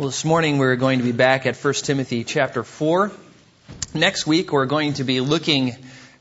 Well, 0.00 0.08
this 0.08 0.24
morning 0.24 0.56
we're 0.56 0.76
going 0.76 1.00
to 1.00 1.04
be 1.04 1.12
back 1.12 1.44
at 1.44 1.62
1 1.62 1.74
Timothy 1.74 2.24
chapter 2.24 2.64
4. 2.64 3.12
Next 3.92 4.26
week 4.26 4.50
we're 4.50 4.64
going 4.64 4.94
to 4.94 5.04
be 5.04 5.20
looking 5.20 5.76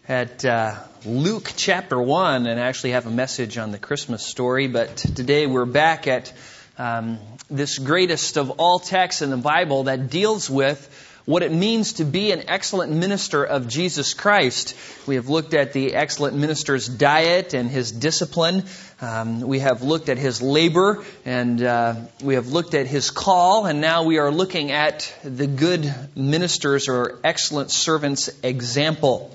at 0.05 0.44
uh, 0.44 0.75
Luke 1.05 1.54
chapter 1.55 1.97
1 1.97 2.45
and 2.45 2.59
actually 2.59 2.89
have 2.89 3.05
a 3.05 3.09
message 3.09 3.57
on 3.57 3.71
the 3.71 3.77
Christmas 3.77 4.21
story. 4.21 4.67
But 4.67 4.97
today 4.97 5.47
we're 5.47 5.63
back 5.63 6.07
at 6.07 6.33
um, 6.77 7.19
this 7.50 7.77
greatest 7.77 8.36
of 8.36 8.50
all 8.59 8.79
texts 8.79 9.21
in 9.21 9.29
the 9.29 9.38
Bible 9.38 9.84
that 9.84 10.09
deals 10.09 10.50
with 10.50 11.09
what 11.30 11.43
it 11.43 11.52
means 11.52 11.93
to 11.93 12.05
be 12.05 12.32
an 12.32 12.50
excellent 12.50 12.91
minister 12.91 13.43
of 13.43 13.68
Jesus 13.68 14.16
Christ. 14.16 14.75
We 15.05 15.14
have 15.14 15.30
looked 15.30 15.54
at 15.54 15.73
the 15.73 15.94
excellent 15.94 16.36
minister's 16.36 16.88
diet 16.88 17.54
and 17.54 17.70
his 17.70 17.91
discipline. 17.91 18.63
Um, 19.00 19.41
we 19.41 19.59
have 19.59 19.84
looked 19.84 20.09
at 20.09 20.18
his 20.18 20.41
labor 20.41 21.05
and 21.26 21.62
uh, 21.62 21.98
we 22.23 22.34
have 22.34 22.48
looked 22.48 22.73
at 22.73 22.88
his 22.88 23.12
call, 23.12 23.68
and 23.68 23.80
now 23.80 24.05
we 24.05 24.18
are 24.18 24.31
looking 24.31 24.71
at 24.71 25.13
the 25.23 25.45
good 25.45 25.94
minister's 26.16 26.88
or 26.88 27.20
excellent 27.23 27.70
servant's 27.70 28.32
example. 28.41 29.30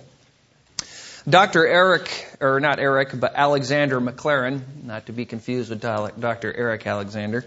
Dr. 1.28 1.64
Eric, 1.64 2.36
or 2.40 2.58
not 2.58 2.80
Eric, 2.80 3.10
but 3.14 3.34
Alexander 3.36 4.00
Maclaren, 4.00 4.62
not 4.82 5.06
to 5.06 5.12
be 5.12 5.26
confused 5.26 5.70
with 5.70 5.80
Dr. 5.80 6.52
Eric 6.52 6.88
Alexander, 6.88 7.44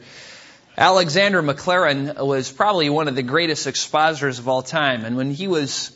Alexander 0.78 1.42
Maclaren 1.42 2.24
was 2.24 2.52
probably 2.52 2.92
one 2.92 3.08
of 3.08 3.16
the 3.16 3.24
greatest 3.24 3.66
expositors 3.66 4.38
of 4.38 4.48
all 4.48 4.62
time. 4.62 5.06
And 5.06 5.18
when 5.18 5.32
he 5.32 5.48
was 5.48 5.92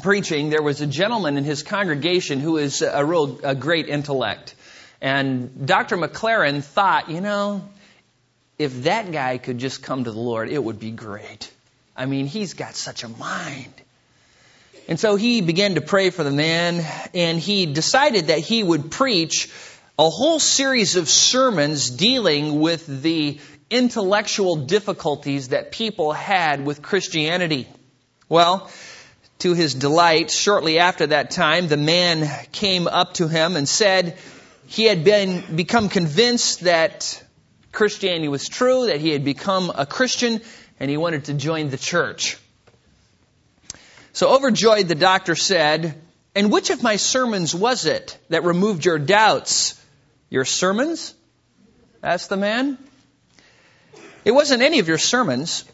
preaching, 0.00 0.48
there 0.48 0.62
was 0.62 0.80
a 0.80 0.86
gentleman 0.86 1.36
in 1.36 1.42
his 1.42 1.64
congregation 1.64 2.38
who 2.38 2.52
was 2.52 2.82
a 2.82 3.04
real 3.04 3.40
a 3.42 3.56
great 3.56 3.88
intellect. 3.88 4.54
And 5.00 5.66
Dr. 5.66 5.96
Maclaren 5.96 6.62
thought, 6.62 7.10
you 7.10 7.20
know, 7.20 7.68
if 8.58 8.84
that 8.84 9.10
guy 9.10 9.38
could 9.38 9.58
just 9.58 9.82
come 9.82 10.04
to 10.04 10.12
the 10.12 10.20
Lord, 10.20 10.50
it 10.50 10.62
would 10.62 10.78
be 10.78 10.92
great. 10.92 11.50
I 11.96 12.06
mean, 12.06 12.26
he's 12.26 12.54
got 12.54 12.76
such 12.76 13.02
a 13.02 13.08
mind. 13.08 13.74
And 14.88 15.00
so 15.00 15.16
he 15.16 15.40
began 15.40 15.74
to 15.74 15.80
pray 15.80 16.10
for 16.10 16.22
the 16.22 16.30
man, 16.30 16.86
and 17.12 17.40
he 17.40 17.66
decided 17.66 18.28
that 18.28 18.38
he 18.38 18.62
would 18.62 18.92
preach 18.92 19.50
a 19.98 20.08
whole 20.08 20.38
series 20.38 20.94
of 20.94 21.08
sermons 21.08 21.90
dealing 21.90 22.60
with 22.60 23.02
the 23.02 23.40
intellectual 23.70 24.56
difficulties 24.56 25.48
that 25.48 25.72
people 25.72 26.12
had 26.12 26.64
with 26.64 26.82
Christianity. 26.82 27.68
Well, 28.28 28.70
to 29.40 29.54
his 29.54 29.74
delight, 29.74 30.30
shortly 30.30 30.78
after 30.78 31.08
that 31.08 31.30
time, 31.30 31.68
the 31.68 31.76
man 31.76 32.28
came 32.52 32.86
up 32.86 33.14
to 33.14 33.28
him 33.28 33.56
and 33.56 33.68
said 33.68 34.16
he 34.66 34.84
had 34.84 35.04
been, 35.04 35.56
become 35.56 35.88
convinced 35.88 36.60
that 36.60 37.22
Christianity 37.72 38.28
was 38.28 38.48
true, 38.48 38.86
that 38.86 39.00
he 39.00 39.10
had 39.10 39.24
become 39.24 39.70
a 39.74 39.84
Christian, 39.84 40.40
and 40.80 40.90
he 40.90 40.96
wanted 40.96 41.26
to 41.26 41.34
join 41.34 41.68
the 41.68 41.76
church. 41.76 42.38
So 44.12 44.34
overjoyed, 44.34 44.88
the 44.88 44.94
doctor 44.94 45.34
said, 45.34 46.00
And 46.34 46.50
which 46.50 46.70
of 46.70 46.82
my 46.82 46.96
sermons 46.96 47.54
was 47.54 47.84
it 47.84 48.16
that 48.30 48.44
removed 48.44 48.84
your 48.84 48.98
doubts? 48.98 49.80
Your 50.30 50.44
sermons? 50.44 51.14
asked 52.02 52.30
the 52.30 52.36
man. 52.36 52.78
It 54.26 54.34
wasn't 54.34 54.62
any 54.62 54.80
of 54.80 54.88
your 54.88 54.98
sermons. 54.98 55.64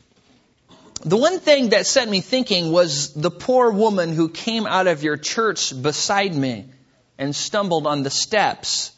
The 1.03 1.17
one 1.17 1.41
thing 1.41 1.71
that 1.71 1.87
set 1.87 2.07
me 2.07 2.21
thinking 2.21 2.71
was 2.71 3.15
the 3.15 3.31
poor 3.31 3.71
woman 3.71 4.13
who 4.13 4.29
came 4.29 4.67
out 4.67 4.87
of 4.87 5.03
your 5.03 5.17
church 5.17 5.73
beside 5.83 6.35
me 6.35 6.67
and 7.17 7.35
stumbled 7.35 7.87
on 7.87 8.03
the 8.03 8.11
steps. 8.11 8.93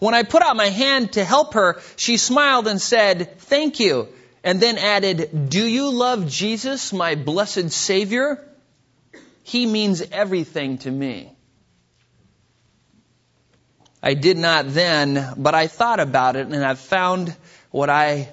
When 0.00 0.12
I 0.12 0.24
put 0.24 0.42
out 0.42 0.56
my 0.56 0.70
hand 0.70 1.12
to 1.12 1.24
help 1.24 1.54
her, 1.54 1.80
she 1.94 2.16
smiled 2.16 2.66
and 2.66 2.82
said, 2.82 3.38
Thank 3.38 3.78
you, 3.78 4.08
and 4.42 4.58
then 4.58 4.76
added, 4.76 5.50
Do 5.50 5.64
you 5.64 5.90
love 5.90 6.28
Jesus, 6.28 6.92
my 6.92 7.14
blessed 7.14 7.70
Savior? 7.70 8.44
He 9.44 9.66
means 9.66 10.02
everything 10.10 10.78
to 10.78 10.90
me. 10.90 11.30
I 14.02 14.14
did 14.14 14.36
not 14.36 14.64
then, 14.66 15.34
but 15.36 15.54
I 15.54 15.68
thought 15.68 16.00
about 16.00 16.34
it 16.34 16.48
and 16.48 16.64
I've 16.64 16.80
found 16.80 17.36
what 17.70 17.88
I 17.88 18.30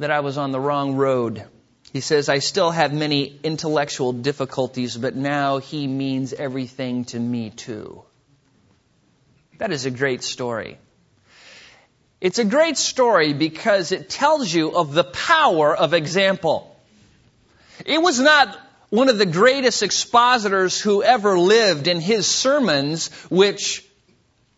that 0.00 0.10
I 0.10 0.20
was 0.20 0.38
on 0.38 0.50
the 0.50 0.58
wrong 0.58 0.96
road. 0.96 1.44
He 1.92 2.00
says, 2.00 2.30
I 2.30 2.38
still 2.38 2.70
have 2.70 2.92
many 2.92 3.38
intellectual 3.42 4.14
difficulties, 4.14 4.96
but 4.96 5.14
now 5.14 5.58
he 5.58 5.86
means 5.86 6.32
everything 6.32 7.04
to 7.06 7.18
me 7.18 7.50
too. 7.50 8.02
That 9.58 9.72
is 9.72 9.84
a 9.84 9.90
great 9.90 10.22
story. 10.24 10.78
It's 12.18 12.38
a 12.38 12.46
great 12.46 12.78
story 12.78 13.34
because 13.34 13.92
it 13.92 14.08
tells 14.08 14.50
you 14.52 14.70
of 14.74 14.94
the 14.94 15.04
power 15.04 15.76
of 15.76 15.92
example. 15.92 16.74
It 17.84 18.00
was 18.00 18.18
not 18.18 18.58
one 18.88 19.10
of 19.10 19.18
the 19.18 19.26
greatest 19.26 19.82
expositors 19.82 20.80
who 20.80 21.02
ever 21.02 21.38
lived 21.38 21.88
in 21.88 22.00
his 22.00 22.26
sermons 22.26 23.08
which 23.28 23.84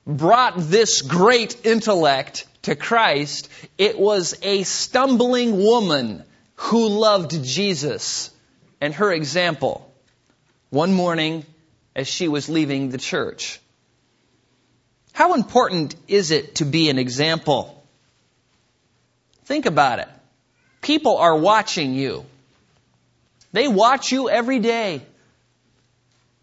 brought 0.06 0.54
this 0.56 1.02
great 1.02 1.66
intellect 1.66 2.47
to 2.62 2.77
Christ, 2.77 3.49
it 3.77 3.99
was 3.99 4.39
a 4.43 4.62
stumbling 4.62 5.56
woman 5.59 6.25
who 6.55 6.89
loved 6.89 7.43
Jesus 7.45 8.31
and 8.81 8.95
her 8.95 9.12
example 9.12 9.93
one 10.71 10.93
morning 10.93 11.45
as 11.95 12.09
she 12.09 12.28
was 12.28 12.49
leaving 12.49 12.91
the 12.91 12.99
church. 12.99 13.61
How 15.12 15.34
important 15.34 15.95
is 16.09 16.31
it 16.31 16.56
to 16.56 16.65
be 16.65 16.89
an 16.89 16.99
example? 16.99 17.84
Think 19.44 19.67
about 19.67 19.99
it. 19.99 20.09
People 20.81 21.19
are 21.19 21.37
watching 21.37 21.94
you. 21.94 22.25
They 23.53 23.69
watch 23.69 24.11
you 24.12 24.31
every 24.31 24.59
day. 24.59 25.03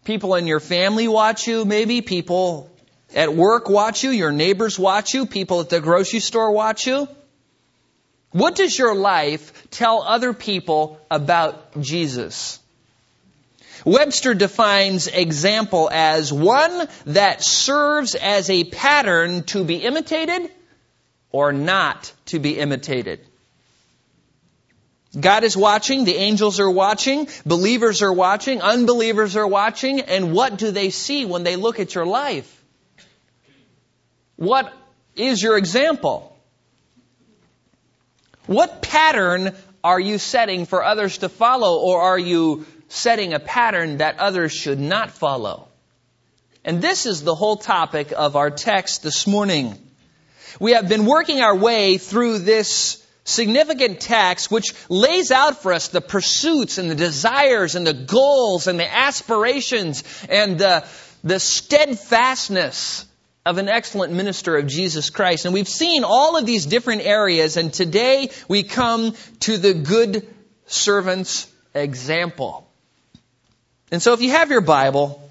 People 0.04 0.34
in 0.36 0.46
your 0.46 0.60
family 0.60 1.08
watch 1.08 1.48
you, 1.48 1.64
maybe. 1.64 2.00
People 2.00 2.69
at 3.14 3.34
work 3.34 3.68
watch 3.68 4.04
you, 4.04 4.10
your 4.10 4.32
neighbors 4.32 4.78
watch 4.78 5.14
you, 5.14 5.26
people 5.26 5.60
at 5.60 5.68
the 5.68 5.80
grocery 5.80 6.20
store 6.20 6.52
watch 6.52 6.86
you. 6.86 7.08
What 8.32 8.54
does 8.54 8.78
your 8.78 8.94
life 8.94 9.70
tell 9.70 10.02
other 10.02 10.32
people 10.32 11.00
about 11.10 11.80
Jesus? 11.80 12.60
Webster 13.84 14.34
defines 14.34 15.06
example 15.06 15.88
as 15.90 16.32
one 16.32 16.86
that 17.06 17.42
serves 17.42 18.14
as 18.14 18.50
a 18.50 18.64
pattern 18.64 19.42
to 19.44 19.64
be 19.64 19.76
imitated 19.76 20.50
or 21.32 21.52
not 21.52 22.12
to 22.26 22.38
be 22.38 22.58
imitated. 22.58 23.20
God 25.18 25.42
is 25.42 25.56
watching, 25.56 26.04
the 26.04 26.14
angels 26.14 26.60
are 26.60 26.70
watching, 26.70 27.26
believers 27.44 28.00
are 28.02 28.12
watching, 28.12 28.62
unbelievers 28.62 29.34
are 29.34 29.46
watching, 29.46 30.02
and 30.02 30.32
what 30.32 30.56
do 30.56 30.70
they 30.70 30.90
see 30.90 31.24
when 31.24 31.42
they 31.42 31.56
look 31.56 31.80
at 31.80 31.96
your 31.96 32.06
life? 32.06 32.59
What 34.40 34.72
is 35.16 35.42
your 35.42 35.58
example? 35.58 36.34
What 38.46 38.80
pattern 38.80 39.54
are 39.84 40.00
you 40.00 40.16
setting 40.16 40.64
for 40.64 40.82
others 40.82 41.18
to 41.18 41.28
follow, 41.28 41.78
or 41.78 42.00
are 42.00 42.18
you 42.18 42.64
setting 42.88 43.34
a 43.34 43.38
pattern 43.38 43.98
that 43.98 44.18
others 44.18 44.52
should 44.52 44.80
not 44.80 45.10
follow? 45.10 45.68
And 46.64 46.80
this 46.80 47.04
is 47.04 47.22
the 47.22 47.34
whole 47.34 47.56
topic 47.56 48.14
of 48.16 48.34
our 48.34 48.50
text 48.50 49.02
this 49.02 49.26
morning. 49.26 49.76
We 50.58 50.72
have 50.72 50.88
been 50.88 51.04
working 51.04 51.42
our 51.42 51.54
way 51.54 51.98
through 51.98 52.38
this 52.38 53.06
significant 53.24 54.00
text 54.00 54.50
which 54.50 54.72
lays 54.88 55.32
out 55.32 55.60
for 55.60 55.74
us 55.74 55.88
the 55.88 56.00
pursuits 56.00 56.78
and 56.78 56.90
the 56.90 56.94
desires 56.94 57.74
and 57.74 57.86
the 57.86 57.92
goals 57.92 58.68
and 58.68 58.80
the 58.80 58.90
aspirations 58.90 60.02
and 60.30 60.58
the, 60.58 60.82
the 61.22 61.38
steadfastness 61.38 63.04
of 63.44 63.58
an 63.58 63.68
excellent 63.68 64.12
minister 64.12 64.56
of 64.56 64.66
Jesus 64.66 65.10
Christ. 65.10 65.44
And 65.44 65.54
we've 65.54 65.68
seen 65.68 66.04
all 66.04 66.36
of 66.36 66.44
these 66.44 66.66
different 66.66 67.02
areas, 67.02 67.56
and 67.56 67.72
today 67.72 68.30
we 68.48 68.62
come 68.62 69.14
to 69.40 69.56
the 69.56 69.74
good 69.74 70.26
servant's 70.66 71.50
example. 71.74 72.68
And 73.90 74.02
so 74.02 74.12
if 74.12 74.20
you 74.20 74.30
have 74.30 74.50
your 74.50 74.60
Bible, 74.60 75.28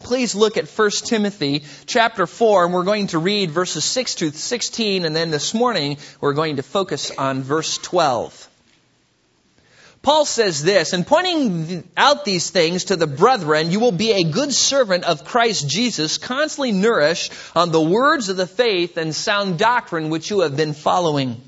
please 0.00 0.34
look 0.34 0.56
at 0.56 0.68
1 0.68 0.90
Timothy 0.90 1.64
chapter 1.86 2.26
4, 2.26 2.66
and 2.66 2.74
we're 2.74 2.84
going 2.84 3.08
to 3.08 3.18
read 3.18 3.50
verses 3.50 3.84
6 3.84 4.16
to 4.16 4.30
16, 4.30 5.04
and 5.04 5.16
then 5.16 5.30
this 5.30 5.54
morning 5.54 5.96
we're 6.20 6.34
going 6.34 6.56
to 6.56 6.62
focus 6.62 7.10
on 7.10 7.42
verse 7.42 7.78
12. 7.78 8.47
Paul 10.08 10.24
says 10.24 10.62
this, 10.62 10.94
in 10.94 11.04
pointing 11.04 11.86
out 11.94 12.24
these 12.24 12.48
things 12.48 12.84
to 12.84 12.96
the 12.96 13.06
brethren, 13.06 13.70
you 13.70 13.78
will 13.78 13.92
be 13.92 14.12
a 14.12 14.24
good 14.24 14.54
servant 14.54 15.04
of 15.04 15.26
Christ 15.26 15.68
Jesus, 15.68 16.16
constantly 16.16 16.72
nourished 16.72 17.30
on 17.54 17.72
the 17.72 17.82
words 17.82 18.30
of 18.30 18.38
the 18.38 18.46
faith 18.46 18.96
and 18.96 19.14
sound 19.14 19.58
doctrine 19.58 20.08
which 20.08 20.30
you 20.30 20.40
have 20.40 20.56
been 20.56 20.72
following. 20.72 21.42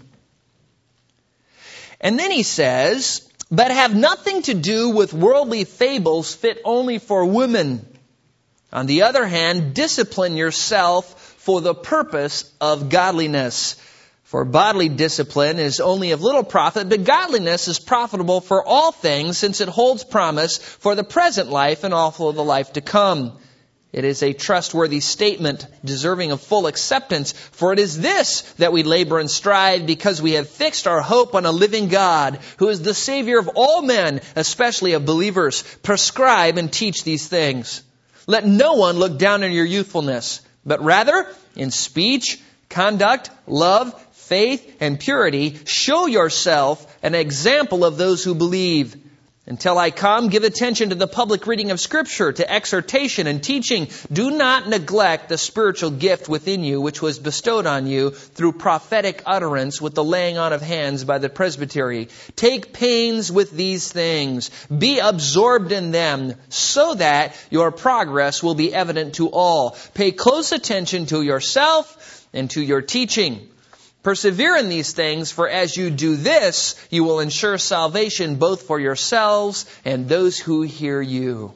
And 2.02 2.18
then 2.18 2.30
he 2.30 2.42
says, 2.42 3.26
but 3.50 3.70
have 3.70 3.96
nothing 3.96 4.42
to 4.42 4.52
do 4.52 4.90
with 4.90 5.14
worldly 5.14 5.64
fables 5.64 6.34
fit 6.34 6.60
only 6.62 6.98
for 6.98 7.24
women. 7.24 7.86
On 8.74 8.84
the 8.84 9.04
other 9.04 9.24
hand, 9.24 9.72
discipline 9.72 10.36
yourself 10.36 11.18
for 11.38 11.62
the 11.62 11.74
purpose 11.74 12.52
of 12.60 12.90
godliness. 12.90 13.76
For 14.30 14.44
bodily 14.44 14.88
discipline 14.88 15.58
is 15.58 15.80
only 15.80 16.12
of 16.12 16.22
little 16.22 16.44
profit, 16.44 16.88
but 16.88 17.02
godliness 17.02 17.66
is 17.66 17.80
profitable 17.80 18.40
for 18.40 18.64
all 18.64 18.92
things, 18.92 19.36
since 19.36 19.60
it 19.60 19.68
holds 19.68 20.04
promise 20.04 20.56
for 20.58 20.94
the 20.94 21.02
present 21.02 21.50
life 21.50 21.82
and 21.82 21.92
also 21.92 22.30
for 22.30 22.32
the 22.32 22.44
life 22.44 22.74
to 22.74 22.80
come. 22.80 23.36
It 23.92 24.04
is 24.04 24.22
a 24.22 24.32
trustworthy 24.32 25.00
statement 25.00 25.66
deserving 25.84 26.30
of 26.30 26.40
full 26.40 26.68
acceptance, 26.68 27.32
for 27.32 27.72
it 27.72 27.80
is 27.80 28.00
this 28.00 28.42
that 28.58 28.72
we 28.72 28.84
labor 28.84 29.18
and 29.18 29.28
strive 29.28 29.84
because 29.84 30.22
we 30.22 30.34
have 30.34 30.48
fixed 30.48 30.86
our 30.86 31.00
hope 31.00 31.34
on 31.34 31.44
a 31.44 31.50
living 31.50 31.88
God, 31.88 32.38
who 32.58 32.68
is 32.68 32.82
the 32.82 32.94
Savior 32.94 33.40
of 33.40 33.50
all 33.56 33.82
men, 33.82 34.20
especially 34.36 34.92
of 34.92 35.04
believers. 35.04 35.64
Prescribe 35.82 36.56
and 36.56 36.72
teach 36.72 37.02
these 37.02 37.26
things. 37.26 37.82
Let 38.28 38.46
no 38.46 38.74
one 38.74 38.96
look 39.00 39.18
down 39.18 39.42
on 39.42 39.50
your 39.50 39.64
youthfulness, 39.64 40.40
but 40.64 40.84
rather, 40.84 41.26
in 41.56 41.72
speech, 41.72 42.38
conduct, 42.68 43.30
love, 43.48 43.92
faith, 44.30 44.76
and 44.80 45.00
purity, 45.00 45.58
show 45.64 46.06
yourself 46.06 46.86
an 47.02 47.16
example 47.16 47.84
of 47.84 47.96
those 47.96 48.22
who 48.22 48.34
believe. 48.34 48.96
Until 49.44 49.76
I 49.76 49.90
come, 49.90 50.28
give 50.28 50.44
attention 50.44 50.90
to 50.90 50.94
the 50.94 51.08
public 51.08 51.48
reading 51.48 51.72
of 51.72 51.80
Scripture, 51.80 52.32
to 52.32 52.48
exhortation 52.48 53.26
and 53.26 53.42
teaching. 53.42 53.88
Do 54.12 54.30
not 54.30 54.68
neglect 54.68 55.28
the 55.28 55.36
spiritual 55.36 55.90
gift 55.90 56.28
within 56.28 56.62
you, 56.62 56.80
which 56.80 57.02
was 57.02 57.18
bestowed 57.18 57.66
on 57.66 57.88
you 57.88 58.10
through 58.10 58.52
prophetic 58.52 59.24
utterance 59.26 59.80
with 59.80 59.96
the 59.96 60.04
laying 60.04 60.38
on 60.38 60.52
of 60.52 60.62
hands 60.62 61.02
by 61.02 61.18
the 61.18 61.28
presbytery. 61.28 62.10
Take 62.36 62.72
pains 62.72 63.32
with 63.32 63.50
these 63.50 63.90
things. 63.90 64.50
Be 64.68 65.00
absorbed 65.00 65.72
in 65.72 65.90
them, 65.90 66.34
so 66.48 66.94
that 66.94 67.34
your 67.50 67.72
progress 67.72 68.44
will 68.44 68.54
be 68.54 68.72
evident 68.72 69.14
to 69.14 69.28
all. 69.28 69.76
Pay 69.94 70.12
close 70.12 70.52
attention 70.52 71.06
to 71.06 71.20
yourself 71.20 72.28
and 72.32 72.48
to 72.50 72.62
your 72.62 72.82
teaching. 72.82 73.48
Persevere 74.02 74.56
in 74.56 74.68
these 74.70 74.92
things, 74.92 75.30
for 75.30 75.48
as 75.48 75.76
you 75.76 75.90
do 75.90 76.16
this, 76.16 76.74
you 76.90 77.04
will 77.04 77.20
ensure 77.20 77.58
salvation 77.58 78.36
both 78.36 78.62
for 78.62 78.80
yourselves 78.80 79.66
and 79.84 80.08
those 80.08 80.38
who 80.38 80.62
hear 80.62 81.02
you. 81.02 81.52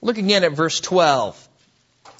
Look 0.00 0.16
again 0.16 0.42
at 0.42 0.52
verse 0.52 0.80
12. 0.80 1.48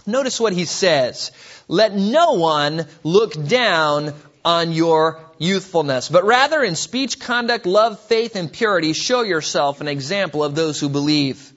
Notice 0.06 0.38
what 0.38 0.52
he 0.52 0.66
says. 0.66 1.32
Let 1.68 1.94
no 1.94 2.32
one 2.32 2.86
look 3.02 3.32
down 3.48 4.14
on 4.44 4.72
your 4.72 5.20
youthfulness, 5.38 6.08
but 6.08 6.24
rather 6.24 6.62
in 6.62 6.74
speech, 6.74 7.18
conduct, 7.18 7.64
love, 7.64 7.98
faith, 8.00 8.36
and 8.36 8.52
purity, 8.52 8.92
show 8.92 9.22
yourself 9.22 9.80
an 9.80 9.88
example 9.88 10.44
of 10.44 10.54
those 10.54 10.80
who 10.80 10.88
believe. 10.88 11.52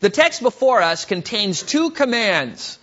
The 0.00 0.10
text 0.10 0.42
before 0.42 0.82
us 0.82 1.04
contains 1.04 1.62
two 1.62 1.90
commands. 1.90 2.78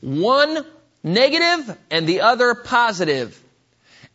One 0.00 0.64
negative 1.02 1.76
and 1.90 2.06
the 2.06 2.22
other 2.22 2.54
positive. 2.54 3.38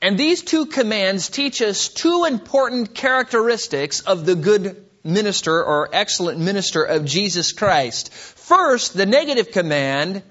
And 0.04 0.18
these 0.18 0.42
two 0.42 0.66
commands 0.66 1.30
teach 1.30 1.62
us 1.62 1.88
two 1.88 2.26
important 2.26 2.94
characteristics 2.94 4.02
of 4.02 4.26
the 4.26 4.36
good 4.36 4.86
minister 5.02 5.64
or 5.64 5.88
excellent 5.94 6.40
minister 6.40 6.84
of 6.84 7.06
Jesus 7.06 7.54
Christ. 7.54 8.12
First, 8.14 8.98
the 8.98 9.06
negative 9.06 9.52
command 9.52 10.22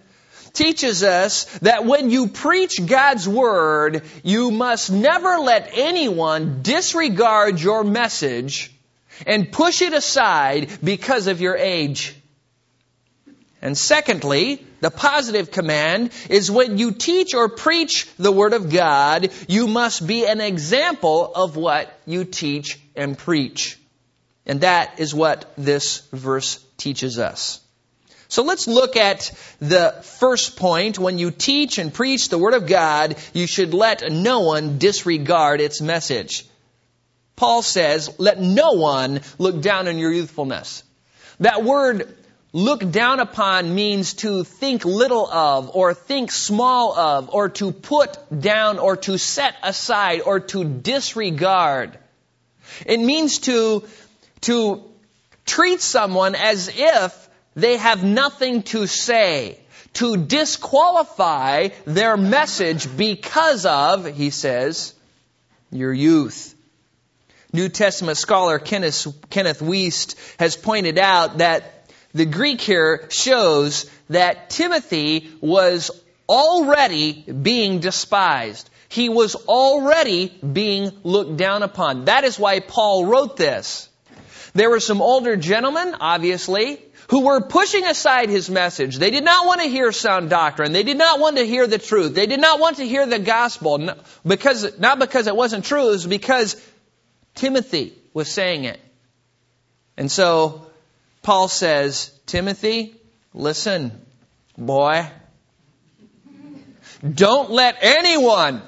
teaches 0.52 1.02
us 1.02 1.44
that 1.60 1.86
when 1.86 2.10
you 2.10 2.28
preach 2.28 2.84
God's 2.84 3.26
Word, 3.26 4.02
you 4.22 4.50
must 4.50 4.92
never 4.92 5.38
let 5.38 5.70
anyone 5.72 6.60
disregard 6.60 7.58
your 7.58 7.82
message 7.82 8.70
and 9.26 9.50
push 9.50 9.80
it 9.80 9.94
aside 9.94 10.68
because 10.84 11.28
of 11.28 11.40
your 11.40 11.56
age. 11.56 12.14
And 13.62 13.78
secondly, 13.78 14.66
the 14.80 14.90
positive 14.90 15.52
command 15.52 16.10
is 16.28 16.50
when 16.50 16.78
you 16.78 16.90
teach 16.90 17.32
or 17.32 17.48
preach 17.48 18.08
the 18.16 18.32
Word 18.32 18.54
of 18.54 18.70
God, 18.70 19.30
you 19.46 19.68
must 19.68 20.04
be 20.04 20.26
an 20.26 20.40
example 20.40 21.32
of 21.32 21.56
what 21.56 21.96
you 22.04 22.24
teach 22.24 22.80
and 22.96 23.16
preach. 23.16 23.78
And 24.44 24.62
that 24.62 24.98
is 24.98 25.14
what 25.14 25.52
this 25.56 26.00
verse 26.12 26.58
teaches 26.76 27.20
us. 27.20 27.60
So 28.26 28.42
let's 28.42 28.66
look 28.66 28.96
at 28.96 29.30
the 29.60 29.94
first 30.18 30.56
point. 30.56 30.98
When 30.98 31.20
you 31.20 31.30
teach 31.30 31.78
and 31.78 31.94
preach 31.94 32.30
the 32.30 32.38
Word 32.38 32.54
of 32.54 32.66
God, 32.66 33.16
you 33.32 33.46
should 33.46 33.74
let 33.74 34.10
no 34.10 34.40
one 34.40 34.78
disregard 34.78 35.60
its 35.60 35.80
message. 35.80 36.46
Paul 37.36 37.62
says, 37.62 38.18
let 38.18 38.40
no 38.40 38.72
one 38.72 39.20
look 39.38 39.62
down 39.62 39.86
on 39.86 39.98
your 39.98 40.10
youthfulness. 40.10 40.82
That 41.38 41.62
word 41.62 42.16
Look 42.54 42.90
down 42.90 43.20
upon 43.20 43.74
means 43.74 44.12
to 44.14 44.44
think 44.44 44.84
little 44.84 45.26
of, 45.30 45.70
or 45.74 45.94
think 45.94 46.30
small 46.30 46.92
of, 46.98 47.30
or 47.30 47.48
to 47.48 47.72
put 47.72 48.18
down, 48.40 48.78
or 48.78 48.96
to 48.98 49.16
set 49.16 49.54
aside, 49.62 50.20
or 50.26 50.40
to 50.40 50.62
disregard. 50.62 51.96
It 52.84 52.98
means 53.00 53.38
to, 53.40 53.84
to 54.42 54.84
treat 55.46 55.80
someone 55.80 56.34
as 56.34 56.70
if 56.74 57.28
they 57.54 57.78
have 57.78 58.04
nothing 58.04 58.62
to 58.64 58.86
say, 58.86 59.58
to 59.94 60.18
disqualify 60.18 61.68
their 61.86 62.18
message 62.18 62.86
because 62.98 63.64
of, 63.64 64.04
he 64.04 64.28
says, 64.28 64.92
your 65.70 65.92
youth. 65.92 66.54
New 67.54 67.70
Testament 67.70 68.18
scholar 68.18 68.58
Kenneth, 68.58 69.06
Kenneth 69.30 69.60
Wuest 69.60 70.16
has 70.38 70.56
pointed 70.56 70.98
out 70.98 71.38
that 71.38 71.81
the 72.14 72.26
Greek 72.26 72.60
here 72.60 73.06
shows 73.10 73.90
that 74.10 74.50
Timothy 74.50 75.30
was 75.40 75.90
already 76.28 77.22
being 77.22 77.80
despised. 77.80 78.68
He 78.88 79.08
was 79.08 79.34
already 79.34 80.28
being 80.28 80.92
looked 81.02 81.36
down 81.36 81.62
upon. 81.62 82.06
That 82.06 82.24
is 82.24 82.38
why 82.38 82.60
Paul 82.60 83.06
wrote 83.06 83.36
this. 83.36 83.88
There 84.54 84.68
were 84.68 84.80
some 84.80 85.00
older 85.00 85.36
gentlemen, 85.36 85.96
obviously, 85.98 86.78
who 87.08 87.24
were 87.24 87.40
pushing 87.40 87.86
aside 87.86 88.28
his 88.28 88.50
message. 88.50 88.96
They 88.96 89.10
did 89.10 89.24
not 89.24 89.46
want 89.46 89.62
to 89.62 89.68
hear 89.68 89.92
sound 89.92 90.28
doctrine. 90.30 90.72
They 90.72 90.82
did 90.82 90.98
not 90.98 91.20
want 91.20 91.38
to 91.38 91.46
hear 91.46 91.66
the 91.66 91.78
truth. 91.78 92.14
They 92.14 92.26
did 92.26 92.40
not 92.40 92.60
want 92.60 92.76
to 92.76 92.86
hear 92.86 93.06
the 93.06 93.18
gospel 93.18 93.94
because, 94.26 94.78
not 94.78 94.98
because 94.98 95.26
it 95.26 95.36
wasn't 95.36 95.64
true, 95.64 95.88
it 95.88 95.92
was 95.92 96.06
because 96.06 96.62
Timothy 97.34 97.94
was 98.12 98.30
saying 98.30 98.64
it. 98.64 98.80
And 99.96 100.10
so 100.10 100.66
Paul 101.22 101.48
says, 101.48 102.10
Timothy, 102.26 102.94
listen, 103.32 103.92
boy, 104.58 105.08
don't 107.08 107.50
let 107.50 107.76
anyone 107.80 108.62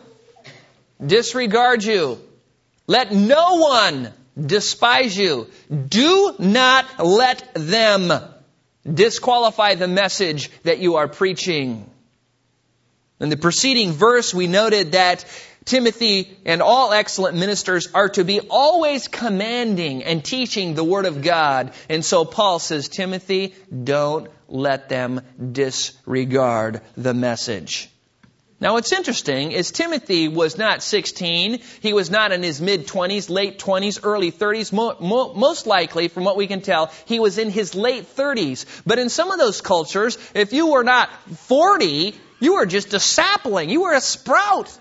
disregard 1.05 1.85
you. 1.85 2.19
Let 2.87 3.13
no 3.13 3.57
one 3.57 4.13
despise 4.41 5.17
you. 5.17 5.49
Do 5.89 6.35
not 6.39 7.05
let 7.05 7.55
them 7.55 8.13
disqualify 8.91 9.75
the 9.75 9.89
message 9.89 10.51
that 10.63 10.79
you 10.79 10.97
are 10.97 11.09
preaching. 11.09 11.91
In 13.21 13.31
the 13.31 13.37
preceding 13.37 13.93
verse, 13.93 14.35
we 14.35 14.47
noted 14.47 14.93
that 14.93 15.25
Timothy 15.65 16.37
and 16.45 16.61
all 16.61 16.93
excellent 16.93 17.39
ministers 17.39 17.89
are 17.95 18.11
to 18.11 18.25
be 18.25 18.41
always 18.41 19.09
commanding 19.09 20.05
and 20.05 20.23
teaching 20.25 20.75
the 20.75 20.85
Word 20.85 21.07
of 21.07 21.23
God. 21.23 21.73
And 21.89 22.05
so 22.05 22.25
Paul 22.25 22.59
says, 22.59 22.89
Timothy, 22.89 23.55
don't 23.83 24.29
let 24.47 24.89
them 24.91 25.23
disregard 25.53 26.83
the 26.97 27.15
message. 27.15 27.89
Now 28.61 28.75
what's 28.75 28.93
interesting 28.93 29.53
is 29.53 29.73
Timothy 29.73 30.29
was 30.29 30.57
not 30.57 30.83
16. 30.83 31.61
He 31.81 31.93
was 31.93 32.11
not 32.11 32.33
in 32.33 32.43
his 32.43 32.61
mid 32.61 32.87
20s, 32.87 33.29
late 33.29 33.59
20s, 33.59 34.01
early 34.03 34.33
30s. 34.33 34.73
Mo- 34.73 34.97
mo- 35.01 35.35
most 35.35 35.67
likely, 35.67 36.09
from 36.09 36.25
what 36.25 36.37
we 36.37 36.47
can 36.47 36.61
tell, 36.61 36.91
he 37.07 37.21
was 37.21 37.37
in 37.37 37.51
his 37.51 37.75
late 37.75 38.17
30s. 38.17 38.65
But 38.87 38.99
in 38.99 39.09
some 39.09 39.31
of 39.31 39.39
those 39.39 39.61
cultures, 39.61 40.19
if 40.35 40.53
you 40.53 40.73
were 40.73 40.85
not 40.85 41.11
40, 41.41 42.15
you 42.41 42.55
were 42.55 42.67
just 42.67 42.95
a 42.95 43.01
sapling. 43.01 43.71
You 43.71 43.83
were 43.83 43.93
a 43.93 44.01
sprout. 44.01 44.79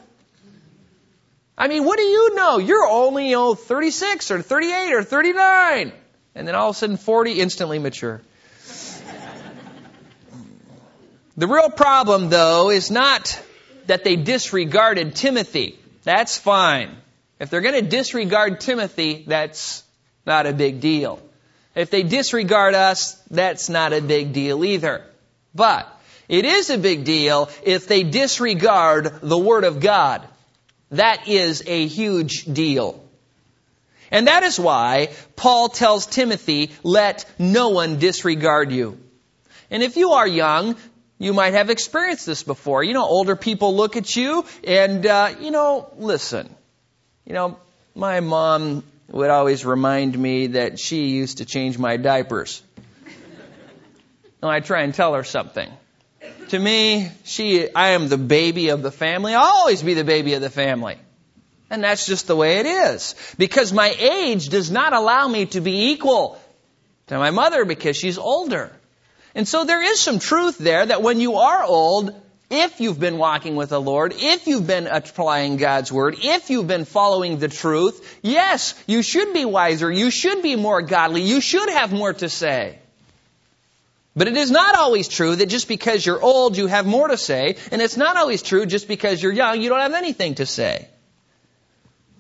I 1.58 1.68
mean, 1.68 1.86
what 1.86 1.98
do 1.98 2.04
you 2.04 2.36
know? 2.36 2.58
You're 2.58 2.88
only, 2.88 3.30
you 3.30 3.36
know, 3.36 3.56
36 3.56 4.32
or 4.32 4.42
38 4.42 4.94
or 4.94 5.04
39. 5.04 5.94
And 6.36 6.48
then 6.48 6.56
all 6.56 6.70
of 6.70 6.76
a 6.76 6.80
sudden 6.80 6.98
40, 6.98 7.40
instantly 7.40 7.78
mature. 7.78 8.22
the 11.38 11.48
real 11.48 11.70
problem, 11.70 12.30
though, 12.30 12.72
is 12.72 12.90
not 12.90 13.40
that 13.86 14.04
they 14.04 14.16
disregarded 14.16 15.16
Timothy. 15.16 15.78
That's 16.04 16.38
fine. 16.38 16.98
If 17.40 17.50
they're 17.50 17.62
going 17.62 17.76
to 17.76 17.90
disregard 17.90 18.60
Timothy, 18.60 19.24
that's 19.28 19.84
not 20.26 20.48
a 20.48 20.54
big 20.54 20.82
deal. 20.82 21.22
If 21.76 21.90
they 21.90 22.04
disregard 22.04 22.74
us, 22.74 23.16
that's 23.30 23.70
not 23.70 23.94
a 23.94 24.02
big 24.02 24.34
deal 24.34 24.64
either. 24.64 25.04
But 25.54 25.90
it 26.28 26.46
is 26.46 26.70
a 26.70 26.78
big 26.78 27.04
deal 27.04 27.50
if 27.64 27.88
they 27.88 28.04
disregard 28.04 29.22
the 29.22 29.38
Word 29.38 29.66
of 29.66 29.80
God. 29.80 30.28
That 30.92 31.28
is 31.28 31.64
a 31.66 31.88
huge 31.88 32.46
deal. 32.46 33.04
And 34.12 34.28
that 34.28 34.44
is 34.44 34.60
why 34.60 35.10
Paul 35.36 35.70
tells 35.70 36.06
Timothy, 36.06 36.72
let 36.84 37.26
no 37.40 37.70
one 37.70 37.98
disregard 37.98 38.72
you. 38.72 39.00
And 39.72 39.82
if 39.82 39.98
you 39.98 40.12
are 40.12 40.28
young, 40.28 40.76
You 41.24 41.32
might 41.34 41.54
have 41.54 41.70
experienced 41.70 42.26
this 42.26 42.44
before. 42.44 42.84
You 42.84 42.94
know, 42.94 43.06
older 43.06 43.38
people 43.38 43.78
look 43.78 43.96
at 43.96 44.14
you 44.14 44.46
and, 44.66 45.06
uh, 45.06 45.34
you 45.40 45.52
know, 45.52 45.90
listen. 45.96 46.54
You 47.26 47.32
know, 47.34 47.58
my 47.96 48.20
mom 48.20 48.84
would 49.10 49.30
always 49.30 49.64
remind 49.64 50.20
me 50.20 50.48
that 50.48 50.80
she 50.80 51.06
used 51.06 51.38
to 51.38 51.46
change 51.46 51.78
my 51.78 51.96
diapers. 51.96 52.62
and 54.42 54.52
I 54.52 54.60
try 54.60 54.82
and 54.82 54.94
tell 54.94 55.14
her 55.14 55.24
something. 55.24 55.72
To 56.50 56.60
me, 56.60 57.10
she, 57.24 57.74
I 57.74 57.90
am 57.90 58.10
the 58.10 58.18
baby 58.18 58.70
of 58.70 58.82
the 58.82 58.92
family. 58.92 59.34
I'll 59.34 59.44
always 59.44 59.82
be 59.82 59.94
the 59.94 60.04
baby 60.04 60.34
of 60.36 60.42
the 60.42 60.50
family. 60.50 60.98
And 61.70 61.84
that's 61.84 62.06
just 62.06 62.28
the 62.28 62.36
way 62.36 62.60
it 62.60 62.66
is. 62.66 63.16
Because 63.38 63.74
my 63.74 63.90
age 63.90 64.50
does 64.50 64.70
not 64.70 64.94
allow 64.94 65.28
me 65.28 65.48
to 65.48 65.62
be 65.62 65.92
equal 65.92 66.40
to 67.08 67.18
my 67.18 67.32
mother 67.32 67.66
because 67.66 67.98
she's 67.98 68.18
older. 68.18 68.72
And 69.34 69.48
so 69.48 69.64
there 69.64 69.82
is 69.84 70.00
some 70.00 70.20
truth 70.20 70.60
there 70.60 70.86
that 70.86 71.02
when 71.02 71.20
you 71.20 71.38
are 71.38 71.64
old, 71.64 72.14
if 72.52 72.80
you've 72.80 73.00
been 73.00 73.18
walking 73.18 73.56
with 73.56 73.70
the 73.70 73.82
Lord, 73.82 74.14
if 74.16 74.46
you've 74.46 74.68
been 74.68 74.86
applying 74.86 75.58
God's 75.58 75.92
Word, 75.92 76.18
if 76.20 76.52
you've 76.52 76.68
been 76.68 76.86
following 76.86 77.40
the 77.40 77.48
truth, 77.48 78.20
yes, 78.22 78.76
you 78.86 79.02
should 79.02 79.34
be 79.34 79.46
wiser, 79.46 79.92
you 79.92 80.12
should 80.12 80.44
be 80.44 80.56
more 80.56 80.84
godly, 80.84 81.24
you 81.24 81.42
should 81.42 81.70
have 81.70 81.92
more 81.92 82.14
to 82.14 82.30
say. 82.30 82.78
But 84.16 84.28
it 84.28 84.38
is 84.38 84.52
not 84.52 84.76
always 84.76 85.08
true 85.08 85.36
that 85.36 85.48
just 85.48 85.68
because 85.68 86.06
you're 86.06 86.22
old, 86.22 86.56
you 86.56 86.68
have 86.68 86.86
more 86.86 87.08
to 87.08 87.18
say, 87.18 87.58
and 87.72 87.82
it's 87.82 87.98
not 87.98 88.16
always 88.16 88.44
true 88.44 88.66
just 88.66 88.88
because 88.88 89.22
you're 89.22 89.34
young, 89.34 89.62
you 89.62 89.70
don't 89.70 89.80
have 89.80 89.94
anything 89.94 90.36
to 90.36 90.46
say. 90.46 90.88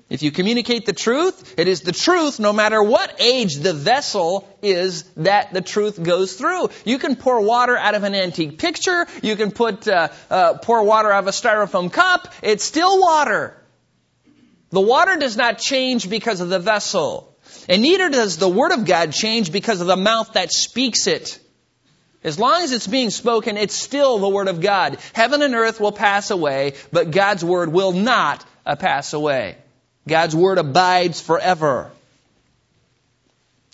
If 0.09 0.21
you 0.21 0.31
communicate 0.31 0.85
the 0.85 0.93
truth, 0.93 1.55
it 1.57 1.67
is 1.67 1.81
the 1.81 1.91
truth 1.91 2.39
no 2.39 2.53
matter 2.53 2.83
what 2.83 3.15
age 3.19 3.55
the 3.55 3.73
vessel 3.73 4.47
is 4.61 5.03
that 5.17 5.53
the 5.53 5.61
truth 5.61 6.01
goes 6.01 6.33
through. 6.35 6.69
You 6.85 6.99
can 6.99 7.15
pour 7.15 7.41
water 7.41 7.77
out 7.77 7.95
of 7.95 8.03
an 8.03 8.13
antique 8.13 8.59
picture. 8.59 9.07
You 9.21 9.35
can 9.35 9.51
put 9.51 9.87
uh, 9.87 10.09
uh, 10.29 10.55
pour 10.59 10.83
water 10.83 11.11
out 11.11 11.23
of 11.23 11.27
a 11.27 11.31
styrofoam 11.31 11.91
cup. 11.91 12.31
It's 12.43 12.63
still 12.63 12.99
water. 12.99 13.57
The 14.69 14.81
water 14.81 15.15
does 15.15 15.37
not 15.37 15.57
change 15.57 16.09
because 16.09 16.41
of 16.41 16.49
the 16.49 16.59
vessel. 16.59 17.35
And 17.69 17.81
neither 17.81 18.09
does 18.09 18.37
the 18.37 18.49
Word 18.49 18.71
of 18.71 18.85
God 18.85 19.13
change 19.13 19.51
because 19.51 19.81
of 19.81 19.87
the 19.87 19.95
mouth 19.95 20.33
that 20.33 20.51
speaks 20.51 21.07
it. 21.07 21.39
As 22.23 22.39
long 22.39 22.61
as 22.61 22.71
it's 22.71 22.87
being 22.87 23.09
spoken, 23.09 23.57
it's 23.57 23.75
still 23.75 24.19
the 24.19 24.29
Word 24.29 24.47
of 24.47 24.61
God. 24.61 24.97
Heaven 25.13 25.41
and 25.41 25.53
earth 25.55 25.79
will 25.79 25.91
pass 25.91 26.31
away, 26.31 26.73
but 26.91 27.11
God's 27.11 27.43
Word 27.43 27.71
will 27.71 27.91
not 27.91 28.45
uh, 28.65 28.75
pass 28.75 29.13
away. 29.13 29.57
God's 30.07 30.35
Word 30.35 30.57
abides 30.57 31.19
forever. 31.19 31.91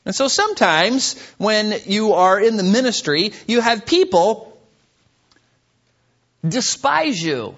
And 0.06 0.16
so 0.16 0.28
sometimes 0.28 1.20
when 1.38 1.76
you 1.86 2.14
are 2.14 2.40
in 2.40 2.58
the 2.58 2.64
ministry, 2.64 3.34
you 3.48 3.62
have 3.62 3.86
people 3.86 4.58
despise 6.48 7.22
you 7.22 7.56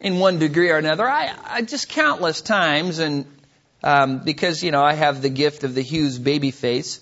in 0.00 0.18
one 0.18 0.38
degree 0.38 0.70
or 0.70 0.76
another. 0.76 1.08
I, 1.08 1.34
I 1.44 1.62
just 1.62 1.88
countless 1.88 2.40
times, 2.40 2.98
and 2.98 3.26
um, 3.82 4.20
because 4.20 4.62
you 4.62 4.70
know 4.70 4.82
I 4.82 4.94
have 4.94 5.22
the 5.22 5.30
gift 5.30 5.64
of 5.64 5.74
the 5.74 5.82
Hughes 5.82 6.18
baby 6.18 6.50
face, 6.50 7.00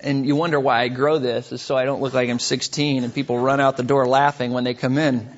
and 0.00 0.26
you 0.26 0.36
wonder 0.36 0.60
why 0.60 0.82
I 0.82 0.88
grow 0.88 1.18
this 1.18 1.52
is 1.52 1.62
so 1.62 1.76
I 1.76 1.84
don't 1.84 2.00
look 2.00 2.14
like 2.14 2.28
I'm 2.28 2.38
16 2.38 3.04
and 3.04 3.14
people 3.14 3.38
run 3.38 3.60
out 3.60 3.76
the 3.76 3.82
door 3.82 4.06
laughing 4.06 4.52
when 4.52 4.64
they 4.64 4.74
come 4.74 4.98
in. 4.98 5.28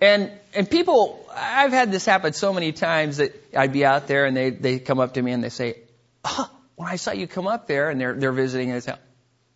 And 0.00 0.30
and 0.52 0.68
people, 0.68 1.24
I've 1.34 1.70
had 1.70 1.92
this 1.92 2.04
happen 2.04 2.32
so 2.32 2.52
many 2.52 2.72
times 2.72 3.18
that 3.18 3.32
I'd 3.56 3.72
be 3.72 3.84
out 3.84 4.08
there 4.08 4.26
and 4.26 4.36
they, 4.36 4.50
they 4.50 4.78
come 4.80 4.98
up 4.98 5.14
to 5.14 5.22
me 5.22 5.32
and 5.32 5.44
they 5.44 5.48
say, 5.48 5.76
oh, 6.24 6.50
when 6.74 6.88
I 6.88 6.96
saw 6.96 7.12
you 7.12 7.28
come 7.28 7.46
up 7.46 7.66
there 7.68 7.88
and 7.88 8.00
they're, 8.00 8.14
they're 8.14 8.32
visiting 8.32 8.70
and 8.70 8.98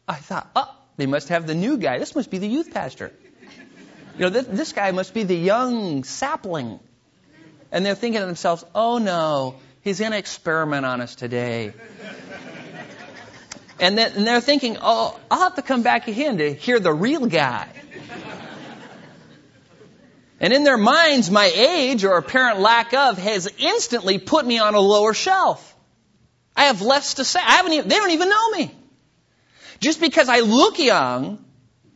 I 0.07 0.15
thought, 0.15 0.51
oh, 0.55 0.73
they 0.97 1.07
must 1.07 1.31
have 1.31 1.47
the 1.47 1.55
new 1.55 1.79
guy. 1.79 1.99
This 1.99 2.15
must 2.15 2.31
be 2.31 2.39
the 2.39 2.47
youth 2.47 2.73
pastor. 2.73 3.13
You 4.17 4.21
know, 4.21 4.31
this, 4.31 4.47
this 4.47 4.73
guy 4.73 4.93
must 4.93 5.13
be 5.13 5.25
the 5.25 5.35
young 5.35 6.05
sapling. 6.05 6.79
And 7.73 7.85
they're 7.85 7.97
thinking 7.97 8.21
to 8.21 8.27
themselves, 8.27 8.65
oh 8.73 8.99
no, 8.99 9.57
he's 9.83 9.99
going 9.99 10.13
to 10.13 10.19
experiment 10.19 10.87
on 10.87 11.01
us 11.01 11.17
today. 11.17 11.73
And, 13.81 13.99
then, 13.99 14.13
and 14.13 14.27
they're 14.27 14.41
thinking, 14.41 14.79
oh, 14.81 15.19
I'll 15.31 15.41
have 15.41 15.57
to 15.57 15.63
come 15.63 15.83
back 15.83 16.09
again 16.09 16.39
to 16.39 16.55
hear 16.55 16.79
the 16.81 16.93
real 16.93 17.27
guy. 17.27 17.69
And 20.41 20.53
in 20.53 20.65
their 20.65 20.77
minds, 20.77 21.31
my 21.31 21.47
age 21.47 22.05
or 22.05 22.17
apparent 22.19 22.61
lack 22.61 22.93
of 22.93 23.19
has 23.19 23.49
instantly 23.59 24.19
put 24.19 24.45
me 24.45 24.59
on 24.59 24.75
a 24.75 24.81
lower 24.81 25.15
shelf. 25.15 25.75
I 26.57 26.65
have 26.65 26.83
less 26.83 27.15
to 27.15 27.25
say. 27.25 27.41
I 27.41 27.57
haven't 27.57 27.73
even, 27.73 27.89
they 27.89 27.97
don't 27.97 28.11
even 28.11 28.29
know 28.29 28.51
me. 28.51 28.75
Just 29.81 30.01
because 30.01 30.29
I 30.29 30.41
look 30.41 30.79
young, 30.79 31.45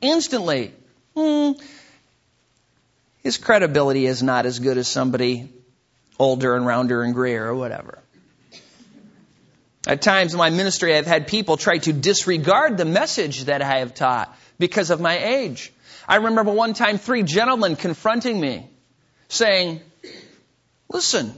instantly, 0.00 0.73
hmm, 1.14 1.52
his 3.23 3.38
credibility 3.38 4.06
is 4.06 4.23
not 4.23 4.47
as 4.47 4.58
good 4.58 4.78
as 4.78 4.88
somebody 4.88 5.50
older 6.18 6.54
and 6.54 6.66
rounder 6.66 7.02
and 7.02 7.14
grayer 7.14 7.47
or 7.47 7.54
whatever. 7.54 7.99
At 9.88 10.02
times 10.02 10.35
in 10.35 10.38
my 10.38 10.50
ministry, 10.50 10.95
I've 10.95 11.07
had 11.07 11.26
people 11.26 11.57
try 11.57 11.78
to 11.78 11.95
disregard 11.95 12.76
the 12.76 12.85
message 12.85 13.45
that 13.45 13.62
I 13.62 13.78
have 13.78 13.95
taught 13.95 14.37
because 14.59 14.90
of 14.90 15.00
my 15.00 15.16
age. 15.18 15.73
I 16.07 16.16
remember 16.16 16.52
one 16.52 16.75
time 16.75 16.99
three 16.99 17.23
gentlemen 17.23 17.75
confronting 17.75 18.38
me 18.38 18.68
saying, 19.28 19.80
listen, 20.90 21.33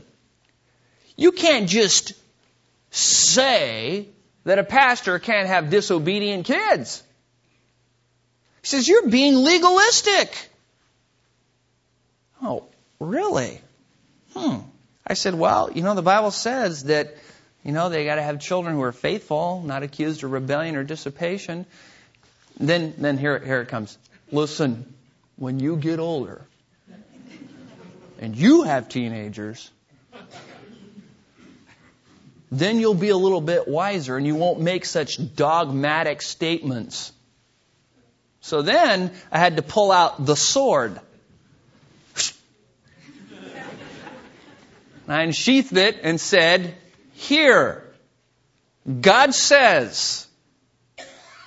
you 1.16 1.30
can't 1.30 1.68
just 1.68 2.14
say 2.90 4.08
that 4.42 4.58
a 4.58 4.64
pastor 4.64 5.20
can't 5.20 5.46
have 5.46 5.70
disobedient 5.70 6.44
kids. 6.44 7.04
He 8.62 8.66
says, 8.66 8.88
you're 8.88 9.08
being 9.08 9.36
legalistic. 9.36 10.48
Oh, 12.42 12.64
really? 12.98 13.60
Hmm. 14.34 14.56
I 15.06 15.14
said, 15.14 15.34
well, 15.36 15.70
you 15.72 15.82
know, 15.82 15.94
the 15.94 16.02
Bible 16.02 16.32
says 16.32 16.84
that, 16.84 17.14
you 17.64 17.72
know, 17.72 17.88
they 17.88 18.04
got 18.04 18.14
to 18.14 18.22
have 18.22 18.40
children 18.40 18.74
who 18.74 18.82
are 18.82 18.92
faithful, 18.92 19.62
not 19.64 19.82
accused 19.82 20.24
of 20.24 20.32
rebellion 20.32 20.76
or 20.76 20.84
dissipation. 20.84 21.66
Then, 22.58 22.94
then 22.96 23.18
here, 23.18 23.38
here 23.38 23.60
it 23.60 23.68
comes. 23.68 23.96
Listen, 24.32 24.94
when 25.36 25.60
you 25.60 25.76
get 25.76 25.98
older 25.98 26.46
and 28.18 28.36
you 28.36 28.62
have 28.62 28.88
teenagers, 28.88 29.70
then 32.50 32.80
you'll 32.80 32.94
be 32.94 33.10
a 33.10 33.16
little 33.16 33.40
bit 33.40 33.68
wiser 33.68 34.16
and 34.16 34.26
you 34.26 34.34
won't 34.34 34.60
make 34.60 34.84
such 34.84 35.18
dogmatic 35.36 36.22
statements. 36.22 37.12
So 38.40 38.62
then 38.62 39.12
I 39.30 39.38
had 39.38 39.56
to 39.56 39.62
pull 39.62 39.92
out 39.92 40.24
the 40.24 40.34
sword. 40.34 40.98
I 45.08 45.22
unsheathed 45.22 45.76
it 45.76 46.00
and 46.02 46.18
said, 46.20 46.74
Here, 47.20 47.84
God 49.00 49.34
says, 49.34 50.26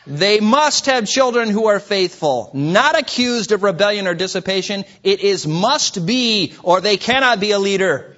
they 0.06 0.40
must 0.40 0.86
have 0.86 1.08
children 1.08 1.50
who 1.50 1.66
are 1.66 1.80
faithful, 1.80 2.52
not 2.54 2.98
accused 2.98 3.52
of 3.52 3.64
rebellion 3.64 4.06
or 4.06 4.14
dissipation. 4.14 4.86
It 5.02 5.22
is 5.22 5.48
must 5.48 6.06
be, 6.06 6.54
or 6.62 6.80
they 6.80 6.98
cannot 6.98 7.40
be 7.40 7.52
a 7.52 7.60
leader. 7.60 8.16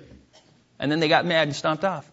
And 0.79 0.91
then 0.91 0.99
they 0.99 1.07
got 1.07 1.25
mad 1.25 1.47
and 1.47 1.55
stomped 1.55 1.85
off. 1.85 2.09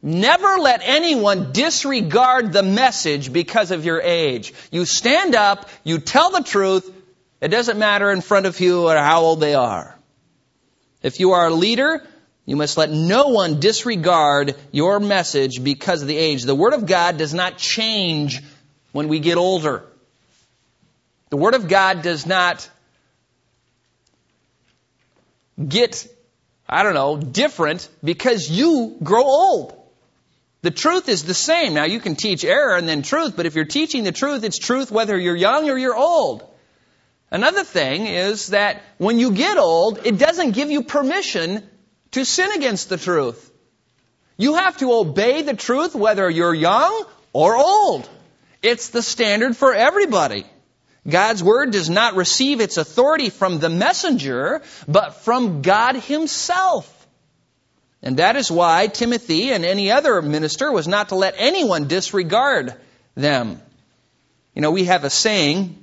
Never 0.00 0.56
let 0.56 0.80
anyone 0.82 1.52
disregard 1.52 2.54
the 2.54 2.62
message 2.62 3.30
because 3.32 3.70
of 3.70 3.84
your 3.84 4.00
age. 4.00 4.54
You 4.70 4.86
stand 4.86 5.34
up, 5.34 5.68
you 5.84 5.98
tell 5.98 6.30
the 6.30 6.42
truth. 6.42 6.90
It 7.42 7.48
doesn't 7.48 7.78
matter 7.78 8.10
in 8.10 8.22
front 8.22 8.46
of 8.46 8.58
you 8.60 8.88
or 8.88 8.96
how 8.96 9.20
old 9.20 9.40
they 9.40 9.54
are. 9.54 9.94
If 11.02 11.20
you 11.20 11.32
are 11.32 11.48
a 11.48 11.54
leader, 11.54 12.06
you 12.44 12.56
must 12.56 12.76
let 12.76 12.90
no 12.90 13.28
one 13.28 13.60
disregard 13.60 14.56
your 14.72 14.98
message 14.98 15.62
because 15.62 16.02
of 16.02 16.08
the 16.08 16.16
age. 16.16 16.42
The 16.42 16.54
Word 16.54 16.74
of 16.74 16.86
God 16.86 17.16
does 17.16 17.32
not 17.32 17.56
change 17.56 18.42
when 18.90 19.08
we 19.08 19.20
get 19.20 19.38
older. 19.38 19.84
The 21.30 21.36
Word 21.36 21.54
of 21.54 21.68
God 21.68 22.02
does 22.02 22.26
not 22.26 22.68
get, 25.68 26.06
I 26.68 26.82
don't 26.82 26.94
know, 26.94 27.16
different 27.16 27.88
because 28.02 28.50
you 28.50 28.96
grow 29.02 29.22
old. 29.22 29.78
The 30.62 30.70
truth 30.70 31.08
is 31.08 31.24
the 31.24 31.34
same. 31.34 31.74
Now 31.74 31.84
you 31.84 32.00
can 32.00 32.16
teach 32.16 32.44
error 32.44 32.76
and 32.76 32.88
then 32.88 33.02
truth, 33.02 33.34
but 33.36 33.46
if 33.46 33.54
you're 33.54 33.64
teaching 33.64 34.04
the 34.04 34.12
truth, 34.12 34.44
it's 34.44 34.58
truth 34.58 34.90
whether 34.90 35.18
you're 35.18 35.36
young 35.36 35.70
or 35.70 35.78
you're 35.78 35.96
old. 35.96 36.44
Another 37.30 37.64
thing 37.64 38.06
is 38.06 38.48
that 38.48 38.82
when 38.98 39.18
you 39.18 39.32
get 39.32 39.58
old, 39.58 40.04
it 40.04 40.18
doesn't 40.18 40.50
give 40.50 40.70
you 40.70 40.82
permission 40.82 41.68
to 42.12 42.24
sin 42.24 42.52
against 42.52 42.88
the 42.88 42.96
truth. 42.96 43.50
You 44.36 44.54
have 44.54 44.78
to 44.78 44.92
obey 44.92 45.42
the 45.42 45.54
truth 45.54 45.94
whether 45.94 46.28
you're 46.28 46.54
young 46.54 47.04
or 47.32 47.56
old. 47.56 48.08
It's 48.62 48.90
the 48.90 49.02
standard 49.02 49.56
for 49.56 49.74
everybody. 49.74 50.46
God's 51.08 51.42
word 51.42 51.72
does 51.72 51.90
not 51.90 52.14
receive 52.14 52.60
its 52.60 52.76
authority 52.76 53.28
from 53.28 53.58
the 53.58 53.68
messenger, 53.68 54.62
but 54.86 55.16
from 55.22 55.62
God 55.62 55.96
himself. 55.96 56.88
And 58.02 58.18
that 58.18 58.36
is 58.36 58.50
why 58.50 58.86
Timothy 58.86 59.52
and 59.52 59.64
any 59.64 59.90
other 59.90 60.22
minister 60.22 60.70
was 60.70 60.88
not 60.88 61.08
to 61.08 61.16
let 61.16 61.34
anyone 61.38 61.88
disregard 61.88 62.74
them. 63.14 63.60
You 64.54 64.62
know, 64.62 64.70
we 64.70 64.84
have 64.84 65.04
a 65.04 65.10
saying, 65.10 65.81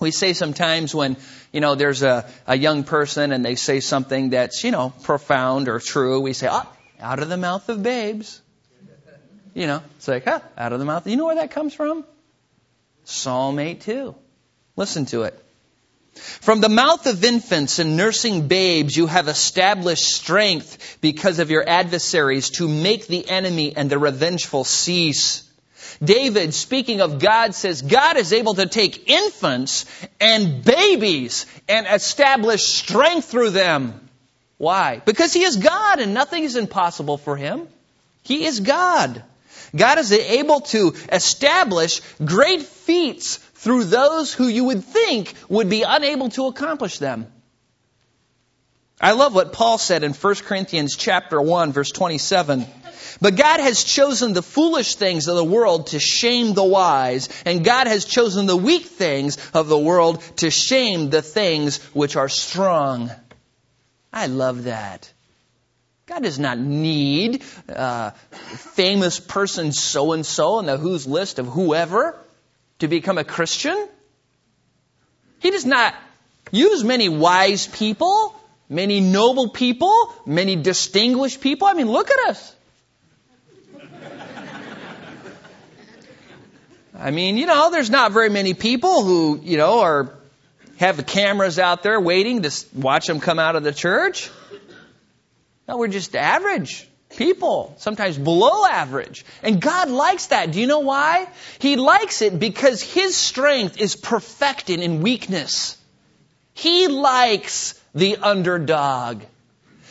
we 0.00 0.10
say 0.10 0.32
sometimes 0.32 0.94
when, 0.94 1.16
you 1.52 1.60
know, 1.60 1.74
there's 1.74 2.02
a, 2.02 2.28
a 2.46 2.56
young 2.56 2.84
person 2.84 3.32
and 3.32 3.44
they 3.44 3.54
say 3.54 3.80
something 3.80 4.30
that's, 4.30 4.64
you 4.64 4.70
know, 4.70 4.92
profound 5.02 5.68
or 5.68 5.78
true, 5.78 6.20
we 6.20 6.32
say, 6.32 6.48
oh, 6.50 6.66
out 6.98 7.20
of 7.20 7.28
the 7.28 7.36
mouth 7.36 7.68
of 7.68 7.82
babes. 7.82 8.40
You 9.54 9.66
know, 9.66 9.82
it's 9.96 10.08
like, 10.08 10.24
huh, 10.24 10.40
out 10.56 10.72
of 10.72 10.78
the 10.78 10.84
mouth. 10.84 11.06
You 11.06 11.16
know 11.16 11.26
where 11.26 11.34
that 11.36 11.50
comes 11.50 11.74
from? 11.74 12.04
Psalm 13.04 13.58
8 13.58 13.80
2. 13.80 14.14
Listen 14.76 15.06
to 15.06 15.24
it. 15.24 15.38
From 16.14 16.60
the 16.60 16.68
mouth 16.68 17.06
of 17.06 17.24
infants 17.24 17.78
and 17.78 17.96
nursing 17.96 18.48
babes, 18.48 18.96
you 18.96 19.06
have 19.06 19.28
established 19.28 20.04
strength 20.04 20.98
because 21.00 21.38
of 21.38 21.50
your 21.50 21.68
adversaries 21.68 22.50
to 22.50 22.68
make 22.68 23.06
the 23.06 23.28
enemy 23.28 23.74
and 23.76 23.90
the 23.90 23.98
revengeful 23.98 24.64
cease. 24.64 25.49
David, 26.02 26.54
speaking 26.54 27.02
of 27.02 27.18
God, 27.18 27.54
says 27.54 27.82
God 27.82 28.16
is 28.16 28.32
able 28.32 28.54
to 28.54 28.66
take 28.66 29.08
infants 29.10 29.84
and 30.18 30.64
babies 30.64 31.46
and 31.68 31.86
establish 31.86 32.64
strength 32.64 33.30
through 33.30 33.50
them. 33.50 34.08
Why? 34.56 35.02
Because 35.04 35.32
He 35.32 35.42
is 35.42 35.56
God 35.56 36.00
and 36.00 36.14
nothing 36.14 36.44
is 36.44 36.56
impossible 36.56 37.18
for 37.18 37.36
Him. 37.36 37.68
He 38.22 38.46
is 38.46 38.60
God. 38.60 39.22
God 39.76 39.98
is 39.98 40.10
able 40.12 40.62
to 40.62 40.94
establish 41.12 42.00
great 42.24 42.62
feats 42.62 43.36
through 43.36 43.84
those 43.84 44.32
who 44.32 44.48
you 44.48 44.64
would 44.64 44.84
think 44.84 45.34
would 45.48 45.68
be 45.68 45.82
unable 45.82 46.30
to 46.30 46.46
accomplish 46.46 46.98
them. 46.98 47.26
I 49.00 49.12
love 49.12 49.34
what 49.34 49.52
Paul 49.52 49.78
said 49.78 50.04
in 50.04 50.12
1 50.12 50.34
Corinthians 50.36 50.94
chapter 50.96 51.40
1 51.40 51.72
verse 51.72 51.90
27. 51.90 52.66
But 53.20 53.36
God 53.36 53.60
has 53.60 53.82
chosen 53.82 54.32
the 54.32 54.42
foolish 54.42 54.94
things 54.94 55.26
of 55.26 55.36
the 55.36 55.44
world 55.44 55.88
to 55.88 55.98
shame 55.98 56.54
the 56.54 56.64
wise, 56.64 57.28
and 57.44 57.64
God 57.64 57.86
has 57.86 58.04
chosen 58.04 58.46
the 58.46 58.56
weak 58.56 58.86
things 58.86 59.38
of 59.52 59.68
the 59.68 59.78
world 59.78 60.22
to 60.36 60.50
shame 60.50 61.10
the 61.10 61.22
things 61.22 61.78
which 61.94 62.16
are 62.16 62.28
strong. 62.28 63.10
I 64.12 64.26
love 64.26 64.64
that. 64.64 65.12
God 66.06 66.22
does 66.22 66.38
not 66.38 66.58
need 66.58 67.42
uh, 67.68 68.10
famous 68.10 69.20
person 69.20 69.72
so 69.72 70.12
and 70.12 70.26
so 70.26 70.54
on 70.54 70.66
the 70.66 70.76
who's 70.76 71.06
list 71.06 71.38
of 71.38 71.46
whoever 71.46 72.18
to 72.80 72.88
become 72.88 73.16
a 73.16 73.24
Christian. 73.24 73.88
He 75.38 75.50
does 75.50 75.64
not 75.64 75.94
use 76.50 76.82
many 76.82 77.08
wise 77.08 77.66
people, 77.66 78.34
many 78.70 79.00
noble 79.00 79.50
people, 79.50 80.14
many 80.24 80.56
distinguished 80.56 81.42
people. 81.42 81.68
I 81.68 81.74
mean, 81.74 81.90
look 81.90 82.10
at 82.10 82.30
us. 82.30 82.56
I 86.94 87.10
mean, 87.10 87.36
you 87.36 87.46
know, 87.46 87.70
there's 87.70 87.90
not 87.90 88.12
very 88.12 88.28
many 88.28 88.54
people 88.54 89.02
who, 89.04 89.40
you 89.42 89.56
know, 89.56 89.80
are 89.80 90.14
have 90.76 90.96
the 90.96 91.02
cameras 91.02 91.58
out 91.58 91.82
there 91.82 92.00
waiting 92.00 92.42
to 92.42 92.64
watch 92.74 93.06
them 93.06 93.20
come 93.20 93.38
out 93.38 93.56
of 93.56 93.62
the 93.62 93.72
church. 93.72 94.30
No, 95.66 95.78
we're 95.78 95.88
just 95.88 96.14
average 96.14 96.86
people, 97.16 97.74
sometimes 97.78 98.18
below 98.18 98.66
average. 98.66 99.24
And 99.42 99.60
God 99.60 99.88
likes 99.88 100.28
that. 100.28 100.52
Do 100.52 100.60
you 100.60 100.66
know 100.66 100.80
why? 100.80 101.28
He 101.58 101.76
likes 101.76 102.22
it 102.22 102.38
because 102.38 102.82
His 102.82 103.16
strength 103.16 103.80
is 103.80 103.96
perfected 103.96 104.80
in 104.80 105.00
weakness. 105.00 105.76
He 106.54 106.88
likes 106.88 107.79
the 107.94 108.16
underdog. 108.16 109.22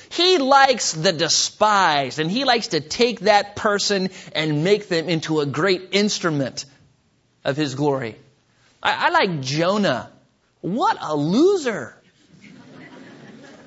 He 0.10 0.38
likes 0.38 0.94
the 0.94 1.14
despised, 1.14 2.20
and 2.20 2.32
He 2.32 2.44
likes 2.44 2.70
to 2.70 2.80
take 2.80 3.22
that 3.22 3.56
person 3.56 4.10
and 4.34 4.64
make 4.64 4.88
them 4.88 5.08
into 5.08 5.40
a 5.40 5.46
great 5.46 5.90
instrument 5.92 6.66
of 7.46 7.56
His 7.56 7.76
glory. 7.76 8.16
I, 8.82 9.08
I 9.08 9.10
like 9.10 9.42
Jonah. 9.42 10.10
What 10.62 10.98
a 11.00 11.16
loser. 11.16 11.96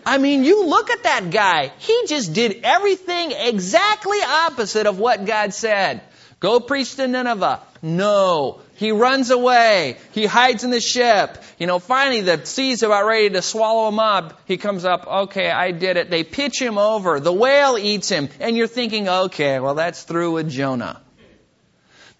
I 0.04 0.18
mean, 0.18 0.42
you 0.42 0.66
look 0.66 0.90
at 0.90 1.04
that 1.04 1.30
guy. 1.30 1.72
He 1.78 2.06
just 2.08 2.32
did 2.32 2.60
everything 2.64 3.32
exactly 3.32 4.18
opposite 4.20 4.86
of 4.86 4.98
what 4.98 5.24
God 5.24 5.54
said. 5.54 6.02
Go 6.40 6.58
preach 6.58 6.97
to 6.97 7.06
Nineveh. 7.06 7.60
No. 7.82 8.60
He 8.82 8.90
runs 8.90 9.30
away. 9.30 9.97
He 10.10 10.26
hides 10.26 10.64
in 10.64 10.71
the 10.71 10.80
ship. 10.80 11.40
You 11.56 11.68
know, 11.68 11.78
finally 11.78 12.21
the 12.23 12.45
sea's 12.45 12.82
about 12.82 13.06
ready 13.06 13.30
to 13.30 13.40
swallow 13.40 13.86
him 13.86 14.00
up. 14.00 14.40
He 14.45 14.56
comes 14.56 14.84
up, 14.84 15.06
okay, 15.06 15.49
I 15.49 15.71
did 15.71 15.97
it. 15.97 16.10
They 16.10 16.25
pitch 16.25 16.60
him 16.60 16.78
over. 16.78 17.21
The 17.21 17.32
whale 17.32 17.78
eats 17.78 18.08
him. 18.08 18.28
And 18.40 18.56
you're 18.56 18.66
thinking, 18.66 19.08
okay, 19.08 19.60
well 19.60 19.76
that's 19.76 20.02
through 20.02 20.32
with 20.32 20.50
Jonah. 20.50 21.00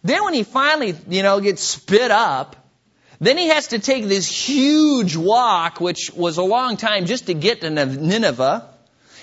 Then 0.05 0.23
when 0.23 0.35
he 0.35 0.45
finally, 0.45 0.95
you 1.09 1.25
know, 1.25 1.41
gets 1.41 1.63
spit 1.63 2.13
up, 2.13 2.55
then 3.19 3.37
he 3.39 3.49
has 3.49 3.67
to 3.69 3.81
take 3.81 4.07
this 4.07 4.29
huge 4.29 5.17
walk, 5.17 5.81
which 5.81 6.13
was 6.15 6.37
a 6.37 6.45
long 6.45 6.77
time 6.77 7.07
just 7.07 7.27
to 7.27 7.35
get 7.35 7.63
to 7.63 7.71
Nineveh. 7.71 8.72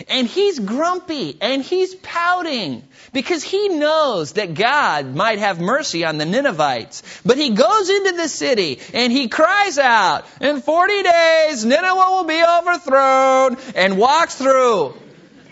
And 0.08 0.28
he's 0.28 0.60
grumpy 0.60 1.38
and 1.42 1.62
he's 1.62 1.94
pouting 1.96 2.84
because 3.12 3.44
he 3.44 3.70
knows 3.70 4.34
that 4.34 4.54
God 4.54 5.14
might 5.14 5.40
have 5.40 5.60
mercy 5.60 6.06
on 6.06 6.18
the 6.18 6.26
Ninevites. 6.26 7.04
But 7.26 7.38
he 7.38 7.50
goes 7.50 7.90
into 7.90 8.14
the 8.14 8.28
city 8.28 8.80
and 8.94 9.12
he 9.12 9.28
cries 9.28 9.78
out, 9.78 10.26
in 10.40 10.62
40 10.62 11.04
days 11.04 11.66
Nineveh 11.66 11.96
will 11.96 12.24
be 12.24 12.44
overthrown 12.44 13.58
and 13.76 13.98
walks 13.98 14.36
through. 14.36 14.96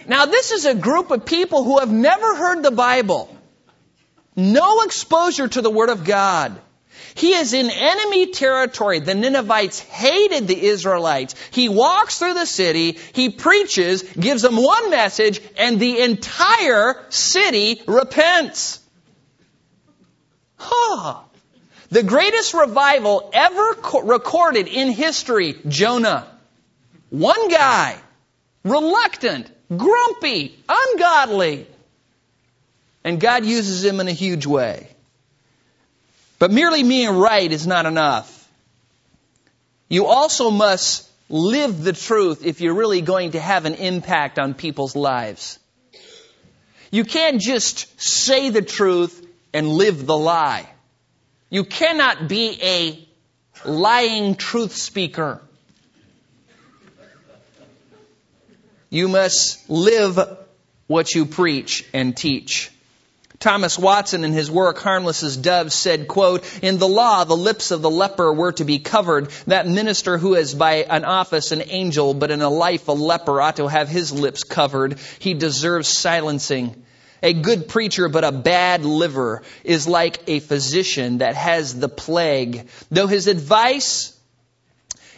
Now 0.08 0.26
this 0.26 0.52
is 0.52 0.66
a 0.66 0.76
group 0.76 1.12
of 1.12 1.26
people 1.26 1.64
who 1.64 1.80
have 1.80 1.92
never 1.92 2.36
heard 2.36 2.64
the 2.64 2.72
Bible. 2.72 3.36
No 4.36 4.82
exposure 4.82 5.48
to 5.48 5.62
the 5.62 5.72
Word 5.72 5.90
of 5.90 6.06
God. 6.06 6.62
He 7.18 7.34
is 7.34 7.54
in 7.54 7.72
enemy 7.72 8.28
territory. 8.28 9.00
The 9.00 9.16
Ninevites 9.16 9.80
hated 9.80 10.48
the 10.48 10.66
Israelites. 10.68 11.34
He 11.50 11.68
walks 11.68 12.20
through 12.20 12.36
the 12.36 12.46
city, 12.46 13.00
he 13.14 13.32
preaches, 13.32 14.04
gives 14.04 14.44
them 14.44 14.56
one 14.56 14.92
message, 14.92 15.42
and 15.58 15.80
the 15.80 16.02
entire 16.02 17.04
city 17.10 17.82
repents. 17.88 18.80
Huh. 20.58 21.22
The 21.90 22.04
greatest 22.04 22.54
revival 22.54 23.32
ever 23.34 23.74
co- 23.74 24.02
recorded 24.02 24.68
in 24.68 24.92
history, 24.92 25.56
Jonah. 25.68 26.28
One 27.10 27.50
guy, 27.50 27.98
reluctant, 28.64 29.50
grumpy, 29.76 30.56
ungodly. 30.70 31.66
And 33.04 33.20
God 33.20 33.44
uses 33.44 33.84
him 33.84 34.00
in 34.02 34.08
a 34.08 34.12
huge 34.14 34.46
way. 34.46 34.90
But 36.40 36.52
merely 36.52 36.84
being 36.84 37.10
right 37.10 37.52
is 37.52 37.66
not 37.66 37.86
enough. 37.86 38.34
You 39.90 40.06
also 40.06 40.52
must 40.52 41.10
live 41.30 41.84
the 41.84 41.94
truth 41.94 42.46
if 42.46 42.62
you're 42.62 42.74
really 42.74 43.02
going 43.02 43.32
to 43.32 43.40
have 43.40 43.66
an 43.66 43.76
impact 43.76 44.38
on 44.38 44.54
people's 44.54 44.96
lives. 44.96 45.60
You 46.92 47.04
can't 47.04 47.42
just 47.42 48.00
say 48.00 48.50
the 48.50 48.62
truth 48.62 49.26
and 49.54 49.68
live 49.68 50.06
the 50.06 50.18
lie. 50.18 50.70
You 51.50 51.64
cannot 51.64 52.28
be 52.28 52.60
a 52.62 53.08
lying 53.68 54.36
truth 54.36 54.76
speaker. 54.76 55.42
You 58.90 59.08
must 59.10 59.70
live 59.70 60.20
what 60.88 61.14
you 61.14 61.26
preach 61.26 61.86
and 61.94 62.16
teach. 62.16 62.72
Thomas 63.40 63.78
Watson 63.78 64.24
in 64.24 64.34
his 64.34 64.50
work 64.50 64.80
Harmless 64.80 65.22
as 65.22 65.38
Doves 65.38 65.76
said, 65.76 66.08
quote, 66.08 66.44
In 66.64 66.80
the 66.80 66.88
law, 66.88 67.24
the 67.24 67.38
lips 67.38 67.70
of 67.70 67.84
the 67.84 67.90
leper 67.90 68.34
were 68.34 68.52
to 68.54 68.66
be 68.66 68.80
covered. 68.80 69.30
That 69.46 69.68
minister 69.68 70.18
who 70.18 70.34
is 70.34 70.56
by 70.56 70.78
an 70.90 71.06
office 71.06 71.52
an 71.52 71.62
angel, 71.68 72.16
but 72.16 72.32
in 72.32 72.42
a 72.42 72.50
life 72.50 72.88
a 72.88 72.94
leper 72.94 73.40
ought 73.40 73.58
to 73.58 73.68
have 73.68 73.90
his 73.90 74.12
lips 74.12 74.44
covered. 74.44 74.98
He 75.20 75.36
deserves 75.36 75.88
silencing. 75.88 76.84
A 77.22 77.34
good 77.34 77.68
preacher, 77.68 78.10
but 78.10 78.24
a 78.24 78.32
bad 78.32 78.86
liver, 78.86 79.44
is 79.64 79.88
like 79.88 80.24
a 80.28 80.40
physician 80.40 81.20
that 81.20 81.36
has 81.36 81.80
the 81.80 81.90
plague. 81.90 82.68
Though 82.90 83.08
his 83.08 83.28
advice 83.28 84.17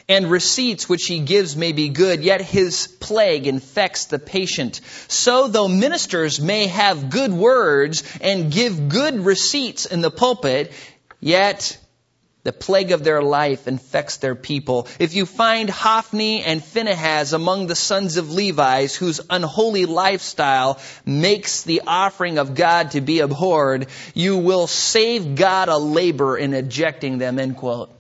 and 0.10 0.30
receipts 0.30 0.89
which 0.89 1.06
he 1.06 1.19
gives 1.19 1.56
may 1.56 1.72
be 1.72 1.89
good, 1.89 2.24
yet 2.24 2.41
his 2.41 2.88
plague 2.88 3.45
infects 3.45 4.06
the 4.06 4.19
patient. 4.19 4.82
So 5.08 5.48
though 5.48 5.67
ministers 5.67 6.41
may 6.41 6.67
have 6.67 7.12
good 7.12 7.32
words 7.32 8.04
and 8.19 8.52
give 8.52 8.89
good 8.89 9.19
receipts 9.24 9.86
in 9.86 10.02
the 10.02 10.12
pulpit, 10.12 10.74
yet 11.22 11.78
the 12.43 12.54
plague 12.54 12.91
of 12.91 13.04
their 13.04 13.22
life 13.22 13.67
infects 13.67 14.17
their 14.17 14.34
people. 14.34 14.88
If 14.98 15.13
you 15.13 15.28
find 15.28 15.69
Hophni 15.69 16.41
and 16.41 16.63
Phinehas 16.63 17.34
among 17.34 17.67
the 17.67 17.76
sons 17.76 18.17
of 18.17 18.32
Levi's, 18.32 18.95
whose 18.95 19.22
unholy 19.30 19.86
lifestyle 19.86 20.80
makes 21.06 21.63
the 21.63 21.84
offering 21.86 22.39
of 22.39 22.56
God 22.56 22.91
to 22.91 23.02
be 23.02 23.19
abhorred, 23.19 23.88
you 24.15 24.38
will 24.38 24.65
save 24.65 25.36
God 25.36 25.69
a 25.69 25.78
labor 25.78 26.38
in 26.38 26.56
ejecting 26.56 27.19
them, 27.19 27.38
end 27.38 27.58
quote. 27.58 27.91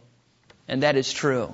And 0.67 0.83
that 0.83 0.95
is 0.95 1.11
true. 1.11 1.53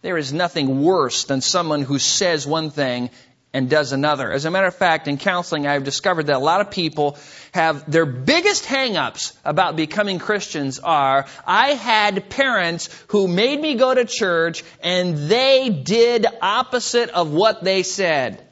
There 0.00 0.16
is 0.16 0.32
nothing 0.32 0.82
worse 0.82 1.24
than 1.24 1.40
someone 1.40 1.82
who 1.82 1.98
says 1.98 2.46
one 2.46 2.70
thing 2.70 3.10
and 3.52 3.68
does 3.68 3.92
another. 3.92 4.30
As 4.30 4.44
a 4.44 4.50
matter 4.50 4.66
of 4.66 4.74
fact, 4.74 5.08
in 5.08 5.16
counseling, 5.16 5.66
I've 5.66 5.84
discovered 5.84 6.26
that 6.26 6.36
a 6.36 6.38
lot 6.38 6.60
of 6.60 6.70
people 6.70 7.18
have 7.52 7.90
their 7.90 8.06
biggest 8.06 8.64
hangups 8.64 9.32
about 9.44 9.74
becoming 9.74 10.18
Christians 10.18 10.78
are, 10.78 11.26
I 11.46 11.70
had 11.70 12.28
parents 12.30 12.88
who 13.08 13.26
made 13.26 13.60
me 13.60 13.74
go 13.74 13.92
to 13.92 14.04
church 14.04 14.62
and 14.82 15.28
they 15.28 15.70
did 15.70 16.26
opposite 16.42 17.10
of 17.10 17.32
what 17.32 17.64
they 17.64 17.82
said. 17.82 18.44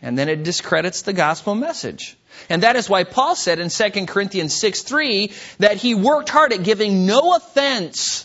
And 0.00 0.18
then 0.18 0.28
it 0.28 0.42
discredits 0.42 1.02
the 1.02 1.12
gospel 1.12 1.54
message. 1.54 2.16
And 2.48 2.62
that 2.62 2.76
is 2.76 2.90
why 2.90 3.04
Paul 3.04 3.36
said 3.36 3.58
in 3.58 3.68
2 3.68 4.06
Corinthians 4.06 4.54
6 4.54 4.82
3 4.82 5.32
that 5.60 5.76
he 5.76 5.94
worked 5.94 6.28
hard 6.28 6.52
at 6.52 6.62
giving 6.62 7.06
no 7.06 7.34
offense 7.34 8.23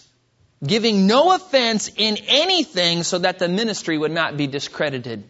giving 0.65 1.07
no 1.07 1.33
offense 1.33 1.89
in 1.95 2.17
anything 2.27 3.03
so 3.03 3.19
that 3.19 3.39
the 3.39 3.47
ministry 3.47 3.97
would 3.97 4.11
not 4.11 4.37
be 4.37 4.47
discredited. 4.47 5.23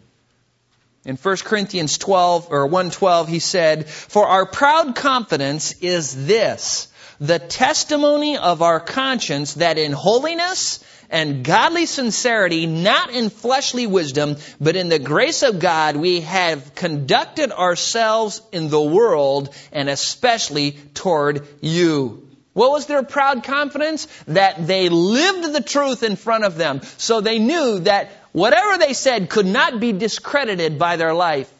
In 1.04 1.16
1 1.16 1.36
Corinthians 1.38 1.96
12 1.98 2.48
or 2.50 2.66
112 2.66 3.28
he 3.28 3.38
said, 3.38 3.88
"For 3.88 4.26
our 4.26 4.44
proud 4.44 4.94
confidence 4.94 5.74
is 5.80 6.26
this, 6.26 6.88
the 7.20 7.38
testimony 7.38 8.36
of 8.36 8.60
our 8.60 8.80
conscience 8.80 9.54
that 9.54 9.78
in 9.78 9.92
holiness 9.92 10.80
and 11.08 11.42
godly 11.42 11.86
sincerity, 11.86 12.66
not 12.66 13.10
in 13.10 13.30
fleshly 13.30 13.86
wisdom, 13.86 14.36
but 14.60 14.76
in 14.76 14.88
the 14.88 14.98
grace 14.98 15.42
of 15.42 15.58
God, 15.58 15.96
we 15.96 16.20
have 16.20 16.74
conducted 16.74 17.50
ourselves 17.50 18.42
in 18.52 18.68
the 18.68 18.80
world 18.80 19.48
and 19.72 19.88
especially 19.88 20.72
toward 20.94 21.46
you." 21.60 22.29
What 22.60 22.72
was 22.72 22.84
their 22.84 23.02
proud 23.02 23.42
confidence? 23.42 24.06
That 24.26 24.66
they 24.66 24.90
lived 24.90 25.50
the 25.54 25.62
truth 25.62 26.02
in 26.02 26.16
front 26.16 26.44
of 26.44 26.56
them. 26.56 26.82
So 26.98 27.22
they 27.22 27.38
knew 27.38 27.78
that 27.78 28.10
whatever 28.32 28.76
they 28.76 28.92
said 28.92 29.30
could 29.30 29.46
not 29.46 29.80
be 29.80 29.92
discredited 29.92 30.78
by 30.78 30.96
their 30.96 31.14
life. 31.14 31.50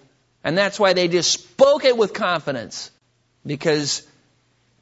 And 0.45 0.59
that's 0.59 0.79
why 0.79 0.93
they 0.93 1.09
just 1.09 1.33
spoke 1.33 1.87
it 1.87 1.97
with 1.97 2.13
confidence. 2.13 2.91
Because 3.47 4.07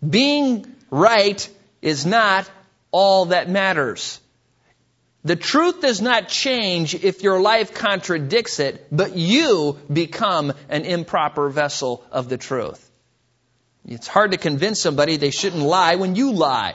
being 0.05 0.67
right 0.91 1.49
is 1.83 2.05
not 2.05 2.51
all 2.91 3.27
that 3.27 3.49
matters. 3.49 4.21
The 5.23 5.37
truth 5.37 5.83
does 5.83 6.03
not 6.03 6.27
change 6.27 6.97
if 6.97 7.23
your 7.23 7.41
life 7.41 7.75
contradicts 7.75 8.59
it, 8.59 8.89
but 8.91 9.15
you 9.15 9.79
become 9.93 10.53
an 10.69 10.85
improper 10.85 11.49
vessel 11.49 12.05
of 12.11 12.29
the 12.29 12.39
truth. 12.39 12.88
It's 13.91 14.07
hard 14.07 14.33
to 14.33 14.37
convince 14.37 14.83
somebody 14.83 15.17
they 15.17 15.31
shouldn't 15.31 15.63
lie 15.63 15.95
when 15.95 16.15
you 16.15 16.33
lie, 16.33 16.75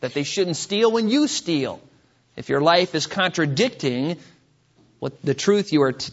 that 0.00 0.14
they 0.14 0.22
shouldn't 0.22 0.56
steal 0.56 0.90
when 0.90 1.10
you 1.10 1.28
steal. 1.28 1.78
If 2.36 2.48
your 2.48 2.62
life 2.62 2.94
is 2.94 3.06
contradicting 3.06 4.16
what 4.98 5.20
the 5.22 5.34
truth 5.34 5.74
you 5.74 5.82
are 5.82 5.92
t- 5.92 6.10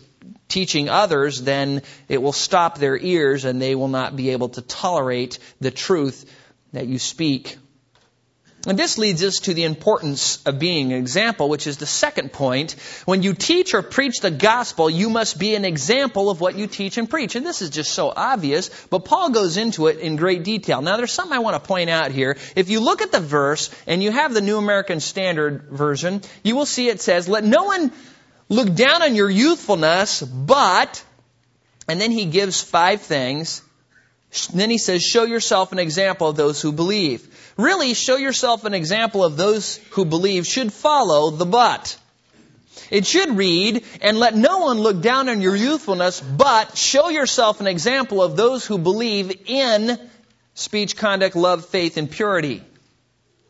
teaching 0.49 0.89
others, 0.89 1.41
then 1.41 1.83
it 2.09 2.21
will 2.21 2.33
stop 2.33 2.77
their 2.77 2.97
ears 2.97 3.45
and 3.45 3.61
they 3.61 3.75
will 3.75 3.87
not 3.87 4.17
be 4.17 4.31
able 4.31 4.49
to 4.49 4.61
tolerate 4.61 5.39
the 5.61 5.71
truth 5.71 6.29
that 6.73 6.85
you 6.85 6.99
speak. 6.99 7.57
And 8.67 8.78
this 8.78 9.00
leads 9.00 9.24
us 9.24 9.39
to 9.39 9.56
the 9.56 9.63
importance 9.63 10.41
of 10.43 10.60
being 10.60 10.93
an 10.93 11.00
example, 11.00 11.50
which 11.50 11.65
is 11.65 11.78
the 11.78 11.88
second 11.88 12.32
point. 12.32 12.74
When 13.06 13.24
you 13.24 13.34
teach 13.34 13.74
or 13.74 13.82
preach 13.82 14.19
the 14.19 14.30
gospel, 14.30 14.88
you 14.88 15.10
must 15.10 15.39
be 15.39 15.56
an 15.56 15.65
example 15.65 16.30
of 16.30 16.41
what 16.41 16.56
you 16.56 16.67
teach 16.67 17.00
and 17.00 17.10
preach. 17.10 17.36
And 17.36 17.43
this 17.43 17.63
is 17.63 17.71
just 17.71 17.91
so 17.91 18.13
obvious, 18.15 18.69
but 18.91 19.06
Paul 19.06 19.32
goes 19.32 19.58
into 19.58 19.88
it 19.88 19.97
in 19.97 20.15
great 20.15 20.43
detail. 20.43 20.84
Now 20.84 20.97
there's 20.97 21.12
something 21.12 21.36
I 21.36 21.39
want 21.39 21.62
to 21.62 21.67
point 21.67 21.89
out 21.89 22.12
here. 22.12 22.38
If 22.56 22.69
you 22.69 22.82
look 22.82 23.02
at 23.02 23.12
the 23.12 23.19
verse 23.19 23.71
and 23.88 24.04
you 24.04 24.12
have 24.12 24.32
the 24.32 24.41
New 24.41 24.58
American 24.58 25.00
Standard 25.00 25.63
version, 25.71 26.21
you 26.43 26.56
will 26.56 26.67
see 26.67 26.88
it 26.88 27.02
says, 27.02 27.28
let 27.28 27.43
no 27.43 27.63
one 27.63 27.91
look 28.47 28.76
down 28.76 29.02
on 29.02 29.15
your 29.15 29.30
youthfulness, 29.30 30.21
but, 30.21 31.04
and 31.88 32.00
then 32.00 32.12
he 32.12 32.26
gives 32.26 32.62
five 32.62 33.02
things. 33.02 33.63
Then 34.54 34.69
he 34.69 34.78
says, 34.78 35.02
show 35.02 35.24
yourself 35.24 35.71
an 35.71 35.80
example 35.80 36.30
of 36.30 36.36
those 36.36 36.62
who 36.62 36.71
believe. 36.71 37.28
Really, 37.57 37.93
show 37.93 38.17
yourself 38.17 38.65
an 38.65 38.73
example 38.73 39.23
of 39.23 39.37
those 39.37 39.77
who 39.91 40.05
believe 40.05 40.47
should 40.47 40.71
follow 40.71 41.31
the 41.31 41.45
but. 41.45 41.97
It 42.89 43.05
should 43.05 43.37
read, 43.37 43.85
and 44.01 44.17
let 44.17 44.35
no 44.35 44.59
one 44.59 44.79
look 44.79 45.01
down 45.01 45.29
on 45.29 45.41
your 45.41 45.55
youthfulness, 45.55 46.19
but 46.21 46.77
show 46.77 47.09
yourself 47.09 47.61
an 47.61 47.67
example 47.67 48.21
of 48.21 48.35
those 48.35 48.65
who 48.65 48.77
believe 48.77 49.31
in 49.45 49.99
speech, 50.55 50.97
conduct, 50.97 51.35
love, 51.35 51.65
faith, 51.65 51.97
and 51.97 52.09
purity. 52.09 52.63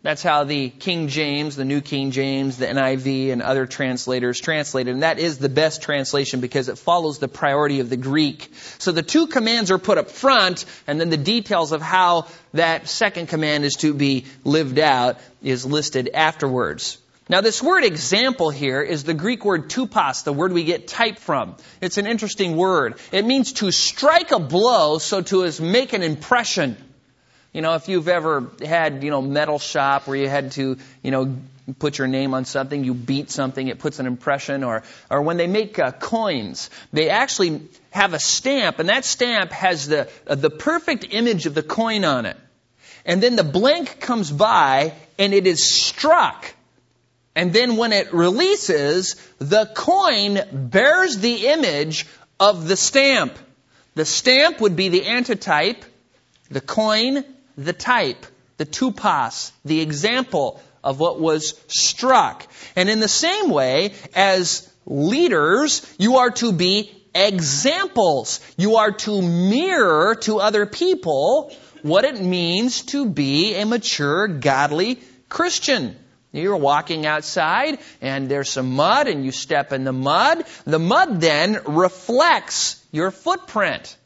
That's 0.03 0.23
how 0.23 0.45
the 0.45 0.69
King 0.69 1.09
James, 1.09 1.55
the 1.55 1.65
New 1.65 1.79
King 1.79 2.09
James, 2.09 2.57
the 2.57 2.65
NIV, 2.65 3.31
and 3.31 3.41
other 3.43 3.67
translators 3.67 4.39
translated. 4.39 4.95
And 4.95 5.03
that 5.03 5.19
is 5.19 5.37
the 5.37 5.49
best 5.49 5.83
translation 5.83 6.39
because 6.39 6.69
it 6.69 6.79
follows 6.79 7.19
the 7.19 7.27
priority 7.27 7.81
of 7.81 7.89
the 7.91 7.97
Greek. 7.97 8.49
So 8.79 8.91
the 8.91 9.03
two 9.03 9.27
commands 9.27 9.69
are 9.69 9.77
put 9.77 9.99
up 9.99 10.09
front, 10.09 10.65
and 10.87 10.99
then 10.99 11.11
the 11.11 11.17
details 11.17 11.71
of 11.71 11.83
how 11.83 12.25
that 12.53 12.87
second 12.87 13.27
command 13.27 13.63
is 13.63 13.75
to 13.81 13.93
be 13.93 14.25
lived 14.43 14.79
out 14.79 15.19
is 15.43 15.67
listed 15.67 16.09
afterwards. 16.15 16.97
Now 17.29 17.41
this 17.41 17.61
word 17.61 17.83
example 17.83 18.49
here 18.49 18.81
is 18.81 19.03
the 19.03 19.13
Greek 19.13 19.45
word 19.45 19.69
tupos, 19.69 20.23
the 20.23 20.33
word 20.33 20.51
we 20.51 20.63
get 20.63 20.87
type 20.87 21.19
from. 21.19 21.55
It's 21.79 21.99
an 21.99 22.07
interesting 22.07 22.57
word. 22.57 22.95
It 23.11 23.23
means 23.23 23.53
to 23.53 23.71
strike 23.71 24.31
a 24.31 24.39
blow 24.39 24.97
so 24.97 25.21
to 25.21 25.45
as 25.45 25.61
make 25.61 25.93
an 25.93 26.01
impression. 26.01 26.75
You 27.53 27.61
know, 27.61 27.75
if 27.75 27.89
you've 27.89 28.07
ever 28.07 28.49
had, 28.63 29.03
you 29.03 29.09
know, 29.09 29.21
metal 29.21 29.59
shop 29.59 30.07
where 30.07 30.15
you 30.15 30.29
had 30.29 30.53
to, 30.53 30.77
you 31.03 31.11
know, 31.11 31.35
put 31.79 31.97
your 31.97 32.07
name 32.07 32.33
on 32.33 32.45
something, 32.45 32.83
you 32.83 32.93
beat 32.93 33.29
something, 33.29 33.67
it 33.67 33.79
puts 33.79 33.99
an 33.99 34.05
impression, 34.05 34.63
or, 34.63 34.83
or 35.09 35.21
when 35.21 35.37
they 35.37 35.47
make 35.47 35.77
uh, 35.77 35.91
coins, 35.91 36.69
they 36.93 37.09
actually 37.09 37.61
have 37.89 38.13
a 38.13 38.19
stamp, 38.19 38.79
and 38.79 38.89
that 38.89 39.03
stamp 39.03 39.51
has 39.51 39.87
the, 39.87 40.09
uh, 40.27 40.35
the 40.35 40.49
perfect 40.49 41.07
image 41.09 41.45
of 41.45 41.53
the 41.53 41.63
coin 41.63 42.05
on 42.05 42.25
it. 42.25 42.37
And 43.05 43.21
then 43.21 43.35
the 43.35 43.43
blank 43.43 43.99
comes 43.99 44.31
by, 44.31 44.93
and 45.19 45.33
it 45.33 45.45
is 45.45 45.75
struck. 45.75 46.45
And 47.35 47.51
then 47.51 47.75
when 47.75 47.91
it 47.91 48.13
releases, 48.13 49.15
the 49.39 49.65
coin 49.65 50.39
bears 50.51 51.17
the 51.17 51.47
image 51.47 52.05
of 52.39 52.67
the 52.67 52.77
stamp. 52.77 53.37
The 53.95 54.05
stamp 54.05 54.61
would 54.61 54.75
be 54.75 54.89
the 54.89 55.05
antitype, 55.05 55.83
the 56.49 56.61
coin 56.61 57.25
the 57.57 57.73
type, 57.73 58.25
the 58.57 58.65
tupos, 58.65 59.51
the 59.65 59.81
example 59.81 60.61
of 60.83 60.99
what 60.99 61.19
was 61.19 61.59
struck. 61.67 62.47
And 62.75 62.89
in 62.89 62.99
the 62.99 63.07
same 63.07 63.49
way, 63.49 63.93
as 64.13 64.71
leaders, 64.85 65.85
you 65.97 66.17
are 66.17 66.31
to 66.31 66.51
be 66.51 66.91
examples. 67.13 68.39
You 68.57 68.77
are 68.77 68.91
to 68.91 69.21
mirror 69.21 70.15
to 70.21 70.39
other 70.39 70.65
people 70.65 71.53
what 71.81 72.05
it 72.05 72.21
means 72.21 72.83
to 72.83 73.09
be 73.09 73.55
a 73.55 73.65
mature, 73.65 74.27
godly 74.27 74.99
Christian. 75.29 75.95
You're 76.31 76.57
walking 76.57 77.05
outside 77.05 77.79
and 77.99 78.29
there's 78.29 78.49
some 78.49 78.75
mud 78.75 79.07
and 79.07 79.25
you 79.25 79.31
step 79.31 79.73
in 79.73 79.83
the 79.83 79.91
mud. 79.91 80.45
The 80.65 80.79
mud 80.79 81.19
then 81.19 81.59
reflects 81.65 82.81
your 82.91 83.11
footprint. 83.11 83.97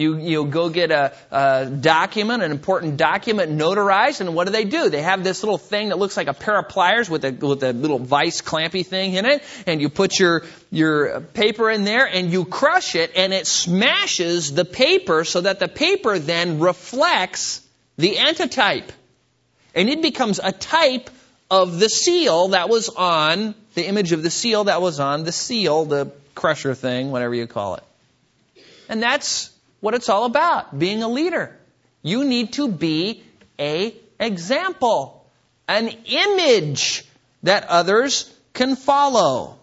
You, 0.00 0.16
you 0.16 0.46
go 0.46 0.70
get 0.70 0.90
a, 0.90 1.12
a, 1.30 1.66
document, 1.66 2.42
an 2.42 2.52
important 2.52 2.96
document 2.96 3.52
notarized, 3.52 4.22
and 4.22 4.34
what 4.34 4.46
do 4.46 4.52
they 4.52 4.64
do? 4.64 4.88
They 4.88 5.02
have 5.02 5.22
this 5.22 5.42
little 5.42 5.58
thing 5.58 5.90
that 5.90 5.98
looks 5.98 6.16
like 6.16 6.26
a 6.26 6.32
pair 6.32 6.58
of 6.58 6.70
pliers 6.70 7.10
with 7.10 7.22
a, 7.26 7.32
with 7.32 7.62
a 7.62 7.74
little 7.74 7.98
vice 7.98 8.40
clampy 8.40 8.84
thing 8.84 9.12
in 9.12 9.26
it, 9.26 9.42
and 9.66 9.78
you 9.78 9.90
put 9.90 10.18
your, 10.18 10.44
your 10.70 11.20
paper 11.20 11.68
in 11.68 11.84
there, 11.84 12.06
and 12.06 12.32
you 12.32 12.46
crush 12.46 12.94
it, 12.94 13.12
and 13.14 13.34
it 13.34 13.46
smashes 13.46 14.54
the 14.54 14.64
paper 14.64 15.24
so 15.24 15.42
that 15.42 15.58
the 15.58 15.68
paper 15.68 16.18
then 16.18 16.60
reflects 16.60 17.60
the 17.98 18.20
antitype. 18.20 18.90
And 19.74 19.90
it 19.90 20.00
becomes 20.00 20.40
a 20.42 20.50
type 20.50 21.10
of 21.50 21.78
the 21.78 21.90
seal 21.90 22.48
that 22.48 22.70
was 22.70 22.88
on, 22.88 23.54
the 23.74 23.86
image 23.86 24.12
of 24.12 24.22
the 24.22 24.30
seal 24.30 24.64
that 24.64 24.80
was 24.80 24.98
on 24.98 25.24
the 25.24 25.32
seal, 25.32 25.84
the 25.84 26.10
crusher 26.34 26.74
thing, 26.74 27.10
whatever 27.10 27.34
you 27.34 27.46
call 27.46 27.74
it. 27.74 27.84
And 28.88 29.02
that's 29.02 29.50
what 29.80 29.94
it's 29.94 30.08
all 30.08 30.24
about, 30.24 30.78
being 30.78 31.02
a 31.02 31.08
leader. 31.08 31.56
You 32.02 32.24
need 32.24 32.54
to 32.54 32.68
be 32.68 33.22
a 33.58 33.94
example, 34.18 35.26
an 35.68 35.88
image 36.06 37.04
that 37.42 37.64
others 37.68 38.30
can 38.52 38.76
follow. 38.76 39.56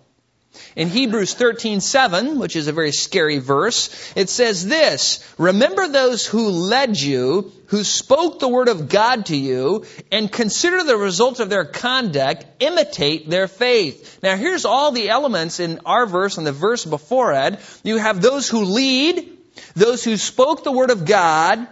In 0.76 0.90
Hebrews 0.90 1.36
13:7, 1.36 2.40
which 2.40 2.56
is 2.56 2.68
a 2.68 2.72
very 2.72 2.92
scary 2.92 3.38
verse, 3.38 3.90
it 4.16 4.30
says 4.30 4.66
this, 4.66 5.20
"Remember 5.38 5.88
those 5.88 6.26
who 6.26 6.50
led 6.50 7.00
you, 7.00 7.52
who 7.68 7.84
spoke 7.84 8.40
the 8.40 8.48
word 8.48 8.68
of 8.68 8.90
God 8.90 9.28
to 9.28 9.36
you, 9.36 9.86
and 10.12 10.32
consider 10.32 10.84
the 10.84 10.98
result 10.98 11.40
of 11.40 11.50
their 11.50 11.66
conduct, 11.66 12.46
imitate 12.60 13.30
their 13.30 13.48
faith." 13.48 14.18
Now 14.24 14.36
here's 14.36 14.66
all 14.66 14.92
the 14.92 15.10
elements 15.10 15.60
in 15.60 15.80
our 15.86 16.08
verse 16.08 16.38
and 16.38 16.48
the 16.48 16.52
verse 16.52 16.86
before 16.86 17.34
it. 17.34 17.60
You 17.84 17.98
have 17.98 18.22
those 18.22 18.50
who 18.50 18.64
lead, 18.64 19.37
those 19.76 20.04
who 20.04 20.18
spoke 20.18 20.64
the 20.64 20.72
word 20.72 20.92
of 20.92 21.06
God, 21.06 21.68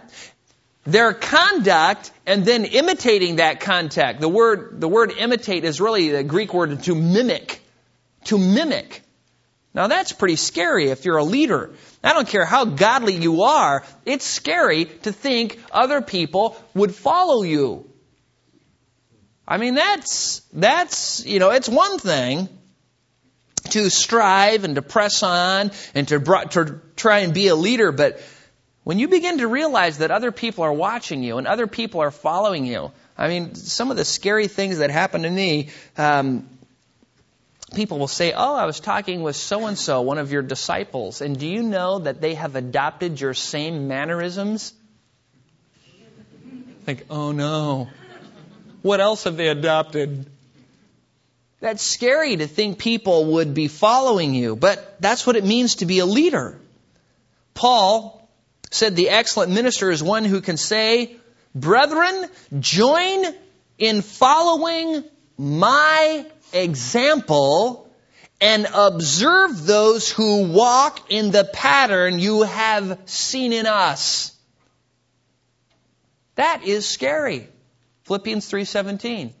their 0.84 1.12
conduct, 1.12 2.10
and 2.26 2.44
then 2.44 2.64
imitating 2.64 3.36
that 3.36 3.60
contact. 3.60 4.20
The 4.20 4.28
word, 4.28 4.80
the 4.80 4.88
word 4.88 5.12
imitate 5.12 5.64
is 5.64 5.80
really 5.80 6.10
the 6.10 6.22
Greek 6.22 6.54
word 6.54 6.82
to 6.82 6.94
mimic. 6.94 7.60
To 8.24 8.38
mimic. 8.38 9.02
Now 9.74 9.88
that's 9.88 10.12
pretty 10.12 10.36
scary 10.36 10.88
if 10.88 11.04
you're 11.04 11.18
a 11.18 11.24
leader. 11.24 11.70
I 12.02 12.14
don't 12.14 12.26
care 12.26 12.46
how 12.46 12.64
godly 12.64 13.14
you 13.14 13.42
are, 13.42 13.84
it's 14.04 14.24
scary 14.24 14.86
to 15.02 15.12
think 15.12 15.60
other 15.70 16.00
people 16.00 16.56
would 16.72 16.94
follow 16.94 17.42
you. 17.42 17.90
I 19.46 19.58
mean, 19.58 19.74
that's, 19.74 20.40
that's, 20.52 21.24
you 21.26 21.38
know, 21.38 21.50
it's 21.50 21.68
one 21.68 21.98
thing 21.98 22.48
to 23.70 23.90
strive 23.90 24.64
and 24.64 24.74
to 24.76 24.82
press 24.82 25.22
on 25.22 25.70
and 25.94 26.08
to, 26.08 26.18
to 26.50 26.80
try 26.96 27.20
and 27.20 27.34
be 27.34 27.48
a 27.48 27.54
leader, 27.56 27.92
but 27.92 28.20
when 28.84 28.98
you 29.00 29.08
begin 29.08 29.38
to 29.38 29.48
realize 29.48 29.98
that 29.98 30.12
other 30.12 30.30
people 30.30 30.62
are 30.62 30.72
watching 30.72 31.22
you 31.22 31.38
and 31.38 31.46
other 31.46 31.66
people 31.66 32.00
are 32.00 32.12
following 32.12 32.66
you, 32.66 32.92
I 33.18 33.28
mean, 33.28 33.54
some 33.56 33.90
of 33.90 33.96
the 33.96 34.04
scary 34.04 34.46
things 34.46 34.78
that 34.78 34.90
happen 34.90 35.22
to 35.22 35.30
me, 35.30 35.70
um, 35.96 36.48
people 37.74 37.98
will 37.98 38.06
say, 38.06 38.32
Oh, 38.32 38.54
I 38.54 38.64
was 38.64 38.78
talking 38.78 39.22
with 39.22 39.36
so 39.36 39.66
and 39.66 39.76
so, 39.76 40.02
one 40.02 40.18
of 40.18 40.30
your 40.30 40.42
disciples, 40.42 41.20
and 41.20 41.38
do 41.38 41.48
you 41.48 41.62
know 41.62 41.98
that 42.00 42.20
they 42.20 42.34
have 42.34 42.54
adopted 42.54 43.20
your 43.20 43.34
same 43.34 43.88
mannerisms? 43.88 44.72
Think, 46.84 47.06
oh 47.10 47.32
no. 47.32 47.88
What 48.82 49.00
else 49.00 49.24
have 49.24 49.36
they 49.36 49.48
adopted? 49.48 50.30
That's 51.60 51.82
scary 51.82 52.36
to 52.36 52.46
think 52.46 52.78
people 52.78 53.32
would 53.34 53.54
be 53.54 53.68
following 53.68 54.34
you, 54.34 54.56
but 54.56 55.00
that's 55.00 55.26
what 55.26 55.36
it 55.36 55.44
means 55.44 55.76
to 55.76 55.86
be 55.86 56.00
a 56.00 56.06
leader. 56.06 56.60
Paul 57.54 58.28
said 58.70 58.94
the 58.94 59.08
excellent 59.08 59.52
minister 59.52 59.90
is 59.90 60.02
one 60.02 60.24
who 60.24 60.40
can 60.40 60.56
say, 60.56 61.16
Brethren, 61.54 62.28
join 62.60 63.24
in 63.78 64.02
following 64.02 65.04
my 65.38 66.26
example 66.52 67.90
and 68.40 68.66
observe 68.74 69.64
those 69.64 70.10
who 70.10 70.48
walk 70.48 71.10
in 71.10 71.30
the 71.30 71.44
pattern 71.44 72.18
you 72.18 72.42
have 72.42 72.98
seen 73.06 73.54
in 73.54 73.66
us. 73.66 74.36
That 76.34 76.64
is 76.64 76.86
scary. 76.86 77.48
Philippians 78.04 78.50
3:17. 78.50 79.32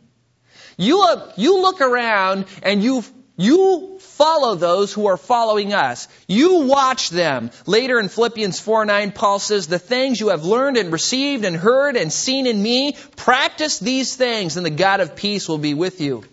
You 0.76 0.98
look, 0.98 1.32
you 1.36 1.60
look 1.60 1.80
around 1.80 2.46
and 2.62 2.82
you 2.82 3.02
you 3.38 3.98
follow 4.00 4.54
those 4.54 4.94
who 4.94 5.06
are 5.08 5.18
following 5.18 5.74
us. 5.74 6.08
You 6.26 6.60
watch 6.62 7.10
them. 7.10 7.50
Later 7.66 8.00
in 8.00 8.08
Philippians 8.08 8.58
4 8.60 8.86
9, 8.86 9.12
Paul 9.12 9.38
says, 9.38 9.66
The 9.66 9.78
things 9.78 10.18
you 10.18 10.28
have 10.28 10.44
learned 10.44 10.78
and 10.78 10.90
received 10.90 11.44
and 11.44 11.54
heard 11.54 11.96
and 11.96 12.10
seen 12.10 12.46
in 12.46 12.62
me, 12.62 12.96
practice 13.16 13.78
these 13.78 14.16
things, 14.16 14.56
and 14.56 14.64
the 14.64 14.70
God 14.70 15.00
of 15.00 15.16
peace 15.16 15.48
will 15.48 15.58
be 15.58 15.74
with 15.74 16.00
you. 16.00 16.24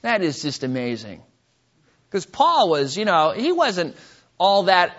That 0.00 0.22
is 0.22 0.40
just 0.40 0.64
amazing. 0.64 1.22
Because 2.08 2.24
Paul 2.24 2.70
was, 2.70 2.96
you 2.96 3.04
know, 3.04 3.32
he 3.32 3.52
wasn't 3.52 3.94
all 4.38 4.64
that 4.64 4.96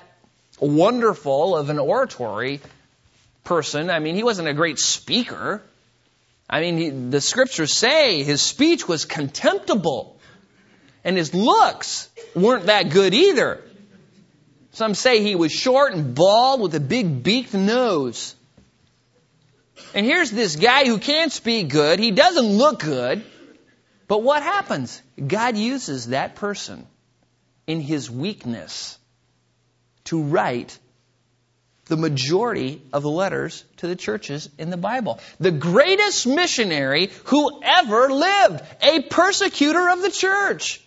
wonderful 0.60 1.58
of 1.58 1.70
an 1.70 1.80
oratory 1.80 2.62
person. 3.44 3.90
I 3.90 4.00
mean, 4.00 4.16
he 4.16 4.24
wasn't 4.24 4.48
a 4.48 4.54
great 4.54 4.78
speaker. 4.78 5.64
I 6.50 6.62
mean, 6.62 6.78
he, 6.78 6.90
the 6.90 7.22
scriptures 7.22 7.74
say 7.74 8.24
his 8.24 8.42
speech 8.42 8.88
was 8.88 9.06
contemptible. 9.06 10.20
And 11.04 11.18
his 11.18 11.34
looks 11.34 12.10
weren't 12.36 12.68
that 12.68 12.90
good 12.90 13.14
either. 13.14 13.62
Some 14.72 14.96
say 14.96 15.22
he 15.22 15.36
was 15.36 15.52
short 15.52 15.94
and 15.94 16.16
bald 16.16 16.62
with 16.62 16.74
a 16.76 16.80
big 16.80 17.24
beaked 17.24 17.54
nose. 17.54 18.36
And 19.94 20.06
here's 20.06 20.32
this 20.32 20.56
guy 20.56 20.86
who 20.86 20.98
can't 20.98 21.32
speak 21.32 21.70
good. 21.70 22.00
He 22.00 22.12
doesn't 22.12 22.46
look 22.46 22.80
good. 22.80 23.24
But 24.08 24.24
what 24.24 24.44
happens? 24.44 25.02
God 25.26 25.58
uses 25.58 26.08
that 26.08 26.36
person 26.36 26.88
in 27.68 27.82
his 27.82 28.10
weakness 28.10 28.98
to 30.06 30.22
write 30.22 30.78
the 31.86 31.98
majority 31.98 32.82
of 32.94 33.04
the 33.04 33.10
letters 33.10 33.64
to 33.78 33.88
the 33.88 33.96
churches 33.96 34.50
in 34.58 34.70
the 34.70 34.78
Bible. 34.78 35.20
The 35.40 35.52
greatest 35.52 36.26
missionary 36.26 37.12
who 37.26 37.62
ever 37.62 38.10
lived, 38.10 38.64
a 38.82 39.02
persecutor 39.02 39.90
of 39.90 40.02
the 40.02 40.12
church, 40.12 40.82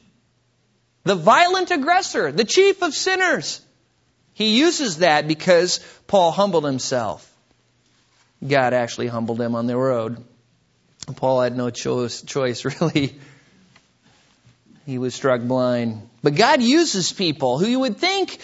the 1.05 1.15
violent 1.15 1.71
aggressor, 1.71 2.33
the 2.33 2.45
chief 2.45 2.83
of 2.83 2.95
sinners. 2.95 3.61
He 4.33 4.59
uses 4.59 4.99
that 4.99 5.29
because 5.29 5.81
Paul 6.07 6.31
humbled 6.31 6.65
himself. 6.65 7.31
God 8.47 8.75
actually 8.75 9.07
humbled 9.07 9.41
him 9.41 9.55
on 9.55 9.67
the 9.67 9.77
road. 9.77 10.23
Paul 11.17 11.41
had 11.41 11.57
no 11.57 11.71
choice, 11.71 12.23
choice 12.23 12.65
really. 12.81 13.19
He 14.85 14.99
was 14.99 15.15
struck 15.15 15.41
blind. 15.41 16.09
But 16.23 16.37
God 16.37 16.63
uses 16.63 17.13
people 17.13 17.59
who 17.59 17.67
you 17.67 17.81
would 17.81 17.99
think, 17.99 18.39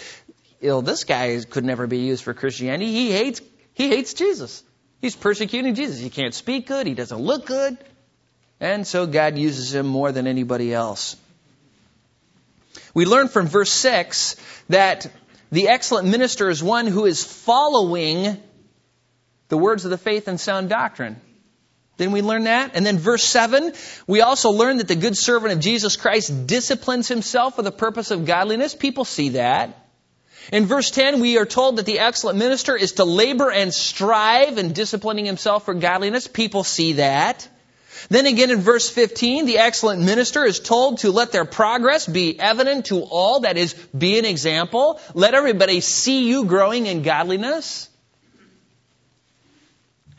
know, 0.69 0.81
this 0.81 1.03
guy 1.03 1.39
could 1.49 1.65
never 1.65 1.87
be 1.87 1.99
used 1.99 2.23
for 2.23 2.33
Christianity. 2.33 2.91
He 2.91 3.11
hates, 3.11 3.41
he 3.73 3.89
hates 3.89 4.13
Jesus. 4.13 4.63
He's 5.01 5.15
persecuting 5.15 5.75
Jesus. 5.75 5.99
He 5.99 6.09
can't 6.09 6.33
speak 6.33 6.67
good. 6.67 6.87
He 6.87 6.93
doesn't 6.93 7.19
look 7.19 7.45
good. 7.45 7.77
And 8.59 8.87
so 8.87 9.05
God 9.05 9.37
uses 9.37 9.75
him 9.75 9.85
more 9.85 10.11
than 10.11 10.27
anybody 10.27 10.73
else. 10.73 11.17
We 12.93 13.05
learn 13.05 13.27
from 13.27 13.47
verse 13.47 13.71
6 13.71 14.35
that 14.69 15.11
the 15.51 15.67
excellent 15.67 16.07
minister 16.07 16.49
is 16.49 16.63
one 16.63 16.87
who 16.87 17.05
is 17.05 17.23
following 17.23 18.37
the 19.49 19.57
words 19.57 19.83
of 19.83 19.91
the 19.91 19.97
faith 19.97 20.27
and 20.27 20.39
sound 20.39 20.69
doctrine. 20.69 21.19
Didn't 21.97 22.13
we 22.13 22.21
learn 22.21 22.45
that? 22.45 22.71
And 22.73 22.85
then 22.85 22.97
verse 22.97 23.23
7, 23.23 23.73
we 24.07 24.21
also 24.21 24.51
learn 24.51 24.77
that 24.77 24.87
the 24.87 24.95
good 24.95 25.17
servant 25.17 25.53
of 25.53 25.59
Jesus 25.59 25.95
Christ 25.95 26.47
disciplines 26.47 27.07
himself 27.07 27.55
for 27.55 27.61
the 27.61 27.71
purpose 27.71 28.09
of 28.09 28.25
godliness. 28.25 28.73
People 28.73 29.05
see 29.05 29.29
that. 29.29 29.82
In 30.51 30.65
verse 30.65 30.91
10, 30.91 31.19
we 31.19 31.37
are 31.37 31.45
told 31.45 31.77
that 31.77 31.85
the 31.85 31.99
excellent 31.99 32.37
minister 32.37 32.75
is 32.75 32.93
to 32.93 33.05
labor 33.05 33.49
and 33.49 33.73
strive 33.73 34.57
in 34.57 34.73
disciplining 34.73 35.25
himself 35.25 35.65
for 35.65 35.73
godliness. 35.73 36.27
People 36.27 36.63
see 36.63 36.93
that. 36.93 37.47
Then 38.09 38.25
again 38.25 38.51
in 38.51 38.59
verse 38.59 38.89
15, 38.89 39.45
the 39.45 39.59
excellent 39.59 40.01
minister 40.01 40.43
is 40.43 40.59
told 40.59 40.99
to 40.99 41.11
let 41.11 41.31
their 41.31 41.45
progress 41.45 42.05
be 42.05 42.37
evident 42.39 42.87
to 42.87 43.01
all, 43.01 43.41
that 43.41 43.57
is, 43.57 43.73
be 43.97 44.19
an 44.19 44.25
example. 44.25 44.99
Let 45.13 45.33
everybody 45.33 45.79
see 45.79 46.27
you 46.27 46.45
growing 46.45 46.87
in 46.87 47.01
godliness. 47.01 47.89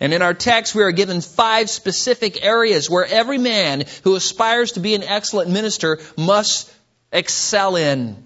And 0.00 0.12
in 0.12 0.22
our 0.22 0.34
text, 0.34 0.74
we 0.74 0.82
are 0.82 0.92
given 0.92 1.20
five 1.20 1.70
specific 1.70 2.44
areas 2.44 2.90
where 2.90 3.04
every 3.04 3.38
man 3.38 3.84
who 4.02 4.16
aspires 4.16 4.72
to 4.72 4.80
be 4.80 4.94
an 4.94 5.02
excellent 5.02 5.50
minister 5.50 6.00
must 6.16 6.72
excel 7.12 7.76
in. 7.76 8.24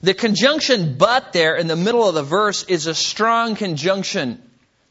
The 0.00 0.14
conjunction 0.14 0.96
but 0.98 1.32
there 1.32 1.56
in 1.56 1.66
the 1.66 1.76
middle 1.76 2.08
of 2.08 2.14
the 2.14 2.22
verse 2.22 2.64
is 2.64 2.86
a 2.86 2.94
strong 2.94 3.54
conjunction. 3.54 4.42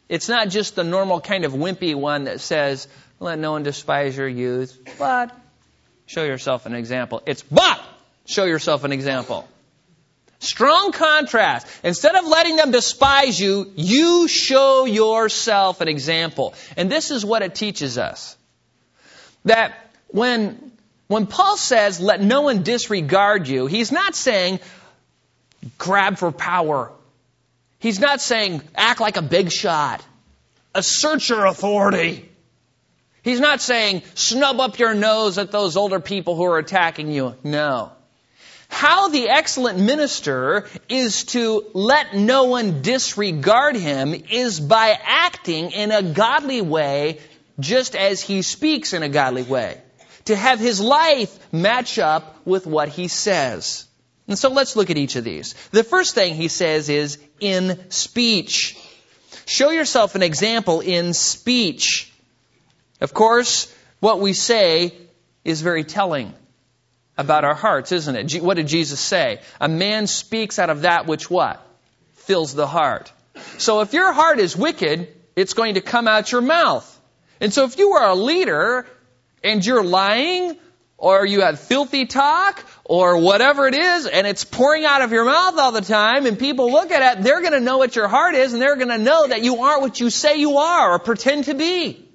It's 0.09 0.29
not 0.29 0.49
just 0.49 0.75
the 0.75 0.83
normal 0.83 1.21
kind 1.21 1.45
of 1.45 1.53
wimpy 1.53 1.95
one 1.95 2.25
that 2.25 2.41
says, 2.41 2.87
let 3.19 3.39
no 3.39 3.51
one 3.51 3.63
despise 3.63 4.17
your 4.17 4.27
youth, 4.27 4.77
but 4.99 5.35
show 6.05 6.23
yourself 6.23 6.65
an 6.65 6.73
example. 6.73 7.21
It's 7.25 7.43
but 7.43 7.81
show 8.25 8.45
yourself 8.45 8.83
an 8.83 8.91
example. 8.91 9.47
Strong 10.39 10.91
contrast. 10.91 11.65
Instead 11.83 12.15
of 12.15 12.27
letting 12.27 12.55
them 12.55 12.71
despise 12.71 13.39
you, 13.39 13.71
you 13.75 14.27
show 14.27 14.85
yourself 14.85 15.81
an 15.81 15.87
example. 15.87 16.53
And 16.77 16.91
this 16.91 17.09
is 17.09 17.25
what 17.25 17.41
it 17.41 17.55
teaches 17.55 17.97
us. 17.97 18.37
That 19.45 19.73
when, 20.07 20.71
when 21.07 21.25
Paul 21.25 21.57
says, 21.57 21.99
let 21.99 22.21
no 22.21 22.41
one 22.41 22.63
disregard 22.63 23.47
you, 23.47 23.65
he's 23.65 23.91
not 23.91 24.15
saying, 24.15 24.59
grab 25.77 26.17
for 26.17 26.31
power. 26.31 26.91
He's 27.79 27.99
not 27.99 28.21
saying, 28.21 28.61
act 28.75 28.99
like 28.99 29.17
a 29.17 29.21
big 29.21 29.51
shot. 29.51 30.03
Assert 30.73 31.27
your 31.29 31.45
authority. 31.45 32.29
He's 33.23 33.39
not 33.39 33.61
saying, 33.61 34.03
snub 34.13 34.59
up 34.59 34.77
your 34.77 34.93
nose 34.93 35.37
at 35.37 35.51
those 35.51 35.77
older 35.77 35.99
people 35.99 36.35
who 36.35 36.43
are 36.43 36.57
attacking 36.57 37.11
you. 37.11 37.35
No. 37.43 37.91
How 38.67 39.09
the 39.09 39.29
excellent 39.29 39.79
minister 39.79 40.67
is 40.89 41.23
to 41.25 41.65
let 41.73 42.15
no 42.15 42.45
one 42.45 42.81
disregard 42.81 43.75
him 43.75 44.13
is 44.13 44.59
by 44.59 44.97
acting 45.03 45.71
in 45.71 45.91
a 45.91 46.03
godly 46.03 46.61
way 46.61 47.19
just 47.59 47.95
as 47.95 48.21
he 48.21 48.41
speaks 48.41 48.93
in 48.93 49.01
a 49.01 49.09
godly 49.09 49.43
way. 49.43 49.81
To 50.25 50.35
have 50.35 50.59
his 50.59 50.81
life 50.81 51.37
match 51.53 51.99
up 51.99 52.45
with 52.45 52.65
what 52.65 52.89
he 52.89 53.07
says. 53.07 53.85
And 54.27 54.37
so 54.37 54.49
let's 54.49 54.75
look 54.75 54.89
at 54.89 54.97
each 54.97 55.15
of 55.15 55.23
these. 55.23 55.53
The 55.71 55.83
first 55.83 56.15
thing 56.15 56.33
he 56.33 56.47
says 56.47 56.89
is 56.89 57.19
in 57.39 57.91
speech. 57.91 58.77
Show 59.45 59.69
yourself 59.69 60.15
an 60.15 60.23
example 60.23 60.79
in 60.79 61.13
speech. 61.13 62.11
Of 63.01 63.13
course, 63.13 63.71
what 63.99 64.19
we 64.19 64.33
say 64.33 64.93
is 65.43 65.61
very 65.61 65.83
telling 65.83 66.33
about 67.17 67.45
our 67.45 67.53
hearts, 67.53 67.91
isn't 67.91 68.15
it? 68.15 68.41
What 68.41 68.57
did 68.57 68.67
Jesus 68.67 68.99
say? 68.99 69.41
A 69.61 69.67
man 69.67 70.07
speaks 70.07 70.57
out 70.59 70.69
of 70.69 70.81
that 70.81 71.05
which 71.05 71.29
what? 71.29 71.65
Fills 72.13 72.53
the 72.53 72.67
heart. 72.67 73.11
So 73.57 73.81
if 73.81 73.93
your 73.93 74.11
heart 74.11 74.39
is 74.39 74.55
wicked, 74.55 75.07
it's 75.35 75.53
going 75.53 75.75
to 75.75 75.81
come 75.81 76.07
out 76.07 76.31
your 76.31 76.41
mouth. 76.41 76.91
And 77.39 77.53
so 77.53 77.65
if 77.65 77.77
you 77.77 77.91
are 77.91 78.09
a 78.09 78.15
leader 78.15 78.87
and 79.43 79.63
you're 79.65 79.83
lying 79.83 80.57
or 80.97 81.25
you 81.25 81.41
have 81.41 81.59
filthy 81.59 82.05
talk, 82.05 82.65
or 82.87 83.17
whatever 83.17 83.67
it 83.67 83.73
is, 83.73 84.05
and 84.05 84.27
it's 84.27 84.43
pouring 84.43 84.85
out 84.85 85.01
of 85.01 85.11
your 85.11 85.25
mouth 85.25 85.57
all 85.57 85.71
the 85.71 85.81
time, 85.81 86.27
and 86.27 86.37
people 86.37 86.71
look 86.71 86.91
at 86.91 87.17
it, 87.17 87.23
they're 87.23 87.41
going 87.41 87.53
to 87.53 87.59
know 87.59 87.79
what 87.79 87.95
your 87.95 88.07
heart 88.07 88.35
is, 88.35 88.53
and 88.53 88.61
they're 88.61 88.75
going 88.75 88.89
to 88.89 88.99
know 88.99 89.27
that 89.27 89.41
you 89.41 89.57
aren't 89.63 89.81
what 89.81 89.99
you 89.99 90.11
say 90.11 90.37
you 90.37 90.57
are 90.57 90.91
or 90.91 90.99
pretend 90.99 91.45
to 91.45 91.55
be. 91.55 92.07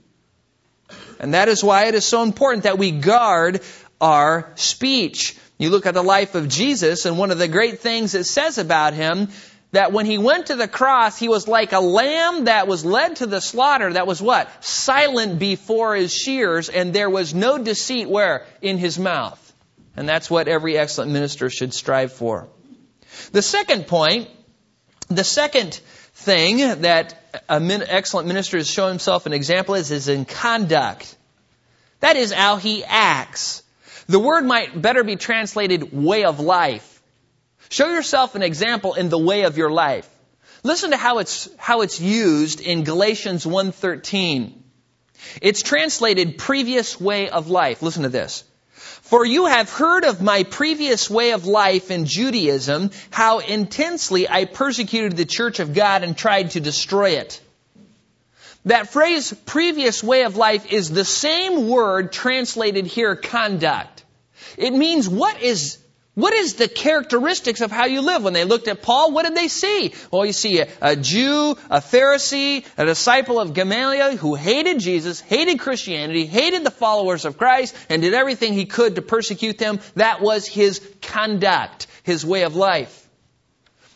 And 1.18 1.34
that 1.34 1.48
is 1.48 1.64
why 1.64 1.86
it 1.86 1.96
is 1.96 2.04
so 2.04 2.22
important 2.22 2.62
that 2.62 2.78
we 2.78 2.92
guard 2.92 3.62
our 4.00 4.52
speech. 4.54 5.36
You 5.58 5.70
look 5.70 5.86
at 5.86 5.94
the 5.94 6.04
life 6.04 6.36
of 6.36 6.48
Jesus, 6.48 7.04
and 7.04 7.18
one 7.18 7.32
of 7.32 7.38
the 7.38 7.48
great 7.48 7.80
things 7.80 8.14
it 8.14 8.24
says 8.24 8.58
about 8.58 8.94
him 8.94 9.28
that 9.72 9.92
when 9.92 10.06
he 10.06 10.18
went 10.18 10.46
to 10.46 10.56
the 10.56 10.68
cross, 10.68 11.18
he 11.18 11.28
was 11.28 11.48
like 11.48 11.72
a 11.72 11.80
lamb 11.80 12.44
that 12.44 12.68
was 12.68 12.84
led 12.84 13.16
to 13.16 13.26
the 13.26 13.40
slaughter 13.40 13.92
that 13.92 14.06
was 14.06 14.22
what? 14.22 14.64
Silent 14.64 15.40
before 15.40 15.96
his 15.96 16.12
shears, 16.12 16.68
and 16.68 16.92
there 16.92 17.10
was 17.10 17.34
no 17.34 17.58
deceit 17.58 18.08
where? 18.08 18.46
In 18.62 18.78
his 18.78 18.98
mouth. 18.98 19.49
And 19.96 20.08
that's 20.08 20.30
what 20.30 20.48
every 20.48 20.78
excellent 20.78 21.10
minister 21.10 21.50
should 21.50 21.74
strive 21.74 22.12
for. 22.12 22.48
The 23.32 23.42
second 23.42 23.86
point, 23.86 24.28
the 25.08 25.24
second 25.24 25.80
thing 26.14 26.82
that 26.82 27.42
an 27.48 27.70
excellent 27.70 28.28
minister 28.28 28.56
has 28.56 28.70
shown 28.70 28.88
himself 28.88 29.26
an 29.26 29.32
example 29.32 29.74
is, 29.74 29.90
is 29.90 30.08
in 30.08 30.24
conduct. 30.24 31.16
That 32.00 32.16
is 32.16 32.32
how 32.32 32.56
he 32.56 32.84
acts. 32.84 33.62
The 34.06 34.18
word 34.18 34.44
might 34.44 34.80
better 34.80 35.04
be 35.04 35.16
translated 35.16 35.92
way 35.92 36.24
of 36.24 36.40
life. 36.40 37.02
Show 37.68 37.88
yourself 37.88 38.34
an 38.34 38.42
example 38.42 38.94
in 38.94 39.08
the 39.08 39.18
way 39.18 39.42
of 39.42 39.56
your 39.56 39.70
life. 39.70 40.08
Listen 40.62 40.90
to 40.90 40.96
how 40.96 41.18
it's, 41.18 41.48
how 41.56 41.82
it's 41.82 42.00
used 42.00 42.60
in 42.60 42.84
Galatians 42.84 43.46
1.13. 43.46 44.52
It's 45.40 45.62
translated 45.62 46.38
previous 46.38 47.00
way 47.00 47.30
of 47.30 47.48
life. 47.48 47.82
Listen 47.82 48.02
to 48.02 48.08
this. 48.08 48.44
For 49.10 49.26
you 49.26 49.46
have 49.46 49.68
heard 49.68 50.04
of 50.04 50.22
my 50.22 50.44
previous 50.44 51.10
way 51.10 51.32
of 51.32 51.44
life 51.44 51.90
in 51.90 52.04
Judaism, 52.06 52.92
how 53.10 53.40
intensely 53.40 54.28
I 54.28 54.44
persecuted 54.44 55.16
the 55.16 55.24
church 55.24 55.58
of 55.58 55.74
God 55.74 56.04
and 56.04 56.16
tried 56.16 56.52
to 56.52 56.60
destroy 56.60 57.18
it. 57.18 57.40
That 58.66 58.92
phrase, 58.92 59.34
previous 59.46 60.00
way 60.04 60.22
of 60.22 60.36
life, 60.36 60.72
is 60.72 60.90
the 60.90 61.04
same 61.04 61.66
word 61.66 62.12
translated 62.12 62.86
here, 62.86 63.16
conduct. 63.16 64.04
It 64.56 64.72
means 64.72 65.08
what 65.08 65.42
is 65.42 65.78
what 66.20 66.34
is 66.34 66.54
the 66.54 66.68
characteristics 66.68 67.60
of 67.60 67.70
how 67.70 67.86
you 67.86 68.00
live? 68.00 68.22
When 68.22 68.32
they 68.32 68.44
looked 68.44 68.68
at 68.68 68.82
Paul, 68.82 69.12
what 69.12 69.24
did 69.24 69.34
they 69.34 69.48
see? 69.48 69.94
Well, 70.10 70.24
you 70.26 70.32
see 70.32 70.60
a, 70.60 70.68
a, 70.80 70.96
Jew, 70.96 71.56
a 71.70 71.80
Pharisee, 71.80 72.64
a 72.76 72.86
disciple 72.86 73.40
of 73.40 73.54
Gamaliel 73.54 74.16
who 74.16 74.34
hated 74.34 74.80
Jesus, 74.80 75.20
hated 75.20 75.58
Christianity, 75.58 76.26
hated 76.26 76.64
the 76.64 76.70
followers 76.70 77.24
of 77.24 77.38
Christ, 77.38 77.76
and 77.88 78.02
did 78.02 78.14
everything 78.14 78.52
he 78.52 78.66
could 78.66 78.96
to 78.96 79.02
persecute 79.02 79.58
them. 79.58 79.80
That 79.94 80.20
was 80.20 80.46
his 80.46 80.80
conduct, 81.02 81.86
his 82.02 82.24
way 82.24 82.42
of 82.42 82.56
life. 82.56 82.96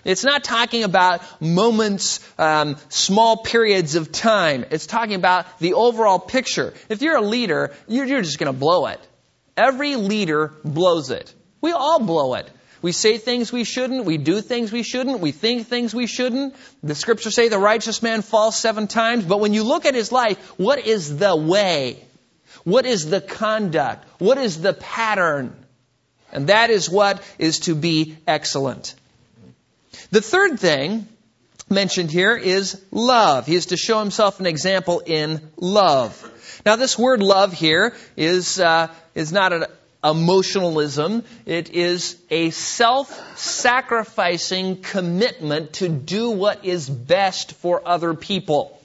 It's 0.04 0.24
not 0.24 0.44
talking 0.44 0.84
about 0.84 1.22
moments, 1.40 2.20
um, 2.38 2.76
small 2.90 3.38
periods 3.38 3.94
of 3.94 4.12
time. 4.12 4.66
It's 4.70 4.86
talking 4.86 5.14
about 5.14 5.58
the 5.58 5.74
overall 5.74 6.18
picture. 6.18 6.74
If 6.88 7.00
you're 7.00 7.16
a 7.16 7.22
leader, 7.22 7.72
you're, 7.88 8.04
you're 8.04 8.22
just 8.22 8.38
going 8.38 8.52
to 8.52 8.58
blow 8.58 8.86
it. 8.86 9.00
Every 9.56 9.96
leader 9.96 10.52
blows 10.62 11.10
it. 11.10 11.32
We 11.64 11.72
all 11.72 11.98
blow 11.98 12.34
it. 12.34 12.50
We 12.82 12.92
say 12.92 13.16
things 13.16 13.50
we 13.50 13.64
shouldn't. 13.64 14.04
We 14.04 14.18
do 14.18 14.42
things 14.42 14.70
we 14.70 14.82
shouldn't. 14.82 15.20
We 15.20 15.32
think 15.32 15.66
things 15.66 15.94
we 15.94 16.06
shouldn't. 16.06 16.54
The 16.82 16.94
scriptures 16.94 17.34
say 17.34 17.48
the 17.48 17.58
righteous 17.58 18.02
man 18.02 18.20
falls 18.20 18.54
seven 18.54 18.86
times. 18.86 19.24
But 19.24 19.40
when 19.40 19.54
you 19.54 19.62
look 19.62 19.86
at 19.86 19.94
his 19.94 20.12
life, 20.12 20.36
what 20.58 20.86
is 20.86 21.16
the 21.16 21.34
way? 21.34 22.04
What 22.64 22.84
is 22.84 23.08
the 23.08 23.22
conduct? 23.22 24.06
What 24.18 24.36
is 24.36 24.60
the 24.60 24.74
pattern? 24.74 25.56
And 26.30 26.48
that 26.48 26.68
is 26.68 26.90
what 26.90 27.22
is 27.38 27.60
to 27.60 27.74
be 27.74 28.18
excellent. 28.26 28.94
The 30.10 30.20
third 30.20 30.60
thing 30.60 31.08
mentioned 31.70 32.10
here 32.10 32.36
is 32.36 32.78
love. 32.90 33.46
He 33.46 33.54
is 33.54 33.66
to 33.66 33.78
show 33.78 34.00
himself 34.00 34.38
an 34.38 34.44
example 34.44 35.00
in 35.00 35.40
love. 35.56 36.12
Now, 36.66 36.76
this 36.76 36.98
word 36.98 37.22
love 37.22 37.54
here 37.54 37.96
is 38.18 38.60
uh, 38.60 38.88
is 39.14 39.32
not 39.32 39.54
a, 39.54 39.70
emotionalism. 40.04 41.24
It 41.46 41.70
is 41.70 42.16
a 42.30 42.50
self-sacrificing 42.50 44.82
commitment 44.82 45.72
to 45.74 45.88
do 45.88 46.30
what 46.30 46.64
is 46.64 46.88
best 46.88 47.54
for 47.54 47.86
other 47.86 48.14
people. 48.14 48.80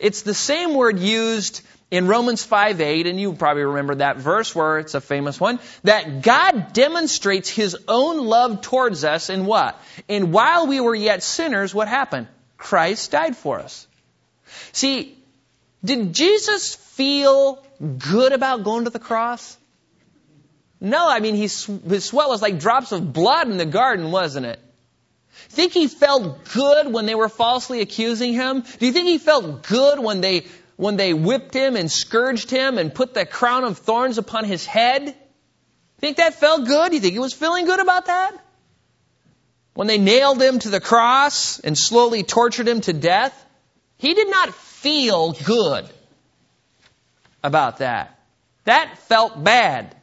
It's 0.00 0.22
the 0.22 0.34
same 0.34 0.74
word 0.74 0.98
used 0.98 1.60
in 1.90 2.08
Romans 2.08 2.42
5 2.42 2.80
8, 2.80 3.06
and 3.06 3.20
you 3.20 3.34
probably 3.34 3.62
remember 3.62 3.96
that 3.96 4.16
verse 4.16 4.54
where 4.54 4.78
it's 4.78 4.94
a 4.94 5.00
famous 5.00 5.38
one, 5.38 5.60
that 5.84 6.22
God 6.22 6.72
demonstrates 6.72 7.48
His 7.48 7.76
own 7.86 8.24
love 8.24 8.62
towards 8.62 9.04
us 9.04 9.30
in 9.30 9.46
what? 9.46 9.80
In 10.08 10.32
while 10.32 10.66
we 10.66 10.80
were 10.80 10.94
yet 10.94 11.22
sinners, 11.22 11.74
what 11.74 11.86
happened? 11.86 12.26
Christ 12.56 13.12
died 13.12 13.36
for 13.36 13.60
us. 13.60 13.86
See, 14.72 15.16
did 15.84 16.14
Jesus 16.14 16.74
feel 16.74 17.62
good 17.98 18.32
about 18.32 18.64
going 18.64 18.84
to 18.84 18.90
the 18.90 18.98
cross? 18.98 19.56
No, 20.84 21.08
I 21.08 21.20
mean, 21.20 21.34
his 21.34 21.54
sweat 21.56 22.28
was 22.28 22.42
like 22.42 22.58
drops 22.58 22.92
of 22.92 23.10
blood 23.10 23.48
in 23.48 23.56
the 23.56 23.64
garden, 23.64 24.10
wasn't 24.10 24.44
it? 24.44 24.60
Think 25.48 25.72
he 25.72 25.88
felt 25.88 26.44
good 26.52 26.92
when 26.92 27.06
they 27.06 27.14
were 27.14 27.30
falsely 27.30 27.80
accusing 27.80 28.34
him? 28.34 28.60
Do 28.60 28.84
you 28.84 28.92
think 28.92 29.06
he 29.06 29.16
felt 29.16 29.62
good 29.66 29.98
when 29.98 30.20
they, 30.20 30.44
when 30.76 30.96
they 30.96 31.14
whipped 31.14 31.54
him 31.54 31.76
and 31.76 31.90
scourged 31.90 32.50
him 32.50 32.76
and 32.76 32.94
put 32.94 33.14
the 33.14 33.24
crown 33.24 33.64
of 33.64 33.78
thorns 33.78 34.18
upon 34.18 34.44
his 34.44 34.66
head? 34.66 35.16
Think 36.00 36.18
that 36.18 36.34
felt 36.34 36.66
good? 36.66 36.90
Do 36.90 36.96
you 36.96 37.00
think 37.00 37.14
he 37.14 37.18
was 37.18 37.32
feeling 37.32 37.64
good 37.64 37.80
about 37.80 38.06
that? 38.06 38.38
When 39.72 39.86
they 39.86 39.96
nailed 39.96 40.40
him 40.42 40.58
to 40.58 40.68
the 40.68 40.80
cross 40.80 41.60
and 41.60 41.78
slowly 41.78 42.24
tortured 42.24 42.68
him 42.68 42.82
to 42.82 42.92
death? 42.92 43.34
He 43.96 44.12
did 44.12 44.28
not 44.28 44.54
feel 44.54 45.32
good 45.32 45.88
about 47.42 47.78
that. 47.78 48.18
That 48.64 48.98
felt 48.98 49.42
bad. 49.42 49.96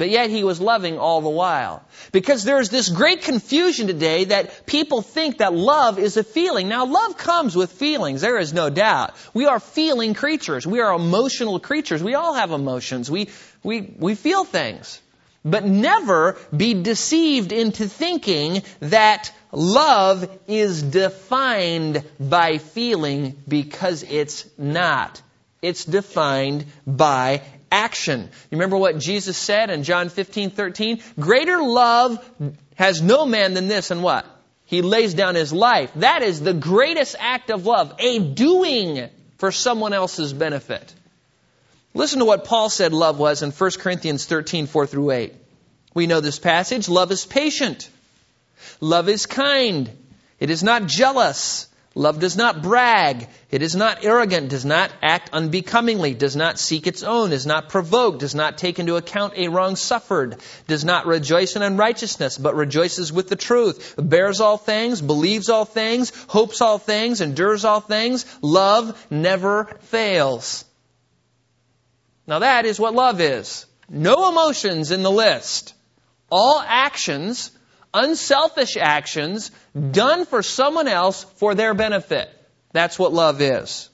But 0.00 0.08
yet 0.08 0.30
he 0.30 0.44
was 0.44 0.62
loving 0.62 0.98
all 0.98 1.20
the 1.20 1.28
while. 1.28 1.84
Because 2.10 2.42
there's 2.42 2.70
this 2.70 2.88
great 2.88 3.20
confusion 3.20 3.86
today 3.86 4.24
that 4.24 4.64
people 4.64 5.02
think 5.02 5.38
that 5.38 5.52
love 5.52 5.98
is 5.98 6.16
a 6.16 6.24
feeling. 6.24 6.68
Now 6.68 6.86
love 6.86 7.18
comes 7.18 7.54
with 7.54 7.70
feelings, 7.70 8.22
there 8.22 8.38
is 8.38 8.54
no 8.54 8.70
doubt. 8.70 9.12
We 9.34 9.44
are 9.44 9.60
feeling 9.60 10.14
creatures. 10.14 10.66
We 10.66 10.80
are 10.80 10.94
emotional 10.94 11.60
creatures. 11.60 12.02
We 12.02 12.14
all 12.14 12.32
have 12.32 12.50
emotions. 12.50 13.10
We, 13.10 13.28
we, 13.62 13.94
we 13.98 14.14
feel 14.14 14.44
things. 14.44 15.02
But 15.44 15.66
never 15.66 16.38
be 16.56 16.72
deceived 16.72 17.52
into 17.52 17.86
thinking 17.86 18.62
that 18.80 19.30
love 19.52 20.26
is 20.48 20.82
defined 20.82 22.04
by 22.18 22.56
feeling 22.56 23.36
because 23.46 24.02
it's 24.02 24.46
not. 24.56 25.20
It's 25.60 25.84
defined 25.84 26.64
by 26.86 27.42
action. 27.70 28.22
You 28.22 28.58
remember 28.58 28.76
what 28.76 28.98
Jesus 28.98 29.36
said 29.36 29.70
in 29.70 29.82
John 29.82 30.08
15, 30.08 30.50
13? 30.50 31.02
Greater 31.18 31.62
love 31.62 32.18
has 32.76 33.02
no 33.02 33.26
man 33.26 33.54
than 33.54 33.68
this, 33.68 33.90
and 33.90 34.02
what? 34.02 34.26
He 34.64 34.82
lays 34.82 35.14
down 35.14 35.34
his 35.34 35.52
life. 35.52 35.90
That 35.96 36.22
is 36.22 36.40
the 36.40 36.54
greatest 36.54 37.16
act 37.18 37.50
of 37.50 37.66
love, 37.66 37.94
a 37.98 38.18
doing 38.18 39.08
for 39.38 39.50
someone 39.50 39.92
else's 39.92 40.32
benefit. 40.32 40.94
Listen 41.92 42.20
to 42.20 42.24
what 42.24 42.44
Paul 42.44 42.70
said 42.70 42.92
love 42.92 43.18
was 43.18 43.42
in 43.42 43.50
1 43.50 43.70
Corinthians 43.80 44.26
13, 44.26 44.66
4 44.66 44.86
through 44.86 45.10
8. 45.10 45.34
We 45.92 46.06
know 46.06 46.20
this 46.20 46.38
passage. 46.38 46.88
Love 46.88 47.10
is 47.10 47.26
patient. 47.26 47.90
Love 48.80 49.08
is 49.08 49.26
kind. 49.26 49.90
It 50.38 50.50
is 50.50 50.62
not 50.62 50.86
jealous. 50.86 51.66
Love 51.96 52.20
does 52.20 52.36
not 52.36 52.62
brag. 52.62 53.28
It 53.50 53.62
is 53.62 53.74
not 53.74 54.04
arrogant, 54.04 54.48
does 54.48 54.64
not 54.64 54.92
act 55.02 55.30
unbecomingly, 55.32 56.14
does 56.14 56.36
not 56.36 56.60
seek 56.60 56.86
its 56.86 57.02
own, 57.02 57.32
is 57.32 57.46
not 57.46 57.68
provoked, 57.68 58.20
does 58.20 58.34
not 58.34 58.58
take 58.58 58.78
into 58.78 58.94
account 58.94 59.34
a 59.36 59.48
wrong 59.48 59.74
suffered, 59.74 60.36
does 60.68 60.84
not 60.84 61.06
rejoice 61.06 61.56
in 61.56 61.62
unrighteousness, 61.62 62.38
but 62.38 62.54
rejoices 62.54 63.12
with 63.12 63.28
the 63.28 63.34
truth, 63.34 63.94
bears 63.98 64.40
all 64.40 64.56
things, 64.56 65.00
believes 65.02 65.48
all 65.48 65.64
things, 65.64 66.12
hopes 66.28 66.60
all 66.60 66.78
things, 66.78 67.20
endures 67.20 67.64
all 67.64 67.80
things. 67.80 68.24
Love 68.40 69.06
never 69.10 69.64
fails. 69.80 70.64
Now 72.28 72.38
that 72.38 72.66
is 72.66 72.78
what 72.78 72.94
love 72.94 73.20
is. 73.20 73.66
No 73.88 74.28
emotions 74.28 74.92
in 74.92 75.02
the 75.02 75.10
list. 75.10 75.74
All 76.30 76.62
actions 76.64 77.50
unselfish 77.92 78.76
actions 78.76 79.50
done 79.90 80.26
for 80.26 80.42
someone 80.42 80.88
else 80.88 81.24
for 81.36 81.54
their 81.54 81.74
benefit. 81.74 82.30
That's 82.72 82.98
what 82.98 83.12
love 83.12 83.40
is. 83.40 83.88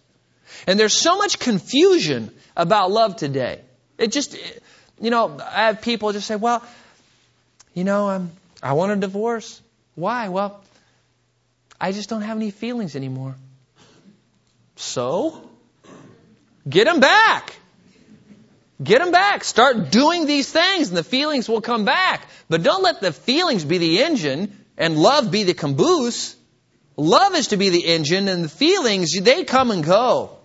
And 0.66 0.78
there's 0.78 0.94
so 0.94 1.16
much 1.18 1.38
confusion 1.38 2.30
about 2.57 2.90
love 2.90 3.16
today. 3.16 3.61
It 3.99 4.12
just, 4.12 4.36
you 5.01 5.11
know, 5.11 5.38
I 5.40 5.66
have 5.66 5.80
people 5.80 6.12
just 6.12 6.26
say, 6.26 6.36
well, 6.36 6.62
you 7.74 7.84
know, 7.84 8.09
um, 8.11 8.32
I 8.62 8.74
want 8.74 8.92
a 8.92 8.97
divorce. 8.97 9.61
Why? 9.94 10.28
Well, 10.28 10.62
I 11.80 11.92
just 11.92 12.09
don't 12.09 12.22
have 12.22 12.36
any 12.36 12.51
feelings 12.51 12.97
anymore. 12.97 13.34
So? 14.76 15.49
Get 16.68 16.84
them 16.84 17.01
back. 17.01 17.55
Get 18.83 19.01
them 19.01 19.11
back. 19.11 19.43
Start 19.45 19.91
doing 19.91 20.27
these 20.27 20.51
things 20.51 20.89
and 20.89 20.97
the 20.97 21.05
feelings 21.05 21.49
will 21.49 21.62
come 21.62 21.85
back. 21.85 22.27
But 22.49 22.62
don't 22.62 22.83
let 22.83 23.01
the 23.01 23.12
feelings 23.12 23.64
be 23.64 23.79
the 23.79 24.03
engine 24.03 24.64
and 24.77 24.99
love 24.99 25.31
be 25.31 25.45
the 25.45 25.55
caboose. 25.55 26.37
Love 26.97 27.35
is 27.35 27.49
to 27.49 27.57
be 27.57 27.70
the 27.70 27.87
engine 27.87 28.29
and 28.29 28.45
the 28.45 28.49
feelings, 28.49 29.12
they 29.18 29.45
come 29.45 29.70
and 29.70 29.85
go. 29.85 30.39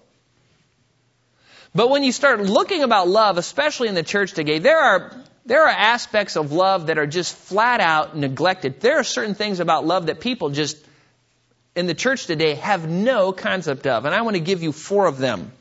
But 1.73 1.89
when 1.89 2.03
you 2.03 2.11
start 2.11 2.41
looking 2.41 2.83
about 2.83 3.07
love, 3.07 3.37
especially 3.37 3.87
in 3.87 3.95
the 3.95 4.03
church 4.03 4.33
today, 4.33 4.59
there 4.59 4.79
are, 4.79 5.15
there 5.45 5.63
are 5.63 5.69
aspects 5.69 6.35
of 6.35 6.51
love 6.51 6.87
that 6.87 6.97
are 6.97 7.07
just 7.07 7.33
flat 7.33 7.79
out 7.79 8.17
neglected. 8.17 8.81
There 8.81 8.99
are 8.99 9.05
certain 9.05 9.35
things 9.35 9.61
about 9.61 9.85
love 9.85 10.07
that 10.07 10.19
people 10.19 10.49
just, 10.49 10.77
in 11.73 11.87
the 11.87 11.93
church 11.93 12.25
today, 12.25 12.55
have 12.55 12.89
no 12.89 13.31
concept 13.31 13.87
of. 13.87 14.03
And 14.03 14.13
I 14.13 14.21
want 14.23 14.35
to 14.35 14.41
give 14.41 14.61
you 14.61 14.73
four 14.73 15.07
of 15.07 15.17
them. 15.17 15.53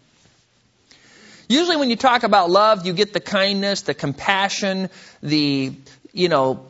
Usually 1.51 1.76
when 1.76 1.90
you 1.90 1.96
talk 1.96 2.22
about 2.22 2.48
love, 2.48 2.86
you 2.86 2.92
get 2.92 3.12
the 3.12 3.18
kindness, 3.18 3.82
the 3.82 3.92
compassion, 3.92 4.88
the, 5.20 5.72
you 6.12 6.28
know, 6.28 6.64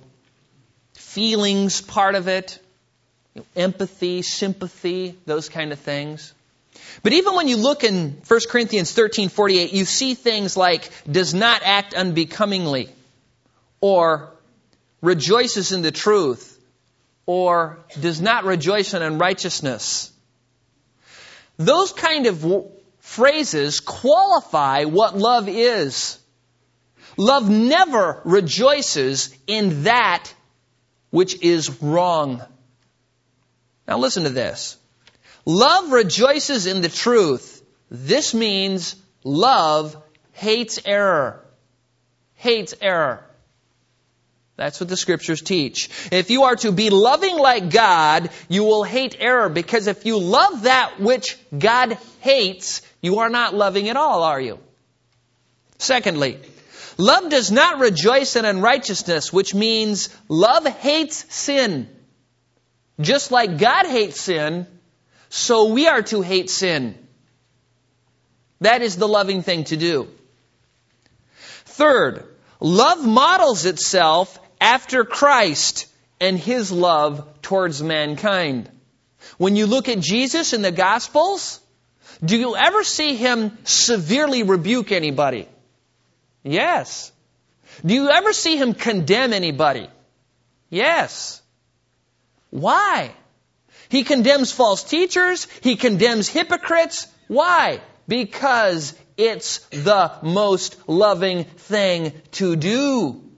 feelings 0.95 1.83
part 1.83 2.14
of 2.14 2.28
it, 2.28 2.59
empathy, 3.55 4.22
sympathy, 4.22 5.18
those 5.26 5.51
kind 5.51 5.72
of 5.72 5.78
things. 5.81 6.33
But 7.03 7.12
even 7.12 7.35
when 7.35 7.47
you 7.47 7.59
look 7.59 7.85
in 7.85 8.22
1 8.26 8.41
Corinthians 8.49 8.95
13:48, 8.95 9.74
you 9.74 9.85
see 9.85 10.14
things 10.14 10.57
like 10.57 10.91
does 11.05 11.35
not 11.35 11.61
act 11.62 11.93
unbecomingly 11.93 12.89
or 13.83 14.31
rejoices 15.03 15.72
in 15.72 15.83
the 15.83 15.93
truth 15.93 16.59
or 17.26 17.76
does 18.01 18.22
not 18.22 18.45
rejoice 18.45 18.95
in 18.95 19.03
unrighteousness. 19.03 20.11
Those 21.59 21.93
kind 21.93 22.24
of 22.24 22.47
phrases 23.11 23.81
qualify 23.81 24.85
what 24.85 25.19
love 25.19 25.49
is. 25.49 26.17
Love 27.17 27.51
never 27.51 28.23
rejoices 28.25 29.37
in 29.49 29.83
that 29.83 30.33
which 31.11 31.43
is 31.43 31.83
wrong. 31.83 32.41
Now 33.89 33.99
listen 33.99 34.23
to 34.23 34.31
this. 34.31 34.77
Love 35.45 35.91
rejoices 35.91 36.69
in 36.69 36.83
the 36.83 36.89
truth. 36.89 37.61
This 37.91 38.33
means 38.33 38.95
love 39.25 40.01
hates 40.31 40.79
error. 40.85 41.45
Hates 42.35 42.75
error. 42.81 43.27
That's 44.55 44.79
what 44.79 44.89
the 44.89 44.97
scriptures 44.97 45.41
teach. 45.41 45.89
If 46.13 46.31
you 46.31 46.45
are 46.45 46.57
to 46.57 46.71
be 46.71 46.91
loving 46.91 47.39
like 47.39 47.71
God, 47.71 48.31
you 48.49 48.63
will 48.63 48.85
hate 48.85 49.17
error 49.19 49.49
because 49.49 49.89
if 49.89 50.07
you 50.07 50.19
love 50.21 50.63
that 50.63 51.01
which 51.01 51.39
God 51.59 51.99
hates, 52.21 52.83
you 53.03 53.21
are 53.21 53.31
not 53.31 53.55
loving 53.55 53.89
at 53.89 53.97
all, 53.97 54.23
are 54.23 54.41
you? 54.41 54.59
Secondly, 55.79 56.39
love 56.99 57.31
does 57.31 57.51
not 57.51 57.79
rejoice 57.79 58.37
in 58.37 58.45
unrighteousness, 58.45 59.33
which 59.33 59.55
means 59.55 60.09
love 60.29 60.67
hates 60.67 61.35
sin. 61.35 61.89
Just 63.01 63.31
like 63.31 63.59
God 63.59 63.87
hates 63.87 64.21
sin, 64.21 64.67
so 65.31 65.67
we 65.73 65.89
are 65.89 66.03
to 66.03 66.21
hate 66.21 66.51
sin. 66.51 66.99
That 68.61 68.83
is 68.83 68.97
the 68.97 69.09
loving 69.09 69.43
thing 69.43 69.65
to 69.65 69.77
do. 69.77 70.09
Third, 71.65 72.25
love 72.61 73.07
models 73.07 73.65
itself 73.65 74.39
after 74.61 75.05
Christ 75.05 75.87
and 76.21 76.39
his 76.39 76.71
love 76.71 77.41
towards 77.41 77.83
mankind. 77.83 78.69
When 79.39 79.57
you 79.57 79.67
look 79.67 79.89
at 79.89 80.01
Jesus 80.01 80.53
in 80.53 80.61
the 80.61 80.73
Gospels, 80.73 81.60
do 82.25 82.37
you 82.37 82.57
ever 82.57 82.85
see 82.85 83.16
him 83.16 83.57
severely 83.64 84.43
rebuke 84.43 84.93
anybody? 84.93 85.49
Yes. 86.43 87.12
Do 87.85 87.95
you 87.95 88.09
ever 88.11 88.33
see 88.33 88.57
him 88.57 88.75
condemn 88.75 89.33
anybody? 89.33 89.89
Yes. 90.68 91.41
Why? 92.51 93.12
He 93.89 94.05
condemns 94.05 94.53
false 94.53 94.85
teachers. 94.85 95.47
He 95.62 95.77
condemns 95.77 96.29
hypocrites. 96.29 97.07
Why? 97.29 97.81
Because 98.07 98.95
it's 99.16 99.59
the 99.71 100.12
most 100.23 100.77
loving 100.89 101.45
thing 101.45 102.12
to 102.33 102.57
do. 102.57 103.30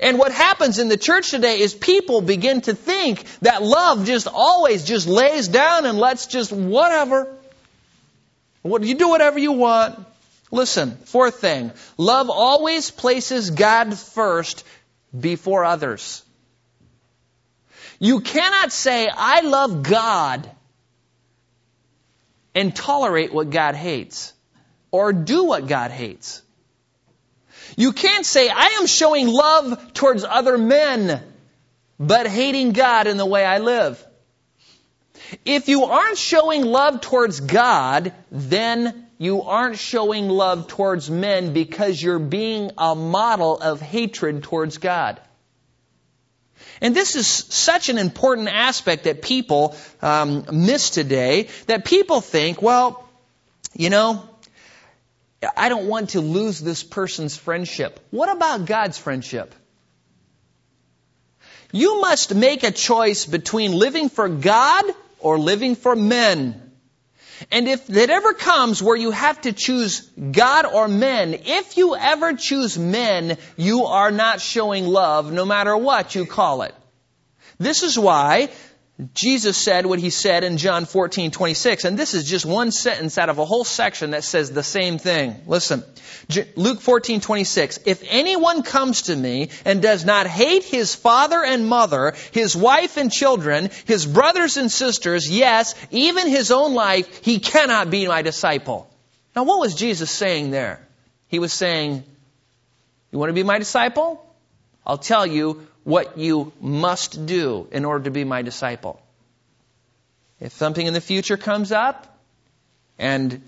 And 0.00 0.18
what 0.18 0.32
happens 0.32 0.78
in 0.78 0.88
the 0.88 0.96
church 0.96 1.30
today 1.30 1.60
is 1.60 1.74
people 1.74 2.20
begin 2.20 2.60
to 2.62 2.74
think 2.74 3.24
that 3.40 3.62
love 3.62 4.06
just 4.06 4.26
always 4.26 4.84
just 4.84 5.06
lays 5.06 5.48
down 5.48 5.86
and 5.86 5.98
lets 5.98 6.26
just 6.26 6.52
whatever. 6.52 7.34
What 8.62 8.82
you 8.82 8.94
do 8.94 9.08
whatever 9.08 9.38
you 9.38 9.52
want. 9.52 9.98
Listen, 10.50 10.96
fourth 11.04 11.40
thing. 11.40 11.72
Love 11.98 12.30
always 12.30 12.90
places 12.90 13.50
God 13.50 13.98
first 13.98 14.64
before 15.18 15.64
others. 15.64 16.22
You 17.98 18.20
cannot 18.20 18.72
say, 18.72 19.08
I 19.12 19.40
love 19.40 19.82
God 19.82 20.48
and 22.54 22.74
tolerate 22.74 23.32
what 23.32 23.50
God 23.50 23.74
hates 23.74 24.32
or 24.90 25.12
do 25.12 25.44
what 25.44 25.66
God 25.66 25.90
hates. 25.90 26.42
You 27.76 27.92
can't 27.92 28.26
say, 28.26 28.48
I 28.48 28.78
am 28.80 28.86
showing 28.86 29.28
love 29.28 29.94
towards 29.94 30.24
other 30.24 30.58
men, 30.58 31.22
but 31.98 32.26
hating 32.26 32.72
God 32.72 33.06
in 33.06 33.16
the 33.16 33.26
way 33.26 33.44
I 33.44 33.58
live. 33.58 34.04
If 35.44 35.68
you 35.68 35.84
aren't 35.84 36.18
showing 36.18 36.64
love 36.64 37.00
towards 37.00 37.40
God, 37.40 38.12
then 38.30 39.06
you 39.18 39.42
aren't 39.42 39.78
showing 39.78 40.28
love 40.28 40.68
towards 40.68 41.10
men 41.10 41.52
because 41.52 42.02
you're 42.02 42.18
being 42.18 42.70
a 42.76 42.94
model 42.94 43.58
of 43.58 43.80
hatred 43.80 44.42
towards 44.42 44.78
God. 44.78 45.20
And 46.80 46.94
this 46.94 47.16
is 47.16 47.26
such 47.26 47.88
an 47.88 47.98
important 47.98 48.48
aspect 48.48 49.04
that 49.04 49.22
people 49.22 49.76
um, 50.02 50.44
miss 50.52 50.90
today, 50.90 51.48
that 51.66 51.84
people 51.84 52.20
think, 52.20 52.60
well, 52.60 53.08
you 53.74 53.90
know, 53.90 54.28
I 55.56 55.68
don't 55.68 55.86
want 55.86 56.10
to 56.10 56.20
lose 56.20 56.60
this 56.60 56.82
person's 56.82 57.36
friendship. 57.36 58.00
What 58.10 58.28
about 58.34 58.66
God's 58.66 58.98
friendship? 58.98 59.54
You 61.72 62.00
must 62.00 62.34
make 62.34 62.62
a 62.62 62.70
choice 62.70 63.26
between 63.26 63.72
living 63.72 64.08
for 64.08 64.28
God 64.28 64.84
or 65.18 65.38
living 65.38 65.74
for 65.74 65.96
men. 65.96 66.60
And 67.50 67.68
if 67.68 67.90
it 67.90 68.10
ever 68.10 68.32
comes 68.32 68.82
where 68.82 68.96
you 68.96 69.10
have 69.10 69.40
to 69.42 69.52
choose 69.52 70.00
God 70.00 70.66
or 70.66 70.86
men, 70.86 71.34
if 71.44 71.76
you 71.76 71.96
ever 71.96 72.34
choose 72.34 72.78
men, 72.78 73.38
you 73.56 73.86
are 73.86 74.12
not 74.12 74.40
showing 74.40 74.86
love 74.86 75.32
no 75.32 75.44
matter 75.44 75.76
what 75.76 76.14
you 76.14 76.26
call 76.26 76.62
it. 76.62 76.74
This 77.58 77.82
is 77.82 77.98
why 77.98 78.50
Jesus 79.12 79.56
said 79.56 79.86
what 79.86 79.98
he 79.98 80.10
said 80.10 80.44
in 80.44 80.56
John 80.56 80.84
14, 80.84 81.32
26. 81.32 81.84
And 81.84 81.98
this 81.98 82.14
is 82.14 82.30
just 82.30 82.46
one 82.46 82.70
sentence 82.70 83.18
out 83.18 83.28
of 83.28 83.38
a 83.38 83.44
whole 83.44 83.64
section 83.64 84.12
that 84.12 84.22
says 84.22 84.52
the 84.52 84.62
same 84.62 84.98
thing. 84.98 85.34
Listen. 85.48 85.82
Luke 86.54 86.80
14, 86.80 87.20
26. 87.20 87.80
If 87.86 88.04
anyone 88.08 88.62
comes 88.62 89.02
to 89.02 89.16
me 89.16 89.50
and 89.64 89.82
does 89.82 90.04
not 90.04 90.28
hate 90.28 90.62
his 90.62 90.94
father 90.94 91.44
and 91.44 91.66
mother, 91.66 92.14
his 92.30 92.54
wife 92.54 92.96
and 92.96 93.10
children, 93.10 93.70
his 93.84 94.06
brothers 94.06 94.58
and 94.58 94.70
sisters, 94.70 95.28
yes, 95.28 95.74
even 95.90 96.28
his 96.28 96.52
own 96.52 96.74
life, 96.74 97.24
he 97.24 97.40
cannot 97.40 97.90
be 97.90 98.06
my 98.06 98.22
disciple. 98.22 98.88
Now 99.34 99.42
what 99.42 99.58
was 99.58 99.74
Jesus 99.74 100.10
saying 100.10 100.52
there? 100.52 100.86
He 101.26 101.40
was 101.40 101.52
saying, 101.52 102.04
you 103.10 103.18
want 103.18 103.30
to 103.30 103.34
be 103.34 103.42
my 103.42 103.58
disciple? 103.58 104.24
I'll 104.86 104.98
tell 104.98 105.26
you 105.26 105.66
what 105.84 106.18
you 106.18 106.52
must 106.60 107.26
do 107.26 107.68
in 107.70 107.84
order 107.84 108.04
to 108.04 108.10
be 108.10 108.24
my 108.24 108.42
disciple. 108.42 109.00
If 110.40 110.52
something 110.52 110.84
in 110.84 110.94
the 110.94 111.00
future 111.00 111.36
comes 111.36 111.72
up 111.72 112.18
and 112.98 113.40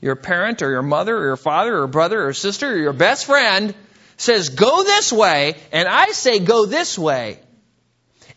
your 0.00 0.16
parent 0.16 0.62
or 0.62 0.70
your 0.70 0.82
mother 0.82 1.16
or 1.16 1.24
your 1.24 1.36
father 1.36 1.78
or 1.78 1.86
brother 1.86 2.26
or 2.26 2.32
sister 2.32 2.72
or 2.72 2.76
your 2.76 2.92
best 2.92 3.26
friend 3.26 3.74
says, 4.16 4.50
go 4.50 4.82
this 4.82 5.12
way, 5.12 5.54
and 5.72 5.88
I 5.88 6.12
say, 6.12 6.40
go 6.40 6.66
this 6.66 6.98
way, 6.98 7.38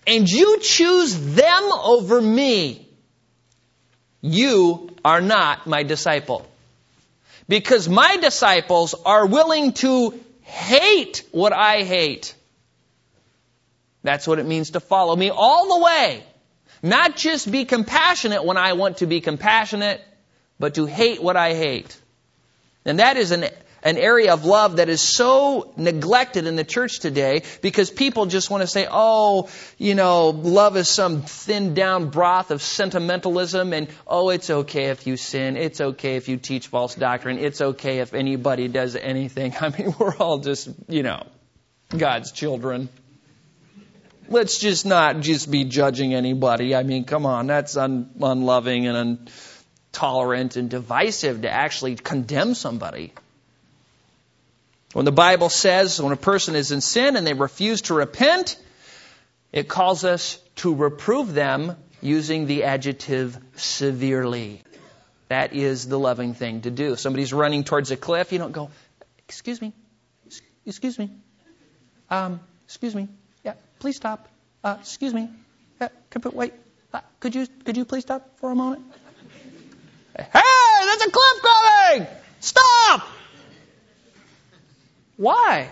and 0.05 0.27
you 0.29 0.59
choose 0.59 1.35
them 1.35 1.63
over 1.71 2.21
me, 2.21 2.87
you 4.21 4.89
are 5.03 5.21
not 5.21 5.67
my 5.67 5.83
disciple. 5.83 6.45
Because 7.47 7.89
my 7.89 8.17
disciples 8.17 8.93
are 9.05 9.25
willing 9.25 9.73
to 9.73 10.19
hate 10.41 11.23
what 11.31 11.53
I 11.53 11.83
hate 11.83 12.35
that's 14.03 14.27
what 14.27 14.39
it 14.39 14.45
means 14.45 14.71
to 14.71 14.79
follow 14.79 15.15
me 15.15 15.29
all 15.29 15.77
the 15.77 15.83
way. 15.83 16.23
Not 16.81 17.15
just 17.15 17.51
be 17.51 17.65
compassionate 17.65 18.45
when 18.45 18.57
I 18.57 18.73
want 18.73 18.97
to 18.97 19.07
be 19.07 19.19
compassionate, 19.19 20.01
but 20.59 20.75
to 20.75 20.85
hate 20.85 21.21
what 21.21 21.35
I 21.35 21.53
hate. 21.53 21.97
And 22.85 22.99
that 22.99 23.17
is 23.17 23.31
an, 23.31 23.45
an 23.83 23.97
area 23.97 24.33
of 24.33 24.45
love 24.45 24.77
that 24.77 24.87
is 24.87 25.01
so 25.01 25.73
neglected 25.75 26.47
in 26.47 26.55
the 26.55 26.63
church 26.63 26.99
today 26.99 27.43
because 27.61 27.89
people 27.89 28.25
just 28.25 28.49
want 28.49 28.61
to 28.61 28.67
say, 28.67 28.87
oh, 28.89 29.49
you 29.77 29.95
know, 29.95 30.29
love 30.29 30.77
is 30.77 30.89
some 30.89 31.21
thinned 31.21 31.75
down 31.75 32.09
broth 32.09 32.51
of 32.51 32.61
sentimentalism 32.61 33.73
and, 33.73 33.89
oh, 34.07 34.29
it's 34.29 34.49
okay 34.49 34.85
if 34.85 35.05
you 35.05 35.17
sin. 35.17 35.57
It's 35.57 35.81
okay 35.81 36.15
if 36.15 36.29
you 36.29 36.37
teach 36.37 36.67
false 36.67 36.95
doctrine. 36.95 37.39
It's 37.39 37.59
okay 37.59 37.99
if 37.99 38.13
anybody 38.13 38.69
does 38.69 38.95
anything. 38.95 39.53
I 39.61 39.69
mean, 39.69 39.93
we're 39.99 40.15
all 40.15 40.39
just, 40.39 40.69
you 40.87 41.03
know, 41.03 41.27
God's 41.89 42.31
children. 42.31 42.87
Let's 44.29 44.59
just 44.59 44.85
not 44.85 45.21
just 45.21 45.49
be 45.49 45.63
judging 45.63 46.13
anybody. 46.13 46.75
I 46.75 46.83
mean, 46.83 47.05
come 47.05 47.25
on, 47.25 47.47
that's 47.47 47.75
un- 47.75 48.11
unloving 48.21 48.85
and 48.85 49.29
intolerant 49.91 50.55
and 50.55 50.69
divisive 50.69 51.41
to 51.41 51.49
actually 51.49 51.95
condemn 51.95 52.53
somebody. 52.53 53.11
When 54.93 55.05
the 55.05 55.11
Bible 55.11 55.49
says 55.49 55.99
when 56.01 56.13
a 56.13 56.17
person 56.17 56.55
is 56.55 56.71
in 56.71 56.81
sin 56.81 57.15
and 57.15 57.25
they 57.25 57.33
refuse 57.33 57.81
to 57.83 57.95
repent, 57.95 58.57
it 59.51 59.67
calls 59.67 60.03
us 60.03 60.39
to 60.57 60.75
reprove 60.75 61.33
them 61.33 61.75
using 62.01 62.45
the 62.45 62.65
adjective 62.65 63.37
severely. 63.55 64.61
That 65.27 65.53
is 65.53 65.87
the 65.87 65.99
loving 65.99 66.33
thing 66.33 66.61
to 66.61 66.71
do. 66.71 66.93
If 66.93 66.99
somebody's 66.99 67.33
running 67.33 67.63
towards 67.63 67.91
a 67.91 67.97
cliff, 67.97 68.31
you 68.31 68.39
don't 68.39 68.51
go, 68.51 68.69
excuse 69.27 69.61
me, 69.61 69.73
excuse 70.65 70.97
me, 70.97 71.11
um, 72.09 72.39
excuse 72.65 72.95
me, 72.95 73.07
please 73.79 73.95
stop, 73.95 74.27
uh, 74.63 74.77
excuse 74.79 75.13
me, 75.13 75.29
could, 76.09 76.25
wait, 76.25 76.53
uh, 76.93 76.99
could 77.19 77.35
you, 77.35 77.47
could 77.63 77.77
you 77.77 77.85
please 77.85 78.01
stop 78.01 78.37
for 78.39 78.51
a 78.51 78.55
moment? 78.55 78.83
Hey, 80.17 80.85
there's 80.85 81.01
a 81.01 81.11
cliff 81.11 81.41
coming! 81.41 82.07
Stop! 82.39 83.07
Why? 85.17 85.69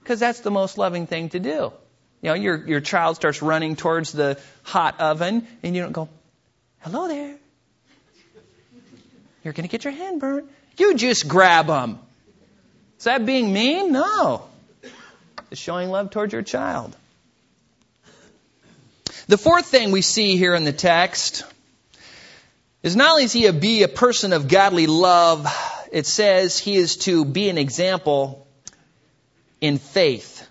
Because 0.00 0.20
that's 0.20 0.40
the 0.40 0.50
most 0.50 0.78
loving 0.78 1.06
thing 1.06 1.28
to 1.30 1.40
do. 1.40 1.72
You 2.22 2.28
know, 2.28 2.34
your, 2.34 2.56
your 2.66 2.80
child 2.80 3.16
starts 3.16 3.42
running 3.42 3.76
towards 3.76 4.12
the 4.12 4.38
hot 4.62 5.00
oven, 5.00 5.46
and 5.62 5.74
you 5.74 5.82
don't 5.82 5.92
go, 5.92 6.08
hello 6.80 7.08
there. 7.08 7.36
You're 9.44 9.52
going 9.52 9.68
to 9.68 9.72
get 9.72 9.84
your 9.84 9.92
hand 9.92 10.20
burnt. 10.20 10.48
You 10.78 10.94
just 10.94 11.26
grab 11.26 11.66
them. 11.66 11.98
Is 12.98 13.04
that 13.04 13.26
being 13.26 13.52
mean? 13.52 13.92
No. 13.92 14.44
It's 15.50 15.60
showing 15.60 15.90
love 15.90 16.10
towards 16.10 16.32
your 16.32 16.42
child. 16.42 16.96
The 19.32 19.38
fourth 19.38 19.64
thing 19.64 19.92
we 19.92 20.02
see 20.02 20.36
here 20.36 20.54
in 20.54 20.64
the 20.64 20.74
text 20.74 21.44
is 22.82 22.96
not 22.96 23.12
only 23.12 23.24
is 23.24 23.32
he 23.32 23.44
to 23.44 23.54
be 23.54 23.82
a 23.82 23.88
person 23.88 24.34
of 24.34 24.46
godly 24.46 24.86
love, 24.86 25.46
it 25.90 26.04
says 26.04 26.58
he 26.58 26.76
is 26.76 26.96
to 27.08 27.24
be 27.24 27.48
an 27.48 27.56
example 27.56 28.46
in 29.58 29.78
faith. 29.78 30.46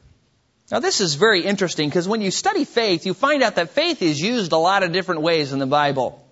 Now, 0.71 0.79
this 0.79 0.99
is 0.99 1.13
very 1.13 1.45
interesting 1.45 1.89
because 1.89 2.07
when 2.07 2.21
you 2.21 2.32
study 2.32 2.65
faith, 2.65 3.05
you 3.05 3.13
find 3.13 3.43
out 3.43 3.57
that 3.57 3.69
faith 3.69 4.01
is 4.01 4.19
used 4.19 4.51
a 4.51 4.57
lot 4.57 4.82
of 4.82 4.91
different 4.91 5.21
ways 5.21 5.53
in 5.53 5.59
the 5.59 5.67
Bible. 5.67 6.27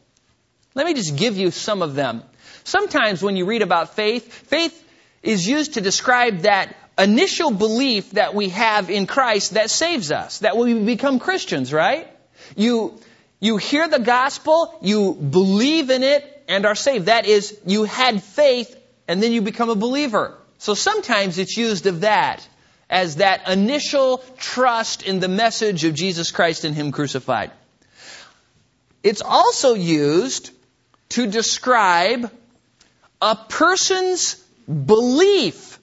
Let 0.74 0.88
me 0.88 0.96
just 0.96 1.18
give 1.18 1.38
you 1.38 1.52
some 1.52 1.84
of 1.84 1.94
them. 1.94 2.24
Sometimes 2.64 3.22
when 3.22 3.36
you 3.36 3.46
read 3.46 3.62
about 3.62 3.94
faith, 3.94 4.34
faith 4.34 4.84
is 5.22 5.48
used 5.48 5.76
to 5.76 5.82
describe 5.82 6.40
that 6.40 6.76
initial 6.98 7.52
belief 7.52 8.10
that 8.14 8.34
we 8.34 8.50
have 8.50 8.90
in 8.90 9.06
Christ 9.06 9.54
that 9.54 9.70
saves 9.70 10.12
us, 10.12 10.40
that 10.40 10.58
we 10.58 10.74
become 10.74 11.20
Christians, 11.20 11.72
right? 11.72 12.16
You, 12.56 13.00
you 13.40 13.58
hear 13.58 13.88
the 13.88 14.00
gospel, 14.00 14.78
you 14.82 15.14
believe 15.14 15.90
in 15.90 16.04
it, 16.04 16.44
and 16.48 16.66
are 16.66 16.76
saved. 16.76 17.06
That 17.06 17.26
is, 17.26 17.58
you 17.66 17.84
had 17.84 18.24
faith, 18.24 18.76
and 19.08 19.22
then 19.22 19.32
you 19.32 19.42
become 19.42 19.70
a 19.70 19.76
believer. 19.76 20.38
So 20.58 20.74
sometimes 20.74 21.38
it's 21.38 21.56
used 21.56 21.86
of 21.86 22.02
that 22.02 22.48
as 22.90 23.18
that 23.18 23.48
initial 23.48 24.24
trust 24.38 25.04
in 25.04 25.20
the 25.20 25.28
message 25.28 25.84
of 25.84 25.94
Jesus 25.94 26.32
Christ 26.32 26.66
and 26.66 26.76
Him 26.76 26.92
crucified. 26.92 27.52
It's 29.04 29.22
also 29.22 29.76
used 29.76 30.52
to 31.10 31.28
describe 31.28 32.32
a 33.22 33.36
person's 33.36 34.36
belief 34.68 35.80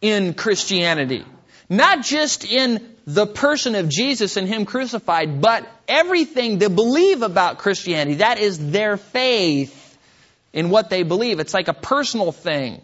in 0.00 0.34
Christianity. 0.34 1.24
Not 1.68 2.02
just 2.02 2.44
in 2.44 2.96
the 3.14 3.26
person 3.26 3.74
of 3.74 3.88
Jesus 3.88 4.36
and 4.36 4.46
Him 4.46 4.64
crucified, 4.64 5.40
but 5.40 5.66
everything 5.88 6.58
they 6.58 6.68
believe 6.68 7.22
about 7.22 7.58
Christianity. 7.58 8.16
That 8.16 8.38
is 8.38 8.70
their 8.70 8.96
faith 8.96 9.98
in 10.52 10.70
what 10.70 10.90
they 10.90 11.02
believe. 11.02 11.40
It's 11.40 11.54
like 11.54 11.68
a 11.68 11.74
personal 11.74 12.32
thing. 12.32 12.80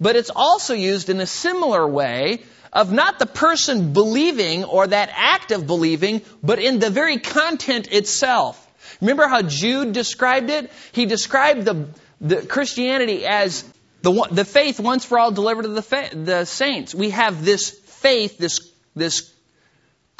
But 0.00 0.16
it's 0.16 0.30
also 0.34 0.74
used 0.74 1.08
in 1.08 1.20
a 1.20 1.26
similar 1.26 1.86
way 1.86 2.42
of 2.72 2.92
not 2.92 3.18
the 3.18 3.26
person 3.26 3.92
believing 3.92 4.64
or 4.64 4.86
that 4.86 5.10
act 5.12 5.52
of 5.52 5.66
believing, 5.66 6.22
but 6.42 6.58
in 6.58 6.78
the 6.78 6.90
very 6.90 7.18
content 7.18 7.92
itself. 7.92 8.66
Remember 9.00 9.28
how 9.28 9.42
Jude 9.42 9.92
described 9.92 10.50
it? 10.50 10.70
He 10.92 11.06
described 11.06 11.64
the, 11.64 11.88
the 12.20 12.42
Christianity 12.42 13.26
as 13.26 13.64
the, 14.02 14.26
the 14.30 14.44
faith 14.44 14.80
once 14.80 15.04
for 15.04 15.18
all 15.18 15.30
delivered 15.30 15.62
to 15.62 15.68
the, 15.68 16.10
the 16.14 16.44
saints. 16.44 16.94
We 16.94 17.10
have 17.10 17.44
this 17.44 17.70
faith, 17.70 18.38
this, 18.38 18.60
this 18.94 19.29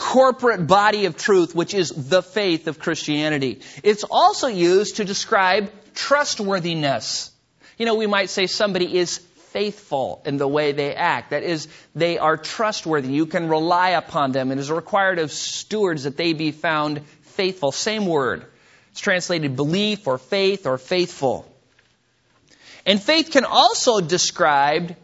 corporate 0.01 0.67
body 0.67 1.05
of 1.05 1.15
truth, 1.15 1.55
which 1.55 1.75
is 1.75 1.91
the 1.91 2.23
faith 2.23 2.69
of 2.69 2.79
Christianity. 2.79 3.61
It's 3.83 4.03
also 4.03 4.47
used 4.47 4.97
to 4.97 5.05
describe 5.05 5.71
trustworthiness. 5.95 7.31
You 7.77 7.85
know, 7.85 7.97
we 7.97 8.07
might 8.07 8.31
say 8.31 8.47
somebody 8.47 8.97
is 8.97 9.19
faithful 9.19 10.23
in 10.25 10.39
the 10.39 10.49
way 10.49 10.73
they 10.73 10.95
act. 10.95 11.31
That 11.31 11.43
is, 11.43 11.69
they 11.95 12.17
are 12.17 12.39
trustworthy. 12.39 13.13
You 13.13 13.27
can 13.27 13.51
rely 13.51 13.91
upon 13.91 14.33
them. 14.33 14.51
It 14.53 14.59
is 14.59 14.71
required 14.71 15.19
of 15.19 15.31
stewards 15.31 16.05
that 16.05 16.17
they 16.17 16.33
be 16.33 16.51
found 16.51 17.03
faithful. 17.37 17.71
Same 17.71 18.07
word. 18.07 18.47
It's 18.93 19.01
translated 19.01 19.55
belief 19.55 20.07
or 20.07 20.17
faith 20.17 20.67
or 20.67 20.79
faithful. 20.79 21.47
And 22.87 23.03
faith 23.03 23.33
can 23.33 23.45
also 23.45 24.01
describe 24.01 24.97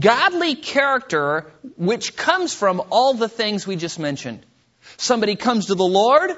godly 0.00 0.54
character 0.54 1.52
which 1.76 2.16
comes 2.16 2.54
from 2.54 2.82
all 2.90 3.14
the 3.14 3.28
things 3.28 3.66
we 3.66 3.76
just 3.76 3.98
mentioned. 3.98 4.44
Somebody 4.96 5.36
comes 5.36 5.66
to 5.66 5.74
the 5.74 5.84
Lord, 5.84 6.32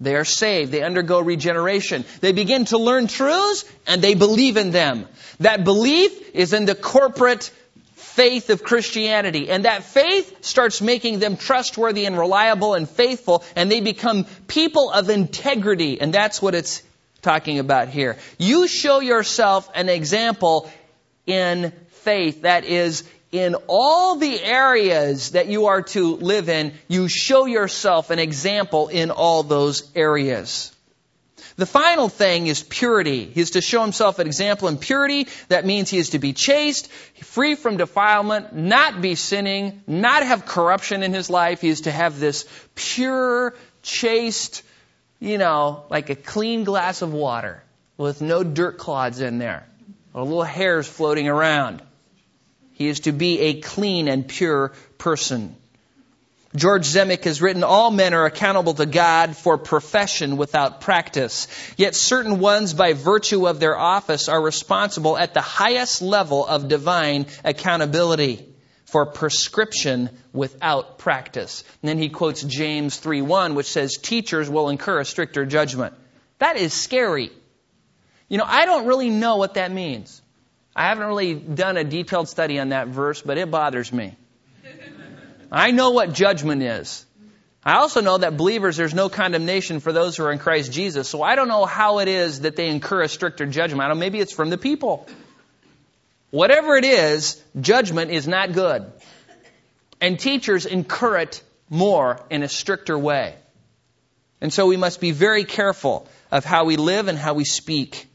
they 0.00 0.14
are 0.14 0.24
saved. 0.24 0.70
They 0.70 0.82
undergo 0.82 1.20
regeneration. 1.20 2.04
They 2.20 2.32
begin 2.32 2.66
to 2.66 2.78
learn 2.78 3.08
truths 3.08 3.64
and 3.86 4.00
they 4.00 4.14
believe 4.14 4.56
in 4.56 4.70
them. 4.70 5.08
That 5.40 5.64
belief 5.64 6.34
is 6.34 6.52
in 6.52 6.66
the 6.66 6.76
corporate 6.76 7.50
faith 7.96 8.50
of 8.50 8.62
Christianity. 8.62 9.50
And 9.50 9.64
that 9.64 9.82
faith 9.82 10.44
starts 10.44 10.80
making 10.80 11.18
them 11.18 11.36
trustworthy 11.36 12.04
and 12.04 12.16
reliable 12.16 12.74
and 12.74 12.88
faithful 12.88 13.44
and 13.56 13.70
they 13.70 13.80
become 13.80 14.26
people 14.46 14.90
of 14.90 15.10
integrity. 15.10 16.00
And 16.00 16.12
that's 16.12 16.40
what 16.40 16.54
it's 16.54 16.82
talking 17.20 17.58
about 17.58 17.88
here. 17.88 18.16
You 18.38 18.68
show 18.68 19.00
yourself 19.00 19.68
an 19.74 19.88
example 19.88 20.70
in 21.26 21.72
faith 22.08 22.40
that 22.40 22.64
is 22.64 23.04
in 23.32 23.54
all 23.66 24.16
the 24.16 24.42
areas 24.42 25.32
that 25.32 25.48
you 25.48 25.66
are 25.66 25.82
to 25.82 26.16
live 26.16 26.48
in, 26.48 26.72
you 26.88 27.06
show 27.06 27.44
yourself 27.44 28.08
an 28.08 28.18
example 28.18 28.88
in 28.88 29.10
all 29.10 29.42
those 29.42 29.90
areas. 29.94 30.74
The 31.56 31.66
final 31.66 32.08
thing 32.08 32.46
is 32.46 32.62
purity. 32.62 33.26
He 33.26 33.42
is 33.42 33.50
to 33.50 33.60
show 33.60 33.82
himself 33.82 34.18
an 34.20 34.26
example 34.26 34.68
in 34.68 34.78
purity. 34.78 35.26
That 35.48 35.66
means 35.66 35.90
he 35.90 35.98
is 35.98 36.10
to 36.10 36.18
be 36.18 36.32
chaste, 36.32 36.90
free 37.20 37.56
from 37.56 37.76
defilement, 37.76 38.56
not 38.56 39.02
be 39.02 39.14
sinning, 39.14 39.82
not 39.86 40.22
have 40.22 40.46
corruption 40.46 41.02
in 41.02 41.12
his 41.12 41.28
life. 41.28 41.60
He 41.60 41.68
is 41.68 41.82
to 41.82 41.90
have 41.90 42.18
this 42.18 42.46
pure, 42.74 43.54
chaste, 43.82 44.62
you 45.20 45.36
know, 45.36 45.84
like 45.90 46.08
a 46.08 46.16
clean 46.16 46.64
glass 46.64 47.02
of 47.02 47.12
water 47.12 47.62
with 47.98 48.22
no 48.22 48.42
dirt 48.42 48.78
clods 48.78 49.20
in 49.20 49.36
there, 49.36 49.66
or 50.14 50.22
little 50.22 50.42
hairs 50.42 50.88
floating 50.88 51.28
around. 51.28 51.82
He 52.78 52.86
is 52.86 53.00
to 53.00 53.12
be 53.12 53.40
a 53.40 53.60
clean 53.60 54.06
and 54.06 54.26
pure 54.26 54.72
person. 54.98 55.56
George 56.54 56.86
Zemek 56.86 57.24
has 57.24 57.42
written, 57.42 57.64
All 57.64 57.90
men 57.90 58.14
are 58.14 58.24
accountable 58.24 58.72
to 58.74 58.86
God 58.86 59.36
for 59.36 59.58
profession 59.58 60.36
without 60.36 60.80
practice. 60.80 61.48
Yet 61.76 61.96
certain 61.96 62.38
ones, 62.38 62.74
by 62.74 62.92
virtue 62.92 63.48
of 63.48 63.58
their 63.58 63.76
office, 63.76 64.28
are 64.28 64.40
responsible 64.40 65.18
at 65.18 65.34
the 65.34 65.40
highest 65.40 66.02
level 66.02 66.46
of 66.46 66.68
divine 66.68 67.26
accountability 67.44 68.46
for 68.84 69.06
prescription 69.06 70.08
without 70.32 70.98
practice. 70.98 71.64
And 71.82 71.88
then 71.88 71.98
he 71.98 72.08
quotes 72.10 72.44
James 72.44 73.00
3.1, 73.00 73.54
which 73.54 73.66
says, 73.66 73.96
Teachers 73.96 74.48
will 74.48 74.68
incur 74.68 75.00
a 75.00 75.04
stricter 75.04 75.44
judgment. 75.44 75.94
That 76.38 76.56
is 76.56 76.72
scary. 76.72 77.32
You 78.28 78.38
know, 78.38 78.46
I 78.46 78.66
don't 78.66 78.86
really 78.86 79.10
know 79.10 79.36
what 79.36 79.54
that 79.54 79.72
means. 79.72 80.22
I 80.78 80.90
haven't 80.90 81.08
really 81.08 81.34
done 81.34 81.76
a 81.76 81.82
detailed 81.82 82.28
study 82.28 82.60
on 82.60 82.68
that 82.68 82.86
verse, 82.86 83.20
but 83.20 83.36
it 83.36 83.50
bothers 83.50 83.92
me. 83.92 84.16
I 85.50 85.72
know 85.72 85.90
what 85.90 86.12
judgment 86.12 86.62
is. 86.62 87.04
I 87.64 87.78
also 87.78 88.00
know 88.00 88.18
that 88.18 88.36
believers, 88.36 88.76
there's 88.76 88.94
no 88.94 89.08
condemnation 89.08 89.80
for 89.80 89.92
those 89.92 90.16
who 90.16 90.22
are 90.22 90.30
in 90.30 90.38
Christ 90.38 90.70
Jesus. 90.70 91.08
So 91.08 91.20
I 91.20 91.34
don't 91.34 91.48
know 91.48 91.64
how 91.64 91.98
it 91.98 92.06
is 92.06 92.42
that 92.42 92.54
they 92.54 92.68
incur 92.68 93.02
a 93.02 93.08
stricter 93.08 93.44
judgment. 93.44 93.82
I 93.82 93.88
don't 93.88 93.98
maybe 93.98 94.20
it's 94.20 94.32
from 94.32 94.50
the 94.50 94.56
people. 94.56 95.08
whatever 96.30 96.76
it 96.76 96.84
is, 96.84 97.42
judgment 97.60 98.12
is 98.12 98.28
not 98.28 98.52
good. 98.52 98.86
And 100.00 100.16
teachers 100.16 100.64
incur 100.64 101.18
it 101.18 101.42
more 101.68 102.24
in 102.30 102.44
a 102.44 102.48
stricter 102.48 102.96
way. 102.96 103.34
And 104.40 104.52
so 104.52 104.66
we 104.66 104.76
must 104.76 105.00
be 105.00 105.10
very 105.10 105.42
careful 105.42 106.06
of 106.30 106.44
how 106.44 106.66
we 106.66 106.76
live 106.76 107.08
and 107.08 107.18
how 107.18 107.34
we 107.34 107.44
speak. 107.44 108.07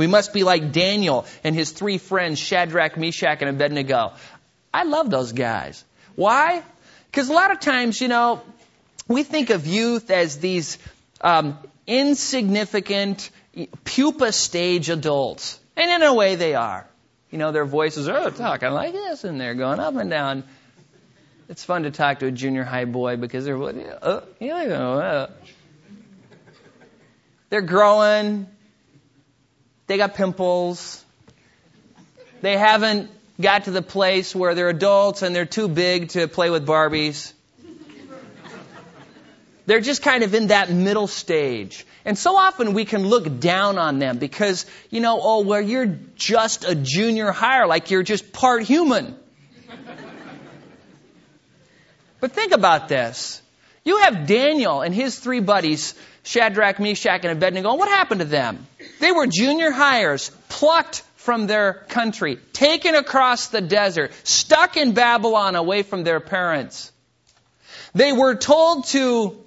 We 0.00 0.06
must 0.06 0.32
be 0.32 0.44
like 0.44 0.72
Daniel 0.72 1.26
and 1.44 1.54
his 1.54 1.72
three 1.72 1.98
friends, 1.98 2.38
Shadrach, 2.38 2.96
Meshach, 2.96 3.42
and 3.42 3.50
Abednego. 3.50 4.14
I 4.72 4.84
love 4.84 5.10
those 5.10 5.32
guys. 5.32 5.84
Why? 6.16 6.62
Because 7.10 7.28
a 7.28 7.34
lot 7.34 7.50
of 7.50 7.60
times, 7.60 8.00
you 8.00 8.08
know, 8.08 8.40
we 9.08 9.24
think 9.24 9.50
of 9.50 9.66
youth 9.66 10.10
as 10.10 10.38
these 10.38 10.78
um, 11.20 11.58
insignificant, 11.86 13.28
pupa 13.84 14.32
stage 14.32 14.88
adults. 14.88 15.60
And 15.76 15.90
in 15.90 16.02
a 16.02 16.14
way, 16.14 16.34
they 16.36 16.54
are. 16.54 16.88
You 17.30 17.36
know, 17.36 17.52
their 17.52 17.66
voices 17.66 18.08
are 18.08 18.30
talking 18.30 18.70
like 18.70 18.94
this, 18.94 19.24
and 19.24 19.38
they're 19.38 19.54
going 19.54 19.80
up 19.80 19.96
and 19.96 20.08
down. 20.08 20.44
It's 21.50 21.62
fun 21.62 21.82
to 21.82 21.90
talk 21.90 22.20
to 22.20 22.26
a 22.26 22.30
junior 22.30 22.64
high 22.64 22.86
boy 22.86 23.16
because 23.18 23.44
they're, 23.44 23.62
uh, 23.62 24.22
you 24.38 24.48
know, 24.48 25.28
they're 27.50 27.60
growing. 27.60 28.46
They 29.90 29.96
got 29.96 30.14
pimples. 30.14 31.04
They 32.42 32.56
haven't 32.56 33.10
got 33.40 33.64
to 33.64 33.72
the 33.72 33.82
place 33.82 34.36
where 34.36 34.54
they're 34.54 34.68
adults 34.68 35.22
and 35.22 35.34
they're 35.34 35.44
too 35.44 35.66
big 35.66 36.10
to 36.10 36.28
play 36.28 36.48
with 36.48 36.64
Barbies. 36.64 37.32
They're 39.66 39.80
just 39.80 40.00
kind 40.02 40.22
of 40.22 40.32
in 40.32 40.46
that 40.46 40.70
middle 40.70 41.08
stage. 41.08 41.84
And 42.04 42.16
so 42.16 42.36
often 42.36 42.72
we 42.72 42.84
can 42.84 43.08
look 43.08 43.40
down 43.40 43.78
on 43.78 43.98
them 43.98 44.18
because, 44.18 44.64
you 44.90 45.00
know, 45.00 45.18
oh, 45.20 45.40
well, 45.40 45.60
you're 45.60 45.98
just 46.14 46.64
a 46.64 46.76
junior 46.76 47.32
higher, 47.32 47.66
like 47.66 47.90
you're 47.90 48.04
just 48.04 48.32
part 48.32 48.62
human. 48.62 49.16
but 52.20 52.30
think 52.30 52.52
about 52.52 52.86
this. 52.86 53.42
You 53.84 53.96
have 54.02 54.28
Daniel 54.28 54.82
and 54.82 54.94
his 54.94 55.18
three 55.18 55.40
buddies, 55.40 55.96
Shadrach, 56.22 56.78
Meshach, 56.78 57.24
and 57.24 57.32
Abednego. 57.32 57.74
What 57.74 57.88
happened 57.88 58.20
to 58.20 58.26
them? 58.26 58.66
They 59.00 59.12
were 59.12 59.26
junior 59.26 59.70
highers, 59.70 60.30
plucked 60.48 61.02
from 61.16 61.46
their 61.46 61.74
country, 61.88 62.38
taken 62.52 62.94
across 62.94 63.48
the 63.48 63.60
desert, 63.60 64.12
stuck 64.24 64.76
in 64.76 64.92
Babylon 64.92 65.54
away 65.54 65.82
from 65.82 66.02
their 66.02 66.20
parents. 66.20 66.92
They 67.94 68.12
were 68.12 68.34
told 68.34 68.86
to 68.88 69.42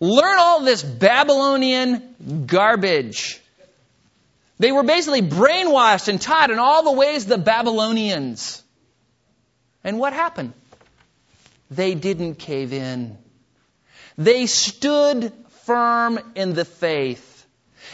learn 0.00 0.38
all 0.38 0.62
this 0.62 0.82
Babylonian 0.82 2.46
garbage. 2.46 3.40
They 4.58 4.72
were 4.72 4.84
basically 4.84 5.22
brainwashed 5.22 6.08
and 6.08 6.20
taught 6.20 6.50
in 6.50 6.58
all 6.58 6.84
the 6.84 6.92
ways 6.92 7.26
the 7.26 7.38
Babylonians. 7.38 8.62
And 9.82 9.98
what 9.98 10.12
happened? 10.12 10.52
They 11.70 11.94
didn't 11.94 12.36
cave 12.36 12.72
in. 12.72 13.18
They 14.16 14.46
stood 14.46 15.32
firm 15.66 16.18
in 16.34 16.54
the 16.54 16.64
faith. 16.64 17.46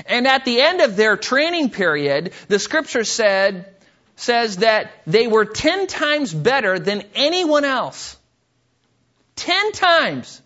And 0.06 0.26
at 0.26 0.44
the 0.44 0.60
end 0.60 0.80
of 0.80 0.96
their 0.96 1.16
training 1.16 1.70
period, 1.70 2.32
the 2.48 2.58
scripture 2.58 3.04
said, 3.04 3.74
says 4.16 4.58
that 4.58 4.92
they 5.06 5.26
were 5.26 5.44
ten 5.44 5.86
times 5.86 6.32
better 6.32 6.78
than 6.78 7.02
anyone 7.14 7.64
else. 7.64 8.16
Ten 9.36 9.72
times. 9.72 10.42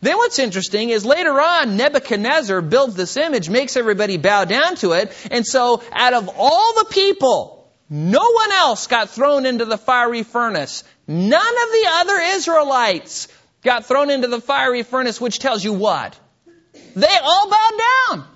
Then 0.00 0.16
what's 0.16 0.38
interesting 0.38 0.90
is 0.90 1.04
later 1.04 1.40
on, 1.40 1.76
Nebuchadnezzar 1.76 2.60
builds 2.60 2.94
this 2.94 3.16
image, 3.16 3.48
makes 3.48 3.76
everybody 3.76 4.16
bow 4.16 4.44
down 4.44 4.76
to 4.76 4.92
it, 4.92 5.12
and 5.30 5.46
so 5.46 5.82
out 5.92 6.14
of 6.14 6.30
all 6.36 6.74
the 6.74 6.86
people, 6.90 7.72
no 7.88 8.30
one 8.30 8.52
else 8.52 8.86
got 8.86 9.10
thrown 9.10 9.46
into 9.46 9.64
the 9.64 9.78
fiery 9.78 10.22
furnace. 10.22 10.84
None 11.06 11.32
of 11.32 11.70
the 11.70 11.86
other 11.92 12.18
Israelites 12.36 13.28
got 13.64 13.86
thrown 13.86 14.10
into 14.10 14.28
the 14.28 14.40
fiery 14.40 14.82
furnace, 14.82 15.20
which 15.20 15.38
tells 15.38 15.64
you 15.64 15.72
what? 15.72 16.18
They 16.94 17.16
all 17.22 17.50
bowed 17.50 17.80
down. 18.08 18.26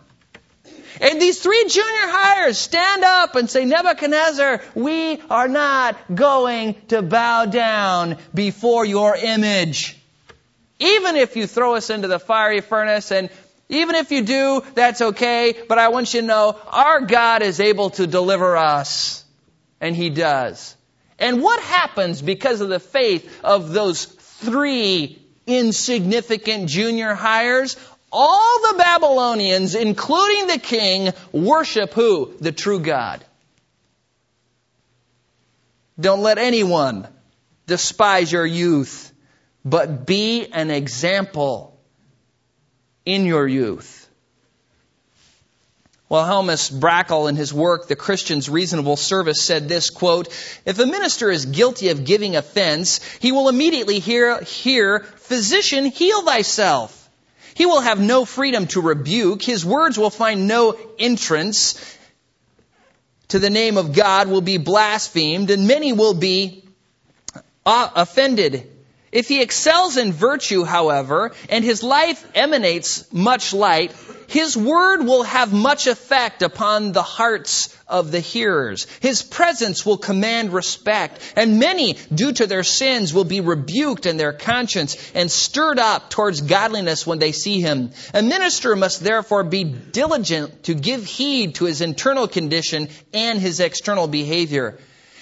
And 1.00 1.22
these 1.22 1.40
three 1.40 1.64
junior 1.68 2.08
highers 2.08 2.56
stand 2.56 3.04
up 3.04 3.36
and 3.36 3.48
say, 3.48 3.64
Nebuchadnezzar, 3.64 4.62
we 4.74 5.20
are 5.30 5.46
not 5.46 5.96
going 6.12 6.74
to 6.88 7.02
bow 7.02 7.44
down 7.46 8.16
before 8.34 8.84
your 8.84 9.14
image. 9.14 9.96
Even 10.80 11.16
if 11.16 11.36
you 11.36 11.46
throw 11.46 11.74
us 11.74 11.90
into 11.90 12.08
the 12.08 12.18
fiery 12.18 12.60
furnace 12.60 13.12
and 13.12 13.30
even 13.68 13.96
if 13.96 14.10
you 14.10 14.22
do, 14.22 14.62
that's 14.74 15.00
okay, 15.00 15.54
but 15.68 15.78
I 15.78 15.88
want 15.88 16.14
you 16.14 16.22
to 16.22 16.26
know 16.26 16.58
our 16.68 17.02
God 17.02 17.42
is 17.42 17.60
able 17.60 17.90
to 17.90 18.06
deliver 18.06 18.56
us. 18.56 19.24
And 19.80 19.94
He 19.94 20.10
does. 20.10 20.74
And 21.18 21.42
what 21.42 21.60
happens 21.60 22.22
because 22.22 22.60
of 22.60 22.68
the 22.68 22.80
faith 22.80 23.40
of 23.44 23.70
those 23.70 24.06
three 24.38 25.20
insignificant 25.46 26.68
junior 26.68 27.14
highers? 27.14 27.76
All 28.10 28.60
the 28.60 28.78
Babylonians, 28.78 29.74
including 29.74 30.46
the 30.46 30.58
king, 30.58 31.12
worship 31.32 31.92
who? 31.92 32.32
The 32.40 32.52
true 32.52 32.80
God. 32.80 33.24
Don't 36.00 36.22
let 36.22 36.38
anyone 36.38 37.08
despise 37.66 38.30
your 38.30 38.46
youth, 38.46 39.12
but 39.64 40.06
be 40.06 40.46
an 40.46 40.70
example 40.70 41.78
in 43.04 43.26
your 43.26 43.46
youth. 43.46 43.97
Wilhelmus 46.10 46.70
in 47.28 47.36
his 47.36 47.52
work, 47.52 47.86
The 47.86 47.96
Christian's 47.96 48.48
Reasonable 48.48 48.96
Service, 48.96 49.42
said 49.42 49.68
this, 49.68 49.90
quote, 49.90 50.28
If 50.64 50.78
a 50.78 50.86
minister 50.86 51.30
is 51.30 51.44
guilty 51.44 51.90
of 51.90 52.04
giving 52.04 52.36
offense, 52.36 53.00
he 53.20 53.32
will 53.32 53.48
immediately 53.48 53.98
hear, 53.98 54.40
hear, 54.40 55.00
Physician, 55.00 55.84
heal 55.86 56.22
thyself. 56.22 57.10
He 57.54 57.66
will 57.66 57.80
have 57.80 58.00
no 58.00 58.24
freedom 58.24 58.66
to 58.68 58.80
rebuke. 58.80 59.42
His 59.42 59.64
words 59.64 59.98
will 59.98 60.10
find 60.10 60.48
no 60.48 60.78
entrance 60.98 61.74
to 63.28 63.38
the 63.38 63.50
name 63.50 63.76
of 63.76 63.92
God, 63.92 64.28
will 64.28 64.40
be 64.40 64.56
blasphemed, 64.56 65.50
and 65.50 65.68
many 65.68 65.92
will 65.92 66.14
be 66.14 66.64
uh, 67.66 67.90
offended. 67.94 68.77
If 69.10 69.28
he 69.28 69.40
excels 69.40 69.96
in 69.96 70.12
virtue, 70.12 70.64
however, 70.64 71.32
and 71.48 71.64
his 71.64 71.82
life 71.82 72.24
emanates 72.34 73.10
much 73.12 73.54
light, 73.54 73.92
his 74.28 74.54
word 74.54 75.06
will 75.06 75.22
have 75.22 75.54
much 75.54 75.86
effect 75.86 76.42
upon 76.42 76.92
the 76.92 77.02
hearts 77.02 77.74
of 77.88 78.10
the 78.10 78.20
hearers. 78.20 78.86
His 79.00 79.22
presence 79.22 79.86
will 79.86 79.96
command 79.96 80.52
respect, 80.52 81.20
and 81.34 81.58
many, 81.58 81.96
due 82.14 82.32
to 82.32 82.46
their 82.46 82.62
sins, 82.62 83.14
will 83.14 83.24
be 83.24 83.40
rebuked 83.40 84.04
in 84.04 84.18
their 84.18 84.34
conscience 84.34 84.96
and 85.14 85.30
stirred 85.30 85.78
up 85.78 86.10
towards 86.10 86.42
godliness 86.42 87.06
when 87.06 87.18
they 87.18 87.32
see 87.32 87.62
him. 87.62 87.92
A 88.12 88.22
minister 88.22 88.76
must 88.76 89.02
therefore 89.02 89.44
be 89.44 89.64
diligent 89.64 90.64
to 90.64 90.74
give 90.74 91.06
heed 91.06 91.54
to 91.54 91.64
his 91.64 91.80
internal 91.80 92.28
condition 92.28 92.90
and 93.14 93.40
his 93.40 93.60
external 93.60 94.06
behavior. 94.06 94.78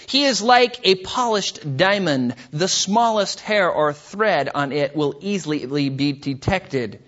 He 0.06 0.24
is 0.24 0.40
like 0.40 0.80
a 0.84 0.94
polished 0.96 1.76
diamond. 1.76 2.34
The 2.52 2.68
smallest 2.68 3.40
hair 3.40 3.70
or 3.70 3.92
thread 3.92 4.48
on 4.54 4.72
it 4.72 4.96
will 4.96 5.14
easily 5.20 5.88
be 5.88 6.12
detected. 6.12 7.02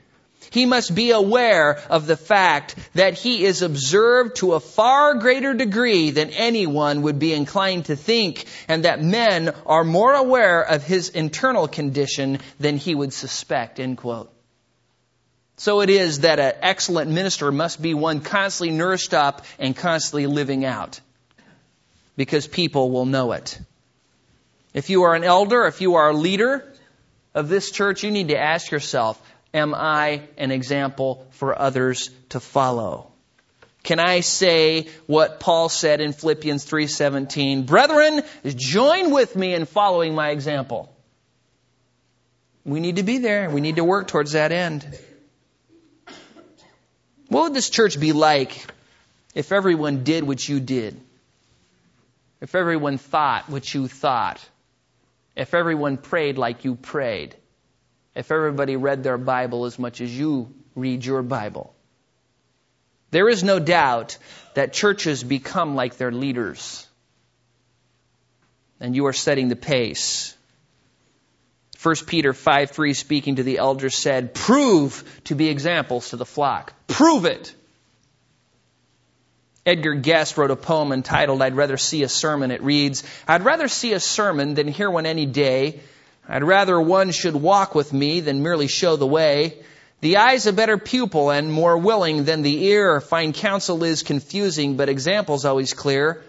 He 0.51 0.67
must 0.67 0.95
be 0.95 1.11
aware 1.11 1.79
of 1.91 2.07
the 2.07 2.17
fact 2.17 2.75
that 2.95 3.15
he 3.15 3.45
is 3.45 3.63
observed 3.63 4.37
to 4.37 4.55
a 4.55 4.61
far 4.61 5.15
greater 5.15 5.53
degree 5.53 6.11
than 6.11 6.31
anyone 6.31 7.03
would 7.03 7.19
be 7.19 7.35
inclined 7.35 7.87
to 7.87 7.97
think, 7.97 8.47
and 8.67 8.85
that 8.85 9.03
men 9.03 9.55
are 9.67 9.85
more 9.85 10.15
aware 10.15 10.63
of 10.63 10.85
his 10.85 11.11
internal 11.11 11.69
condition 11.69 12.39
than 12.59 12.79
he 12.79 12.95
would 12.95 13.13
suspect. 13.13 13.79
End 13.79 13.99
quote. 13.99 14.33
So 15.59 15.81
it 15.81 15.91
is 15.91 16.21
that 16.21 16.39
an 16.39 16.53
excellent 16.63 17.11
minister 17.11 17.51
must 17.51 17.83
be 17.83 17.93
one 17.93 18.21
constantly 18.21 18.75
nourished 18.75 19.13
up 19.13 19.45
and 19.59 19.77
constantly 19.77 20.27
living 20.27 20.65
out, 20.65 21.01
because 22.19 22.49
people 22.49 22.91
will 22.91 23.07
know 23.07 23.31
it. 23.31 23.61
If 24.75 24.91
you 24.91 25.05
are 25.05 25.15
an 25.15 25.23
elder, 25.23 25.67
if 25.67 25.81
you 25.81 25.95
are 25.95 26.11
a 26.11 26.13
leader 26.13 26.65
of 27.33 27.49
this 27.49 27.71
church, 27.71 28.03
you 28.03 28.11
need 28.11 28.29
to 28.29 28.37
ask 28.37 28.73
yourself, 28.73 29.23
am 29.55 29.73
I 29.73 30.23
an 30.37 30.51
example 30.51 31.25
for 31.31 31.57
others 31.57 32.11
to 32.31 32.41
follow? 32.41 33.13
Can 33.85 34.01
I 34.01 34.19
say 34.21 34.89
what 35.07 35.39
Paul 35.39 35.69
said 35.69 36.01
in 36.01 36.13
Philippians 36.13 36.65
3:17, 36.65 37.63
"Brethren, 37.63 38.25
join 38.45 39.13
with 39.13 39.37
me 39.37 39.55
in 39.55 39.65
following 39.65 40.17
my 40.17 40.31
example." 40.31 40.93
We 42.65 42.81
need 42.81 42.97
to 42.97 43.05
be 43.05 43.19
there. 43.19 43.49
We 43.49 43.61
need 43.61 43.77
to 43.77 43.85
work 43.85 44.09
towards 44.09 44.33
that 44.33 44.51
end. 44.51 44.85
What 47.29 47.45
would 47.45 47.55
this 47.55 47.71
church 47.71 47.99
be 48.01 48.13
like 48.13 48.67
if 49.37 49.53
everyone 49.53 50.03
did 50.03 50.25
what 50.25 50.47
you 50.49 50.59
did? 50.59 51.01
If 52.41 52.55
everyone 52.55 52.99
thought 52.99 53.49
what 53.49 53.73
you 53.73 53.89
thought? 53.89 54.41
If 55.37 55.55
everyone 55.55 55.97
prayed 55.97 56.39
like 56.39 56.65
you 56.65 56.75
prayed? 56.75 57.37
if 58.19 58.33
everybody 58.33 58.75
read 58.75 59.05
their 59.05 59.17
Bible 59.17 59.65
as 59.65 59.79
much 59.79 60.01
as 60.01 60.13
you 60.19 60.53
read 60.75 61.05
your 61.05 61.23
Bible? 61.23 61.73
There 63.13 63.29
is 63.29 63.45
no 63.45 63.61
doubt 63.61 64.19
that 64.55 64.73
churches 64.73 65.23
become 65.23 65.77
like 65.77 65.97
their 65.99 66.11
leaders. 66.11 66.85
And 68.81 68.97
you 68.97 69.07
are 69.07 69.13
setting 69.13 69.49
the 69.49 69.57
pace. 69.57 70.37
1 71.81 71.95
Peter 72.07 72.33
5 72.33 72.71
3, 72.73 72.93
speaking 72.93 73.37
to 73.37 73.45
the 73.45 73.59
elders, 73.59 73.95
said, 73.95 74.35
Prove 74.35 75.05
to 75.25 75.37
be 75.37 75.49
examples 75.49 76.11
to 76.11 76.17
the 76.17 76.27
flock. 76.27 76.73
Prove 76.89 77.25
it. 77.25 77.55
Edgar 79.69 79.97
Guest 79.97 80.39
wrote 80.39 80.51
a 80.51 80.57
poem 80.57 80.93
entitled, 80.93 81.43
I'd 81.43 81.55
Rather 81.55 81.77
See 81.77 82.03
a 82.03 82.09
Sermon. 82.09 82.51
It 82.51 82.63
reads, 82.63 83.05
I'd 83.27 83.45
rather 83.45 83.69
see 83.69 83.93
a 83.93 84.01
sermon 84.01 84.55
than 84.55 84.67
hear 84.67 84.91
one 84.91 85.05
any 85.05 85.27
day. 85.27 85.81
I'd 86.27 86.43
rather 86.43 86.81
one 86.81 87.11
should 87.11 87.35
walk 87.35 87.75
with 87.75 87.93
me 87.93 88.21
than 88.21 88.43
merely 88.43 88.67
show 88.67 88.97
the 88.97 89.07
way. 89.07 89.59
The 90.01 90.17
eye's 90.17 90.47
a 90.47 90.55
better 90.55 90.79
pupil 90.79 91.31
and 91.31 91.53
more 91.53 91.77
willing 91.77 92.25
than 92.25 92.41
the 92.41 92.65
ear. 92.65 92.99
Fine 93.03 93.35
counsel 93.35 93.85
is 93.85 94.03
confusing, 94.03 94.79
but 94.79 94.89
example's 94.89 95.45
always 95.45 95.75
clear. 95.75 96.23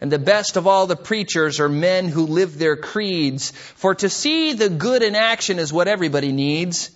And 0.00 0.10
the 0.10 0.18
best 0.18 0.56
of 0.56 0.66
all 0.66 0.86
the 0.86 0.96
preachers 0.96 1.60
are 1.60 1.68
men 1.68 2.08
who 2.08 2.26
live 2.26 2.58
their 2.58 2.76
creeds. 2.76 3.50
For 3.50 3.94
to 3.96 4.08
see 4.08 4.54
the 4.54 4.70
good 4.70 5.02
in 5.02 5.16
action 5.16 5.58
is 5.58 5.70
what 5.70 5.86
everybody 5.86 6.32
needs. 6.32 6.90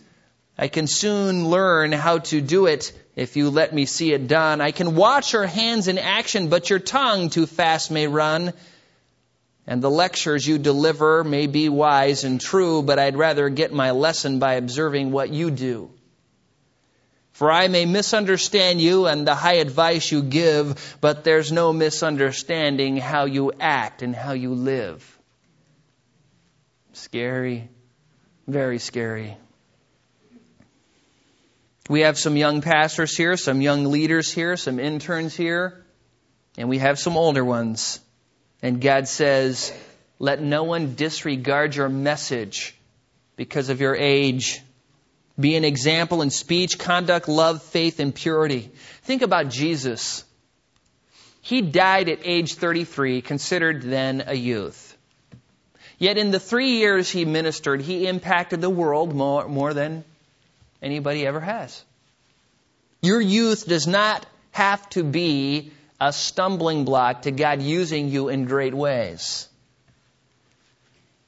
I 0.59 0.67
can 0.67 0.89
soon 0.89 1.49
learn 1.49 1.93
how 1.93 2.19
to 2.19 2.41
do 2.41 2.67
it 2.67 2.93
if 3.15 3.37
you 3.37 3.51
let 3.51 3.73
me 3.73 3.87
see 3.87 4.13
it 4.13 4.27
done. 4.27 4.61
I 4.61 4.73
can 4.73 4.97
watch 4.97 5.33
your 5.33 5.47
hands 5.47 5.87
in 5.87 5.99
action, 5.99 6.49
but 6.49 6.69
your 6.69 6.81
tongue 6.81 7.31
too 7.31 7.47
fast 7.47 7.93
may 7.93 8.09
run. 8.09 8.53
And 9.69 9.81
the 9.81 9.91
lectures 9.91 10.47
you 10.47 10.59
deliver 10.59 11.23
may 11.23 11.47
be 11.47 11.69
wise 11.69 12.25
and 12.25 12.41
true, 12.41 12.83
but 12.83 12.99
I'd 12.99 13.17
rather 13.17 13.49
get 13.51 13.73
my 13.73 13.93
lesson 13.93 14.41
by 14.41 14.55
observing 14.55 15.13
what 15.13 15.31
you 15.31 15.53
do. 15.53 15.91
For 17.33 17.53
I 17.53 17.69
may 17.69 17.87
misunderstand 17.87 18.81
you 18.81 19.07
and 19.07 19.25
the 19.25 19.37
high 19.37 19.59
advice 19.59 20.11
you 20.11 20.23
give, 20.23 20.97
but 21.01 21.23
there's 21.23 21.53
no 21.53 21.73
misunderstanding 21.73 22.97
how 22.97 23.27
you 23.27 23.53
act 23.61 24.03
and 24.03 24.17
how 24.17 24.33
you 24.33 24.55
live. 24.55 25.19
Scary. 26.95 27.69
Very 28.49 28.81
scary. 28.81 29.37
We 31.89 32.01
have 32.01 32.19
some 32.19 32.37
young 32.37 32.61
pastors 32.61 33.17
here, 33.17 33.39
some 33.39 33.63
young 33.63 33.87
leaders 33.87 34.31
here, 34.31 34.59
some 34.59 34.79
interns 34.79 35.35
here, 35.35 35.83
and 36.59 36.69
we 36.69 36.79
have 36.79 36.99
some 36.99 37.17
older 37.17 37.43
ones. 37.43 37.99
And 38.61 38.81
God 38.81 39.09
says, 39.09 39.73
let 40.19 40.43
no 40.43 40.65
one 40.65 40.95
disregard 40.95 41.75
your 41.75 41.89
message 41.89 42.77
because 43.37 43.71
of 43.71 43.81
your 43.81 43.97
age. 43.97 44.61
Be 45.41 45.57
an 45.57 45.65
example 45.65 46.21
in 46.21 46.31
speech, 46.31 46.79
conduct, 46.79 47.29
love, 47.29 47.63
faith, 47.63 48.01
and 48.01 48.15
purity. 48.15 48.71
Think 49.03 49.23
about 49.23 49.49
Jesus. 49.49 50.25
He 51.41 51.63
died 51.63 52.11
at 52.11 52.19
age 52.25 52.55
33, 52.55 53.23
considered 53.23 53.83
then 53.83 54.25
a 54.27 54.35
youth. 54.35 54.97
Yet 55.99 56.19
in 56.19 56.33
the 56.33 56.41
three 56.41 56.73
years 56.79 57.09
he 57.09 57.25
ministered, 57.25 57.81
he 57.81 58.07
impacted 58.07 58.61
the 58.61 58.69
world 58.69 59.15
more, 59.15 59.49
more 59.49 59.73
than 59.73 60.05
anybody 60.83 61.27
ever 61.27 61.41
has. 61.41 61.85
Your 63.03 63.21
youth 63.21 63.67
does 63.67 63.87
not 63.87 64.27
have 64.53 64.89
to 64.91 65.05
be 65.05 65.73
a 66.01 66.13
stumbling 66.13 66.85
block 66.85 67.23
to 67.23 67.31
God 67.31 67.63
using 67.63 68.09
you 68.09 68.29
in 68.29 68.45
great 68.45 68.75
ways. 68.75 69.49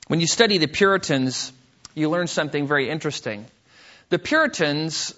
When 0.09 0.21
you 0.21 0.27
study 0.27 0.59
the 0.59 0.67
Puritans, 0.67 1.53
you 1.95 2.09
learn 2.11 2.27
something 2.27 2.67
very 2.67 2.91
interesting. 2.91 3.47
The 4.09 4.19
Puritans 4.19 5.15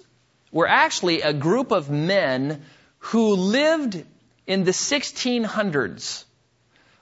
were 0.51 0.67
actually 0.67 1.21
a 1.21 1.33
group 1.33 1.71
of 1.71 1.89
men 1.89 2.63
who 2.99 3.35
lived 3.35 4.03
in 4.45 4.63
the 4.63 4.71
1600s. 4.71 6.23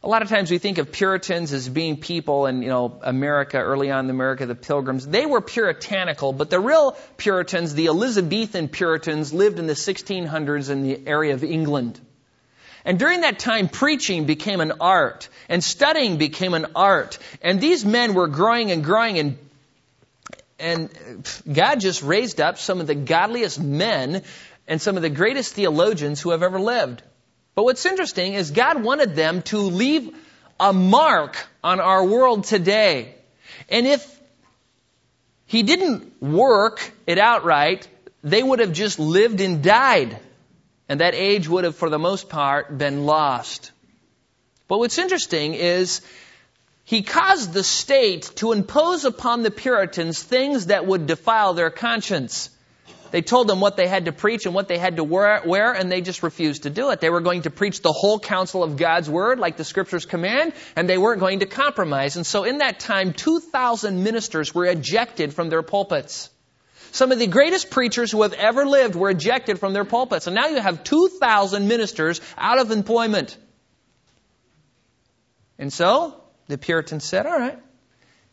A 0.04 0.10
lot 0.10 0.24
of 0.24 0.30
times 0.30 0.50
we 0.50 0.58
think 0.58 0.80
of 0.80 0.92
Puritans 0.92 1.54
as 1.54 1.70
being 1.70 1.96
people 1.96 2.48
in, 2.48 2.64
you 2.64 2.70
know, 2.70 3.00
America, 3.04 3.60
early 3.60 3.92
on 3.92 4.06
in 4.06 4.10
America, 4.10 4.48
the 4.48 4.56
Pilgrims. 4.56 5.06
They 5.06 5.28
were 5.28 5.42
puritanical, 5.42 6.34
but 6.34 6.50
the 6.50 6.60
real 6.60 6.98
Puritans, 7.18 7.76
the 7.76 7.86
Elizabethan 7.86 8.68
Puritans, 8.70 9.32
lived 9.32 9.60
in 9.60 9.68
the 9.68 9.74
1600s 9.74 10.72
in 10.72 10.82
the 10.82 11.08
area 11.08 11.36
of 11.36 11.44
England. 11.44 12.00
And 12.84 12.98
during 12.98 13.22
that 13.22 13.38
time, 13.38 13.70
preaching 13.70 14.26
became 14.26 14.60
an 14.60 14.74
art, 14.82 15.30
and 15.48 15.64
studying 15.64 16.18
became 16.18 16.56
an 16.56 16.66
art. 16.76 17.20
And 17.44 17.62
these 17.62 17.86
men 17.86 18.16
were 18.16 18.28
growing 18.28 18.72
and 18.72 18.84
growing, 18.84 19.20
and, 19.20 19.38
and 20.58 21.44
God 21.52 21.80
just 21.80 22.02
raised 22.02 22.42
up 22.42 22.58
some 22.58 22.82
of 22.82 22.88
the 22.88 22.96
godliest 22.96 23.62
men 23.62 24.24
and 24.68 24.82
some 24.82 24.96
of 24.96 25.04
the 25.04 25.12
greatest 25.12 25.54
theologians 25.54 26.20
who 26.22 26.32
have 26.32 26.42
ever 26.42 26.60
lived. 26.60 27.04
But 27.56 27.64
what's 27.64 27.86
interesting 27.86 28.34
is 28.34 28.52
God 28.52 28.84
wanted 28.84 29.16
them 29.16 29.42
to 29.44 29.58
leave 29.58 30.16
a 30.60 30.74
mark 30.74 31.38
on 31.64 31.80
our 31.80 32.06
world 32.06 32.46
today. 32.46 33.16
And 33.70 33.88
if 33.88 34.20
He 35.46 35.64
didn't 35.64 36.22
work 36.22 36.92
it 37.08 37.18
outright, 37.18 37.88
they 38.24 38.42
would 38.42 38.60
have 38.60 38.74
just 38.74 39.00
lived 39.00 39.42
and 39.42 39.64
died 39.64 40.18
and 40.92 41.00
that 41.00 41.16
age 41.16 41.48
would 41.48 41.64
have, 41.64 41.78
for 41.78 41.90
the 41.90 41.98
most 41.98 42.28
part, 42.28 42.78
been 42.78 43.06
lost. 43.06 43.72
But 44.68 44.80
what's 44.80 44.98
interesting 44.98 45.54
is 45.54 46.02
he 46.84 47.02
caused 47.02 47.54
the 47.54 47.64
state 47.64 48.30
to 48.36 48.52
impose 48.52 49.06
upon 49.06 49.42
the 49.42 49.52
Puritans 49.52 50.22
things 50.22 50.66
that 50.66 50.86
would 50.86 51.08
defile 51.08 51.54
their 51.54 51.70
conscience. 51.70 52.50
They 53.12 53.22
told 53.22 53.48
them 53.48 53.60
what 53.60 53.76
they 53.76 53.88
had 53.88 54.06
to 54.06 54.12
preach 54.12 54.46
and 54.46 54.56
what 54.56 54.68
they 54.68 54.78
had 54.78 54.96
to 54.96 55.04
wear, 55.04 55.74
and 55.74 55.92
they 55.92 56.02
just 56.02 56.24
refused 56.24 56.64
to 56.64 56.70
do 56.70 56.92
it. 56.92 57.02
They 57.02 57.10
were 57.10 57.22
going 57.22 57.44
to 57.44 57.50
preach 57.50 57.82
the 57.82 57.92
whole 57.92 58.20
counsel 58.20 58.64
of 58.64 58.78
God's 58.78 59.10
Word, 59.10 59.38
like 59.38 59.58
the 59.58 59.66
Scriptures 59.66 60.06
command, 60.06 60.54
and 60.76 60.88
they 60.88 60.98
weren't 60.98 61.20
going 61.20 61.40
to 61.40 61.46
compromise. 61.46 62.16
And 62.16 62.26
so 62.26 62.46
in 62.46 62.60
that 62.60 62.80
time, 62.80 63.14
2,000 63.14 64.04
ministers 64.04 64.56
were 64.56 64.66
ejected 64.66 65.34
from 65.34 65.50
their 65.50 65.62
pulpits. 65.62 66.30
Some 66.94 67.12
of 67.12 67.20
the 67.20 67.28
greatest 67.28 67.70
preachers 67.70 68.12
who 68.12 68.22
have 68.24 68.34
ever 68.34 68.66
lived 68.66 68.96
were 68.96 69.10
ejected 69.10 69.60
from 69.60 69.74
their 69.74 69.86
pulpits. 69.86 70.28
And 70.28 70.36
now 70.36 70.48
you 70.48 70.60
have 70.60 70.84
2,000 70.84 71.68
ministers 71.68 72.20
out 72.38 72.60
of 72.60 72.72
employment. 72.72 73.38
And 75.58 75.72
so 75.72 76.22
the 76.48 76.58
Puritans 76.58 77.04
said, 77.06 77.26
all 77.26 77.40
right, 77.40 77.60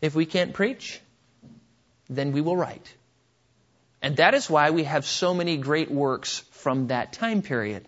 if 0.01 0.15
we 0.15 0.27
can't 0.27 0.55
preach, 0.55 1.01
then 2.09 2.33
we 2.33 2.41
will 2.41 2.57
write. 2.57 2.95
And 4.01 4.17
that 4.17 4.35
is 4.35 4.49
why 4.49 4.71
we 4.71 4.85
have 4.85 5.05
so 5.05 5.35
many 5.35 5.57
great 5.57 5.91
works 5.91 6.39
from 6.53 6.89
that 6.89 7.13
time 7.13 7.43
period. 7.43 7.87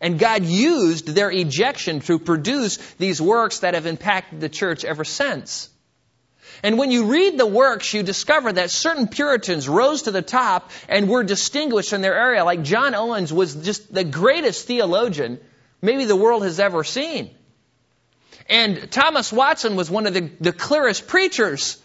And 0.00 0.18
God 0.18 0.44
used 0.44 1.08
their 1.08 1.30
ejection 1.30 2.00
to 2.00 2.18
produce 2.18 2.76
these 2.98 3.20
works 3.20 3.60
that 3.60 3.74
have 3.74 3.86
impacted 3.86 4.40
the 4.40 4.48
church 4.48 4.84
ever 4.84 5.04
since. 5.04 5.70
And 6.62 6.78
when 6.78 6.90
you 6.90 7.06
read 7.06 7.38
the 7.38 7.46
works, 7.46 7.92
you 7.92 8.02
discover 8.02 8.52
that 8.52 8.70
certain 8.70 9.08
Puritans 9.08 9.68
rose 9.68 10.02
to 10.02 10.10
the 10.10 10.22
top 10.22 10.70
and 10.88 11.08
were 11.08 11.22
distinguished 11.22 11.92
in 11.92 12.00
their 12.00 12.16
area. 12.16 12.44
Like 12.44 12.62
John 12.62 12.94
Owens 12.94 13.32
was 13.32 13.54
just 13.54 13.92
the 13.92 14.04
greatest 14.04 14.66
theologian 14.66 15.38
maybe 15.82 16.04
the 16.04 16.16
world 16.16 16.44
has 16.44 16.58
ever 16.60 16.84
seen. 16.84 17.30
And 18.48 18.90
Thomas 18.90 19.32
Watson 19.32 19.76
was 19.76 19.90
one 19.90 20.06
of 20.06 20.14
the, 20.14 20.30
the 20.40 20.52
clearest 20.52 21.08
preachers 21.08 21.80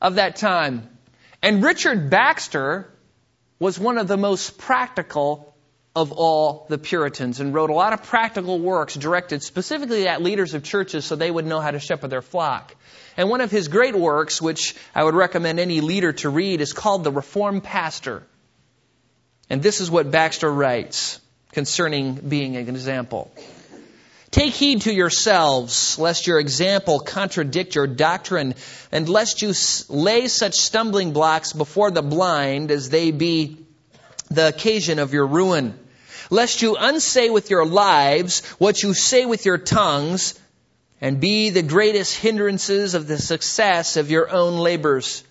of 0.00 0.16
that 0.16 0.36
time. 0.36 0.88
And 1.42 1.62
Richard 1.62 2.10
Baxter 2.10 2.92
was 3.58 3.78
one 3.78 3.98
of 3.98 4.08
the 4.08 4.16
most 4.16 4.58
practical 4.58 5.54
of 5.94 6.12
all 6.12 6.66
the 6.68 6.78
Puritans 6.78 7.40
and 7.40 7.52
wrote 7.52 7.70
a 7.70 7.74
lot 7.74 7.92
of 7.92 8.04
practical 8.04 8.58
works 8.60 8.94
directed 8.94 9.42
specifically 9.42 10.06
at 10.06 10.22
leaders 10.22 10.54
of 10.54 10.62
churches 10.62 11.04
so 11.04 11.16
they 11.16 11.30
would 11.30 11.46
know 11.46 11.60
how 11.60 11.70
to 11.70 11.80
shepherd 11.80 12.10
their 12.10 12.22
flock. 12.22 12.74
And 13.16 13.28
one 13.28 13.40
of 13.40 13.50
his 13.50 13.66
great 13.66 13.96
works, 13.96 14.40
which 14.40 14.76
I 14.94 15.02
would 15.02 15.14
recommend 15.14 15.58
any 15.58 15.80
leader 15.80 16.12
to 16.12 16.30
read, 16.30 16.60
is 16.60 16.72
called 16.72 17.02
The 17.02 17.10
Reformed 17.10 17.64
Pastor. 17.64 18.22
And 19.50 19.60
this 19.60 19.80
is 19.80 19.90
what 19.90 20.10
Baxter 20.10 20.52
writes 20.52 21.20
concerning 21.52 22.14
being 22.14 22.56
an 22.56 22.68
example. 22.68 23.32
Take 24.30 24.52
heed 24.52 24.82
to 24.82 24.92
yourselves, 24.92 25.98
lest 25.98 26.26
your 26.26 26.38
example 26.38 27.00
contradict 27.00 27.74
your 27.74 27.86
doctrine, 27.86 28.54
and 28.92 29.08
lest 29.08 29.40
you 29.40 29.54
lay 29.88 30.28
such 30.28 30.54
stumbling 30.54 31.12
blocks 31.12 31.54
before 31.54 31.90
the 31.90 32.02
blind 32.02 32.70
as 32.70 32.90
they 32.90 33.10
be 33.10 33.56
the 34.30 34.48
occasion 34.48 34.98
of 34.98 35.14
your 35.14 35.26
ruin. 35.26 35.78
Lest 36.30 36.60
you 36.60 36.76
unsay 36.76 37.30
with 37.30 37.48
your 37.48 37.64
lives 37.64 38.44
what 38.58 38.82
you 38.82 38.92
say 38.92 39.24
with 39.24 39.46
your 39.46 39.56
tongues, 39.56 40.38
and 41.00 41.20
be 41.20 41.48
the 41.50 41.62
greatest 41.62 42.14
hindrances 42.16 42.94
of 42.94 43.06
the 43.06 43.18
success 43.18 43.96
of 43.96 44.10
your 44.10 44.30
own 44.30 44.58
labors. 44.58 45.24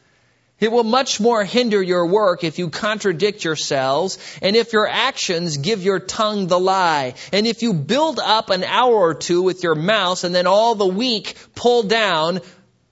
It 0.60 0.72
will 0.72 0.84
much 0.84 1.20
more 1.20 1.44
hinder 1.44 1.82
your 1.82 2.08
work 2.08 2.44
if 2.44 2.58
you 2.58 2.70
contradict 2.70 3.44
yourselves 3.44 4.18
and 4.42 4.56
if 4.56 4.74
your 4.74 4.88
actions 4.88 5.58
give 5.58 5.84
your 5.84 6.00
tongue 6.00 6.48
the 6.48 6.60
lie. 6.60 7.14
And 7.32 7.46
if 7.46 7.62
you 7.62 7.74
build 7.74 8.20
up 8.20 8.50
an 8.50 8.64
hour 8.64 8.96
or 8.96 9.14
two 9.14 9.44
with 9.44 9.62
your 9.62 9.76
mouth 9.76 10.24
and 10.24 10.34
then 10.34 10.48
all 10.48 10.74
the 10.74 10.88
week 10.88 11.36
pull 11.54 11.84
down 11.84 12.40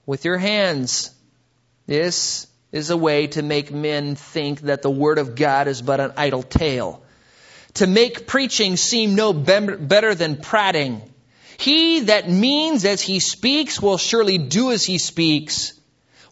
with 0.06 0.24
your 0.24 0.38
hands. 0.38 1.10
This 1.86 2.46
is 2.70 2.90
a 2.90 2.96
way 2.96 3.26
to 3.28 3.42
make 3.42 3.72
men 3.72 4.14
think 4.14 4.60
that 4.60 4.82
the 4.82 4.90
word 4.90 5.18
of 5.18 5.34
God 5.34 5.66
is 5.66 5.82
but 5.82 5.98
an 5.98 6.12
idle 6.16 6.44
tale. 6.44 7.02
to 7.76 7.86
make 7.86 8.26
preaching 8.26 8.76
seem 8.76 9.14
no 9.14 9.32
better 9.32 10.14
than 10.14 10.36
prating. 10.36 11.02
He 11.58 12.00
that 12.00 12.28
means 12.28 12.84
as 12.84 13.00
he 13.00 13.20
speaks 13.20 13.80
will 13.80 13.98
surely 13.98 14.38
do 14.38 14.72
as 14.72 14.84
he 14.84 14.98
speaks. 14.98 15.75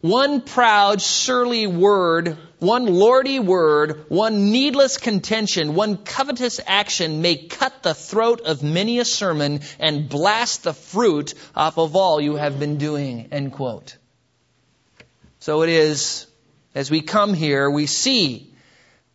One 0.05 0.43
proud, 0.43 1.01
surly 1.01 1.67
word, 1.67 2.37
one 2.59 2.85
lordy 2.85 3.41
word, 3.41 4.05
one 4.11 4.51
needless 4.51 4.99
contention, 4.99 5.75
one 5.75 5.97
covetous 5.97 6.61
action 6.67 7.23
may 7.23 7.37
cut 7.37 7.83
the 7.83 7.95
throat 7.95 8.43
of 8.43 8.63
many 8.63 8.99
a 8.99 9.07
sermon 9.07 9.63
and 9.79 10.07
blast 10.07 10.63
the 10.63 10.75
fruit 10.75 11.33
off 11.57 11.79
of 11.79 11.97
all 11.97 12.21
you 12.21 12.37
have 12.37 12.61
been 12.61 12.77
doing. 12.77 13.29
End 13.33 13.53
quote. 13.53 13.97
So 15.39 15.63
it 15.63 15.71
is, 15.71 16.27
as 16.75 16.91
we 16.91 17.01
come 17.01 17.33
here, 17.33 17.71
we 17.71 17.87
see 17.87 18.54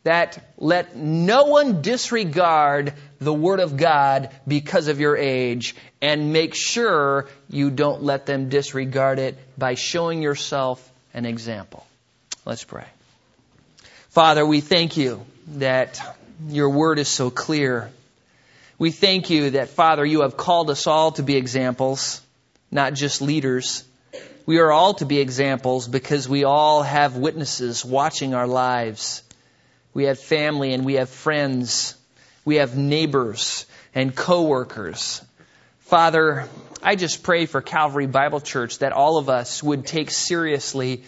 that 0.10 0.43
let 0.57 0.95
no 0.95 1.43
one 1.43 1.84
disregard 1.84 2.95
the 3.20 3.32
Word 3.32 3.60
of 3.60 3.78
God 3.78 4.32
because 4.47 4.88
of 4.88 4.99
your 4.99 5.16
age, 5.16 5.76
and 6.01 6.34
make 6.34 6.55
sure 6.55 7.28
you 7.47 7.70
don't 7.70 8.01
let 8.01 8.26
them 8.26 8.49
disregard 8.49 9.20
it 9.20 9.38
by 9.55 9.76
showing 9.76 10.24
yourself 10.24 10.91
an 11.14 11.28
example. 11.28 11.86
Let's 12.43 12.64
pray. 12.64 12.88
Father, 14.10 14.43
we 14.43 14.62
thank 14.62 14.97
you 14.97 15.24
that 15.57 16.01
your 16.47 16.72
Word 16.72 16.97
is 16.97 17.07
so 17.07 17.30
clear. 17.30 17.91
We 18.80 18.89
thank 18.89 19.30
you 19.30 19.51
that, 19.51 19.70
Father, 19.70 20.03
you 20.03 20.22
have 20.22 20.36
called 20.36 20.72
us 20.72 20.88
all 20.88 21.12
to 21.12 21.22
be 21.22 21.36
examples, 21.36 22.20
not 22.72 22.95
just 22.95 23.22
leaders. 23.22 23.84
We 24.47 24.57
are 24.57 24.72
all 24.72 24.95
to 24.95 25.05
be 25.05 25.20
examples 25.20 25.88
because 25.88 26.28
we 26.28 26.45
all 26.45 26.82
have 26.82 27.16
witnesses 27.16 27.86
watching 27.86 28.34
our 28.34 28.47
lives. 28.47 29.22
We 29.94 30.06
have 30.06 30.20
family 30.20 30.74
and 30.74 30.86
we 30.86 30.96
have 30.96 31.10
friends. 31.10 31.96
We 32.46 32.56
have 32.58 32.78
neighbors 32.78 33.66
and 33.94 34.16
coworkers. 34.16 35.22
Father, 35.80 36.48
I 36.84 36.96
just 36.96 37.24
pray 37.24 37.46
for 37.46 37.62
Calvary 37.62 38.06
Bible 38.06 38.40
Church 38.40 38.80
that 38.80 38.94
all 38.94 39.18
of 39.18 39.30
us 39.30 39.64
would 39.64 39.86
take 39.86 40.12
seriously 40.12 41.04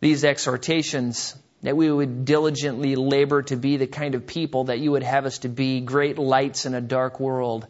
these 0.00 0.24
exhortations, 0.24 1.34
that 1.62 1.76
we 1.76 1.90
would 1.90 2.24
diligently 2.24 2.96
labor 2.96 3.42
to 3.42 3.56
be 3.56 3.76
the 3.76 3.86
kind 3.86 4.14
of 4.14 4.26
people 4.26 4.64
that 4.64 4.78
you 4.78 4.92
would 4.92 5.02
have 5.02 5.26
us 5.26 5.38
to 5.40 5.48
be, 5.48 5.80
great 5.80 6.18
lights 6.18 6.66
in 6.66 6.74
a 6.74 6.80
dark 6.80 7.20
world. 7.20 7.66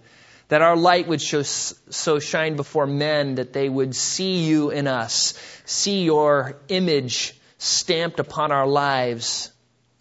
That 0.48 0.62
our 0.62 0.76
light 0.76 1.08
would 1.08 1.20
show, 1.20 1.42
so 1.42 2.20
shine 2.20 2.54
before 2.54 2.86
men 2.86 3.36
that 3.36 3.52
they 3.52 3.68
would 3.68 3.96
see 3.96 4.44
you 4.44 4.70
in 4.70 4.86
us, 4.86 5.34
see 5.64 6.04
your 6.04 6.56
image 6.68 7.34
stamped 7.58 8.20
upon 8.20 8.52
our 8.52 8.66
lives, 8.66 9.50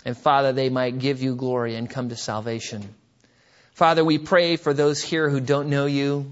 and 0.06 0.16
Father, 0.16 0.54
they 0.54 0.70
might 0.70 1.00
give 1.00 1.22
you 1.22 1.36
glory 1.36 1.76
and 1.76 1.90
come 1.90 2.10
to 2.10 2.16
salvation. 2.16 2.94
Father, 3.74 4.06
we 4.06 4.20
pray 4.20 4.56
for 4.56 4.74
those 4.74 5.02
here 5.02 5.30
who 5.30 5.42
don't 5.42 5.70
know 5.70 5.88
you. 5.88 6.32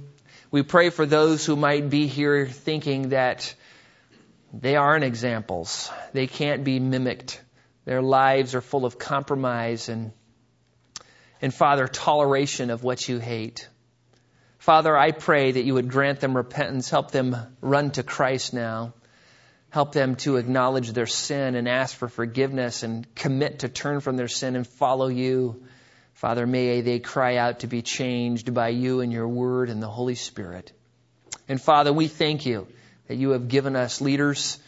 We 0.52 0.62
pray 0.62 0.92
for 0.92 1.08
those 1.08 1.46
who 1.46 1.56
might 1.56 1.90
be 1.90 2.06
here 2.06 2.48
thinking 2.48 3.10
that 3.10 3.54
they 4.54 4.76
aren't 4.76 5.04
examples. 5.04 5.92
They 6.14 6.28
can't 6.28 6.64
be 6.64 6.80
mimicked. 6.80 7.42
Their 7.86 8.04
lives 8.04 8.54
are 8.54 8.62
full 8.62 8.86
of 8.86 9.00
compromise 9.00 9.90
and, 9.90 10.12
and 11.42 11.54
Father, 11.54 11.88
toleration 11.88 12.70
of 12.70 12.84
what 12.84 13.10
you 13.10 13.18
hate. 13.18 13.68
Father, 14.60 14.96
I 14.96 15.12
pray 15.12 15.52
that 15.52 15.66
you 15.66 15.74
would 15.74 15.90
grant 15.90 16.22
them 16.22 16.38
repentance, 16.38 16.90
help 16.90 17.12
them 17.12 17.36
run 17.60 17.92
to 17.92 18.04
Christ 18.04 18.54
now. 18.54 18.94
Help 19.74 19.92
them 19.92 20.16
to 20.18 20.36
acknowledge 20.36 20.92
their 20.92 21.08
sin 21.08 21.56
and 21.56 21.68
ask 21.68 21.98
for 21.98 22.08
forgiveness 22.08 22.84
and 22.84 23.08
commit 23.16 23.60
to 23.60 23.68
turn 23.68 24.02
from 24.02 24.18
their 24.18 24.28
sin 24.28 24.56
and 24.56 24.68
follow 24.68 25.08
you. 25.08 25.64
Father, 26.14 26.46
may 26.46 26.82
they 26.82 27.00
cry 27.00 27.38
out 27.38 27.62
to 27.62 27.68
be 27.68 27.82
changed 27.82 28.54
by 28.54 28.68
you 28.68 29.02
and 29.02 29.12
your 29.12 29.28
word 29.28 29.72
and 29.72 29.82
the 29.82 29.88
Holy 29.88 30.14
Spirit. 30.14 30.72
And 31.50 31.60
Father, 31.60 31.92
we 31.92 32.08
thank 32.08 32.46
you 32.46 32.68
that 33.08 33.16
you 33.16 33.32
have 33.32 33.48
given 33.48 33.76
us 33.76 34.00
leaders. 34.00 34.60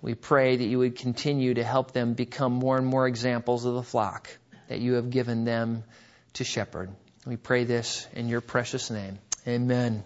We 0.00 0.14
pray 0.14 0.56
that 0.56 0.64
you 0.64 0.78
would 0.78 0.96
continue 0.96 1.52
to 1.52 1.62
help 1.62 1.92
them 1.92 2.14
become 2.14 2.54
more 2.54 2.78
and 2.78 2.86
more 2.86 3.06
examples 3.06 3.66
of 3.66 3.74
the 3.74 3.82
flock 3.82 4.30
that 4.68 4.78
you 4.78 4.94
have 4.94 5.10
given 5.10 5.44
them 5.44 5.84
to 6.32 6.44
shepherd. 6.44 6.88
We 7.26 7.36
pray 7.36 7.64
this 7.64 8.06
in 8.14 8.30
your 8.30 8.40
precious 8.40 8.90
name. 8.90 9.18
Amen. 9.46 10.04